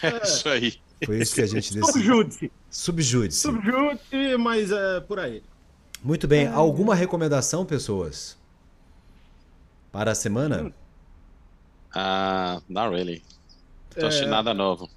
[0.00, 0.80] É isso aí.
[1.04, 1.86] Foi isso que a gente decidiu.
[1.92, 2.52] Subjúdice.
[2.70, 3.40] Subjúdice.
[3.40, 5.42] Subjúdice, mas é por aí.
[6.04, 6.46] Muito bem.
[6.46, 8.36] Alguma recomendação, pessoas?
[9.90, 10.72] Para a semana?
[11.92, 13.24] Ah, not really.
[13.98, 14.26] Tô É.
[14.26, 14.88] nada novo.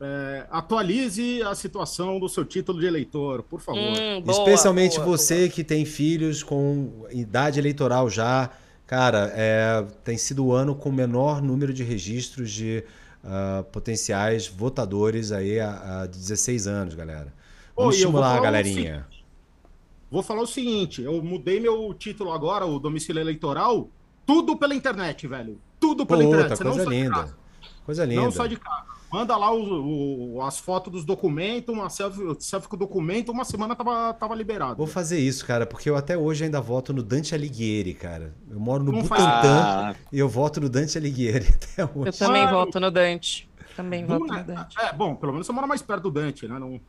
[0.00, 3.80] É, atualize a situação do seu título de eleitor, por favor.
[3.80, 8.50] Hum, boa, Especialmente boa, você que tem filhos com idade eleitoral já.
[8.86, 12.82] Cara, é, tem sido o ano com o menor número de registros de
[13.22, 17.32] ah, potenciais votadores aí a, a 16 anos, galera.
[17.74, 19.06] Pô, Vamos vou estimular a falar um galerinha.
[20.10, 23.88] Vou falar o seguinte: eu mudei meu título agora, o domicílio eleitoral,
[24.24, 25.60] tudo pela internet, velho.
[25.78, 26.56] Tudo pela internet.
[26.56, 27.36] Você não coisa linda.
[27.84, 28.22] Coisa linda.
[28.22, 28.99] Não sai de casa.
[29.12, 33.44] Manda lá o- o- as fotos dos documentos, uma selfie, selfie com o documento, uma
[33.44, 34.76] semana tava, tava liberado.
[34.76, 38.34] Vou fazer isso, cara, porque eu até hoje ainda voto no Dante Alighieri, cara.
[38.48, 42.18] Eu moro no Não Butantã Ah, e eu voto no Dante Alighieri até Eu hoje.
[42.18, 42.56] também Mano.
[42.58, 43.50] voto no Dante.
[43.76, 44.76] Também voto no é, Dante.
[44.80, 46.58] é, bom, pelo menos você mora mais perto do Dante, né?
[46.58, 46.80] Não,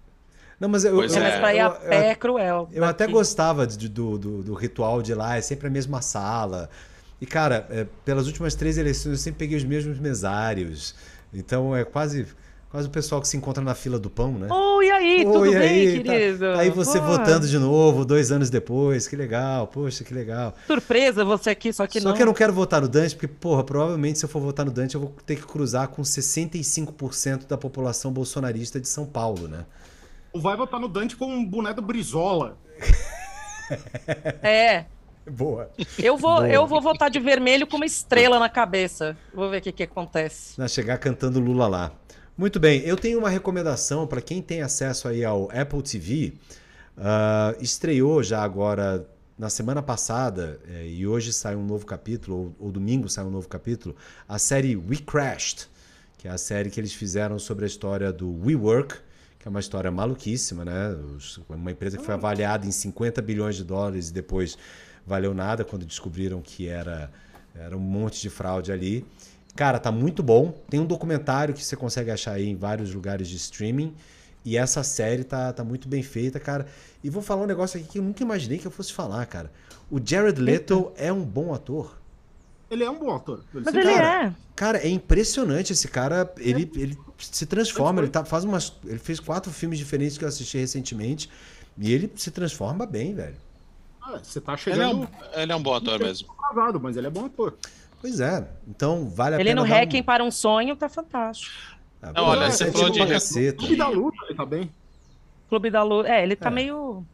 [0.60, 2.69] Não, mas eu, Pois É, eu- mas pra ir a eu- pé é cruel.
[2.72, 3.14] Eu até daqui.
[3.14, 6.69] gostava de- do, do, do ritual de lá, é sempre a mesma sala.
[7.19, 10.93] E, cara, é, pelas últimas três eleições eu sempre peguei os mesmos mesários.
[11.34, 12.28] Então é quase,
[12.70, 14.48] quase o pessoal que se encontra na fila do pão, né?
[14.49, 16.40] Oi, e aí, tudo Oi, bem, aí, tá- querido?
[16.53, 20.53] tá aí você Pô, votando de novo, dois anos depois, que legal, poxa, que legal.
[20.68, 22.16] Surpresa você aqui, só que Só não.
[22.16, 24.72] que eu não quero votar no Dante, porque, porra, provavelmente se eu for votar no
[24.72, 29.66] Dante, eu vou ter que cruzar com 65% da população bolsonarista de São Paulo, né?
[30.34, 32.58] vai votar no Dante com um boné do Brizola.
[34.41, 34.86] É,
[35.30, 35.69] Boa.
[35.99, 36.49] eu vou, Boa.
[36.49, 39.15] eu vou votar de vermelho com uma estrela na cabeça.
[39.34, 40.60] Vou ver o que que acontece.
[40.60, 41.91] Na chegar cantando Lula lá.
[42.38, 46.34] Muito bem, eu tenho uma recomendação para quem tem acesso aí ao Apple TV.
[46.98, 49.06] Ah, estreou já agora
[49.38, 53.31] na semana passada eh, e hoje sai um novo capítulo, ou, ou domingo sai um
[53.31, 53.95] novo capítulo,
[54.27, 55.68] a série We Crashed,
[56.18, 58.95] que é a série que eles fizeram sobre a história do WeWork,
[59.39, 60.89] que é uma história maluquíssima, né?
[61.18, 64.56] Os- Uma empresa que foi avaliada em 50 bilhões de dólares e depois
[65.06, 67.11] valeu nada quando descobriram que era,
[67.56, 69.06] era um monte de fraude ali.
[69.56, 70.53] Cara, tá muito bom.
[70.69, 73.94] Tem um documentário que você consegue achar aí em vários lugares de streaming.
[74.44, 76.65] E essa série tá, tá muito bem feita, cara.
[77.03, 79.52] E vou falar um negócio aqui que eu nunca imaginei que eu fosse falar, cara.
[79.90, 81.98] O Jared Leto é um bom ator.
[82.69, 83.44] Ele é um bom ator.
[83.53, 84.26] Ele Mas ele é.
[84.26, 84.34] é.
[84.56, 86.34] Cara, é impressionante esse cara.
[86.38, 88.02] Ele, ele se transforma.
[88.02, 91.30] Ele, tá, faz umas, ele fez quatro filmes diferentes que eu assisti recentemente.
[91.78, 93.36] E ele se transforma bem, velho.
[94.02, 95.07] Ah, Você tá Ele é, chegando um,
[95.40, 96.28] ele é um bom ator mesmo.
[96.34, 97.56] atrasado, mas ele é bom ator.
[98.02, 98.48] Pois é.
[98.68, 99.61] Então vale a Ele pena.
[99.61, 101.52] no dar um- Hacking para um Sonho tá fantástico.
[102.02, 103.57] Ah, Não, olha, é, você é falou tipo de- caceta.
[103.60, 104.72] Clube da luta, ele tá bem.
[105.49, 106.10] Clube da Luta.
[106.10, 106.52] É, ele tá É.
[106.52, 107.06] meio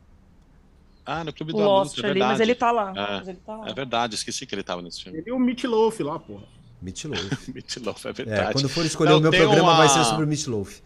[1.06, 2.32] Ah, no Clube da lost Luta, é ali, verdade.
[2.34, 2.90] mas ele tá lá.
[2.96, 3.18] É.
[3.18, 3.68] Mas ele tá lá.
[3.70, 5.18] É verdade, esqueci que ele tava nesse filme.
[5.20, 6.44] Ele e o Meat Loaf lá, porra.
[6.82, 7.20] Meatloaf.
[7.54, 8.54] Meatloaf, é É, verdade.
[8.54, 10.82] quando for escolher Não, o meu programa, uma- vai ser sobre o Meatloaf.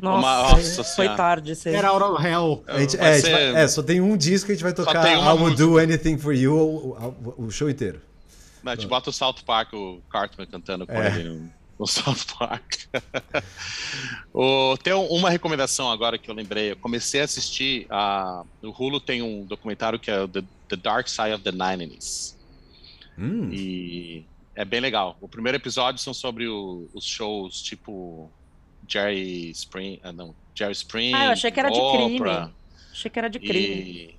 [0.00, 1.16] Nossa, Uma- nossa foi senhora.
[1.16, 1.74] tarde isso aí.
[1.74, 2.62] Era Out of Hell.
[2.68, 4.62] A gente- é, a gente ser- vai- é, só tem um disco que a gente
[4.64, 5.56] vai tocar I Will música.
[5.64, 8.00] Do Anything For You o, o- o show inteiro.
[8.62, 11.18] Não, a gente bota o South Park, o Cartman cantando com É.
[11.18, 11.50] ele no,
[11.80, 12.74] no South Park.
[14.32, 16.72] o, tem um- uma recomendação agora que eu lembrei.
[16.72, 17.86] Eu comecei a assistir.
[17.90, 21.52] A, no Hulu tem um documentário que é o The, The Dark Side of the
[21.52, 22.36] Nineties.
[23.18, 25.16] Hum, E é bem legal.
[25.20, 28.30] O primeiro episódio são sobre o- os shows tipo
[28.88, 30.00] Jerry Spring.
[30.02, 30.34] Ah, não.
[30.54, 31.14] Jerry Spring.
[31.14, 31.98] Ah, eu achei que era de Oprah,
[32.36, 32.54] crime.
[32.90, 34.14] Achei que era de crime.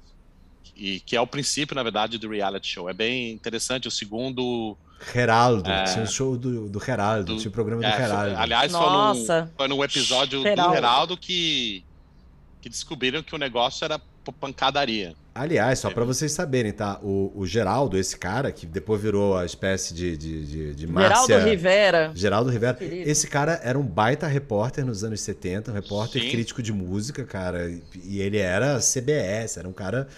[0.76, 2.90] E, e que é o princípio, na verdade, do reality show.
[2.90, 3.88] É bem interessante.
[3.88, 4.78] O segundo.
[5.16, 5.70] Heraldo.
[5.70, 5.84] É.
[5.86, 7.34] Tinha o show do, do Heraldo.
[7.36, 8.38] Do- tinha o programa do é, Heraldo.
[8.38, 9.52] aliás, Nossa.
[9.58, 10.72] foi num episódio Heraldo.
[10.72, 11.84] do Heraldo que,
[12.62, 14.00] que descobriram que o negócio era
[14.40, 15.16] pancadaria.
[15.40, 17.00] Aliás, só pra vocês saberem, tá?
[17.02, 21.28] O, o Geraldo, esse cara, que depois virou a espécie de, de, de, de Márcia...
[21.28, 22.12] Geraldo Rivera.
[22.14, 22.74] Geraldo Rivera.
[22.74, 23.10] Querido.
[23.10, 26.30] Esse cara era um baita repórter nos anos 70, um repórter Sim.
[26.30, 27.72] crítico de música, cara.
[28.04, 30.10] E ele era CBS, era um cara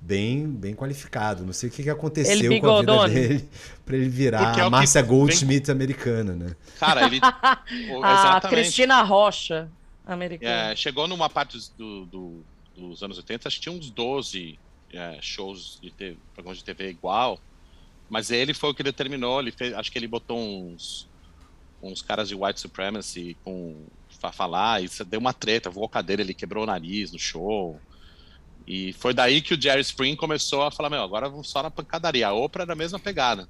[0.00, 1.44] bem, bem qualificado.
[1.44, 3.48] Não sei o que, que aconteceu Ele com a vida dele
[3.84, 6.56] pra ele virar é a que Márcia vem- Goldsmith americana, né?
[6.78, 7.20] Cara, ele.
[7.92, 8.40] o- A.
[8.40, 9.68] Cristina Rocha,
[10.06, 10.72] americana.
[10.72, 12.44] É, chegou numa parte do, do-
[12.74, 14.58] dos anos 80, acho que tinha uns 12
[14.92, 17.40] é, shows de TV, programas de TV igual.
[18.08, 19.40] Mas ele foi o que determinou.
[19.40, 21.08] Ele fez, acho que ele botou uns,
[21.82, 23.76] uns caras de white supremacy com
[24.20, 27.18] pra falar, e isso deu uma treta, voou a cadeira, ele quebrou o nariz no
[27.18, 27.80] show.
[28.66, 31.70] E foi daí que o Jerry Spring começou a falar, meu, agora vamos só na
[31.70, 32.28] pancadaria.
[32.28, 33.48] A Oprah era a mesma pegada.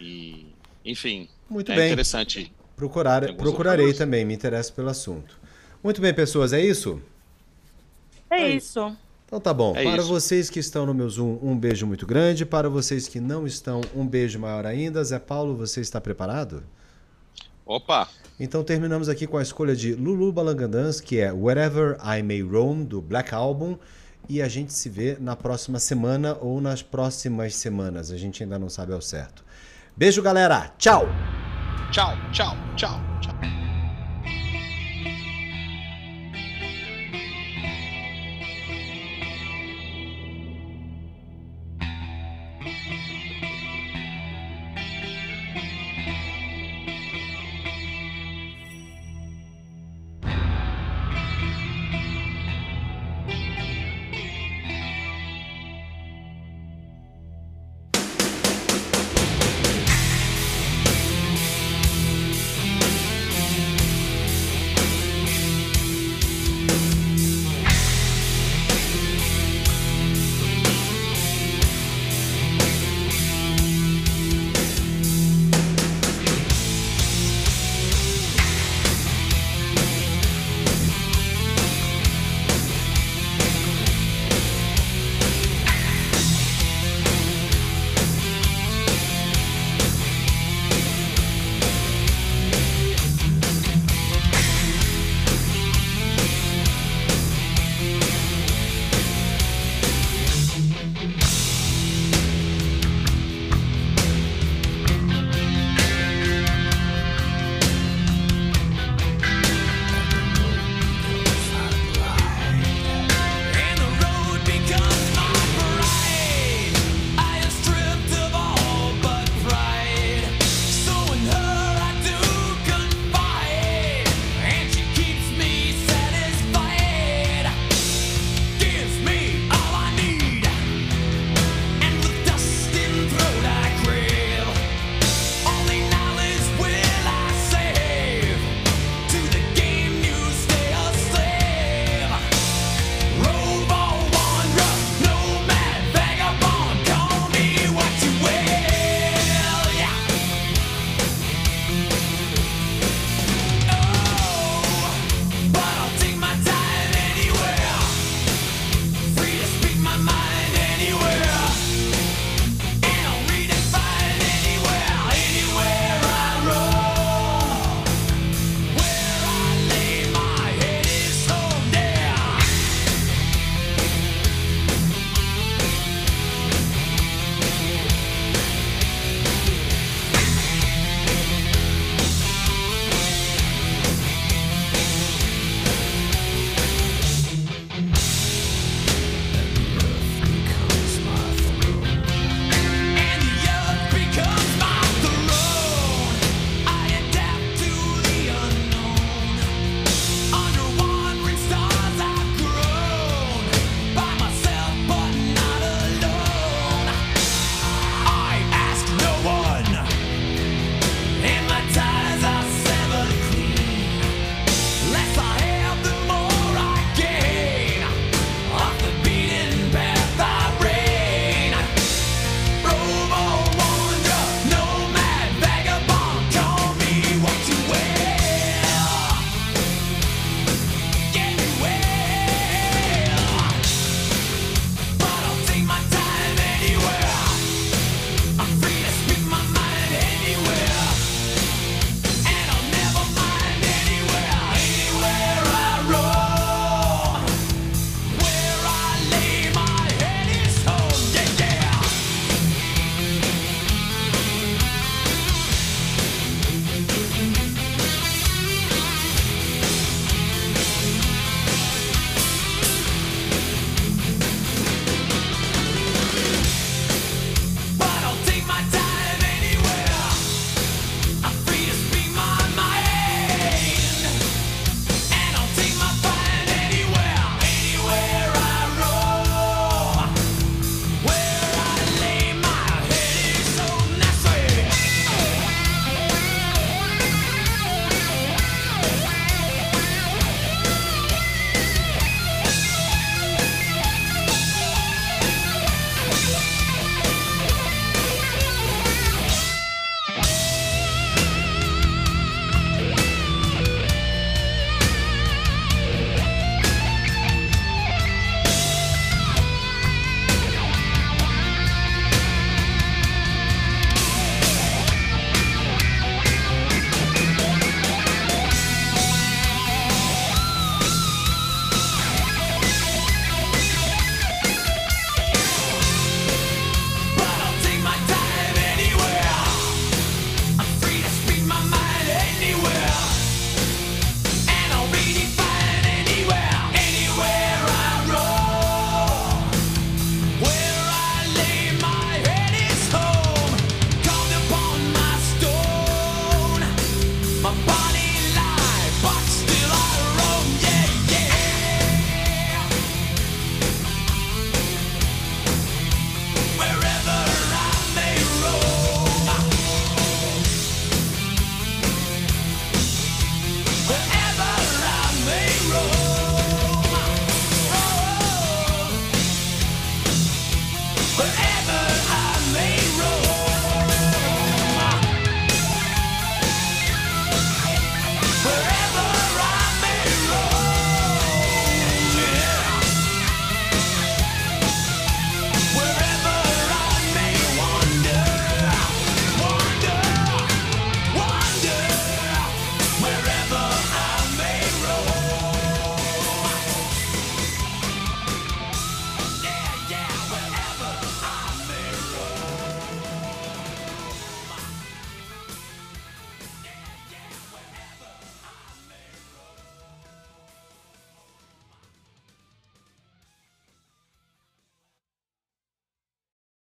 [0.00, 0.46] E,
[0.84, 1.86] enfim, Muito é bem.
[1.86, 2.52] interessante.
[2.74, 3.98] Procurar, procurarei outros.
[3.98, 5.38] também, me interesso pelo assunto.
[5.84, 7.00] Muito bem, pessoas, é isso?
[8.30, 8.96] É isso.
[9.32, 9.74] Então tá bom.
[9.74, 10.08] É Para isso.
[10.08, 12.44] vocês que estão no meu Zoom, um beijo muito grande.
[12.44, 15.02] Para vocês que não estão, um beijo maior ainda.
[15.02, 16.62] Zé Paulo, você está preparado?
[17.64, 18.06] Opa!
[18.38, 22.84] Então terminamos aqui com a escolha de Lulu Balangandans, que é Wherever I May Roam,
[22.84, 23.78] do Black Album.
[24.28, 28.10] E a gente se vê na próxima semana ou nas próximas semanas.
[28.10, 29.42] A gente ainda não sabe ao certo.
[29.96, 30.74] Beijo, galera.
[30.76, 31.08] Tchau!
[31.90, 33.51] Tchau, tchau, tchau, tchau.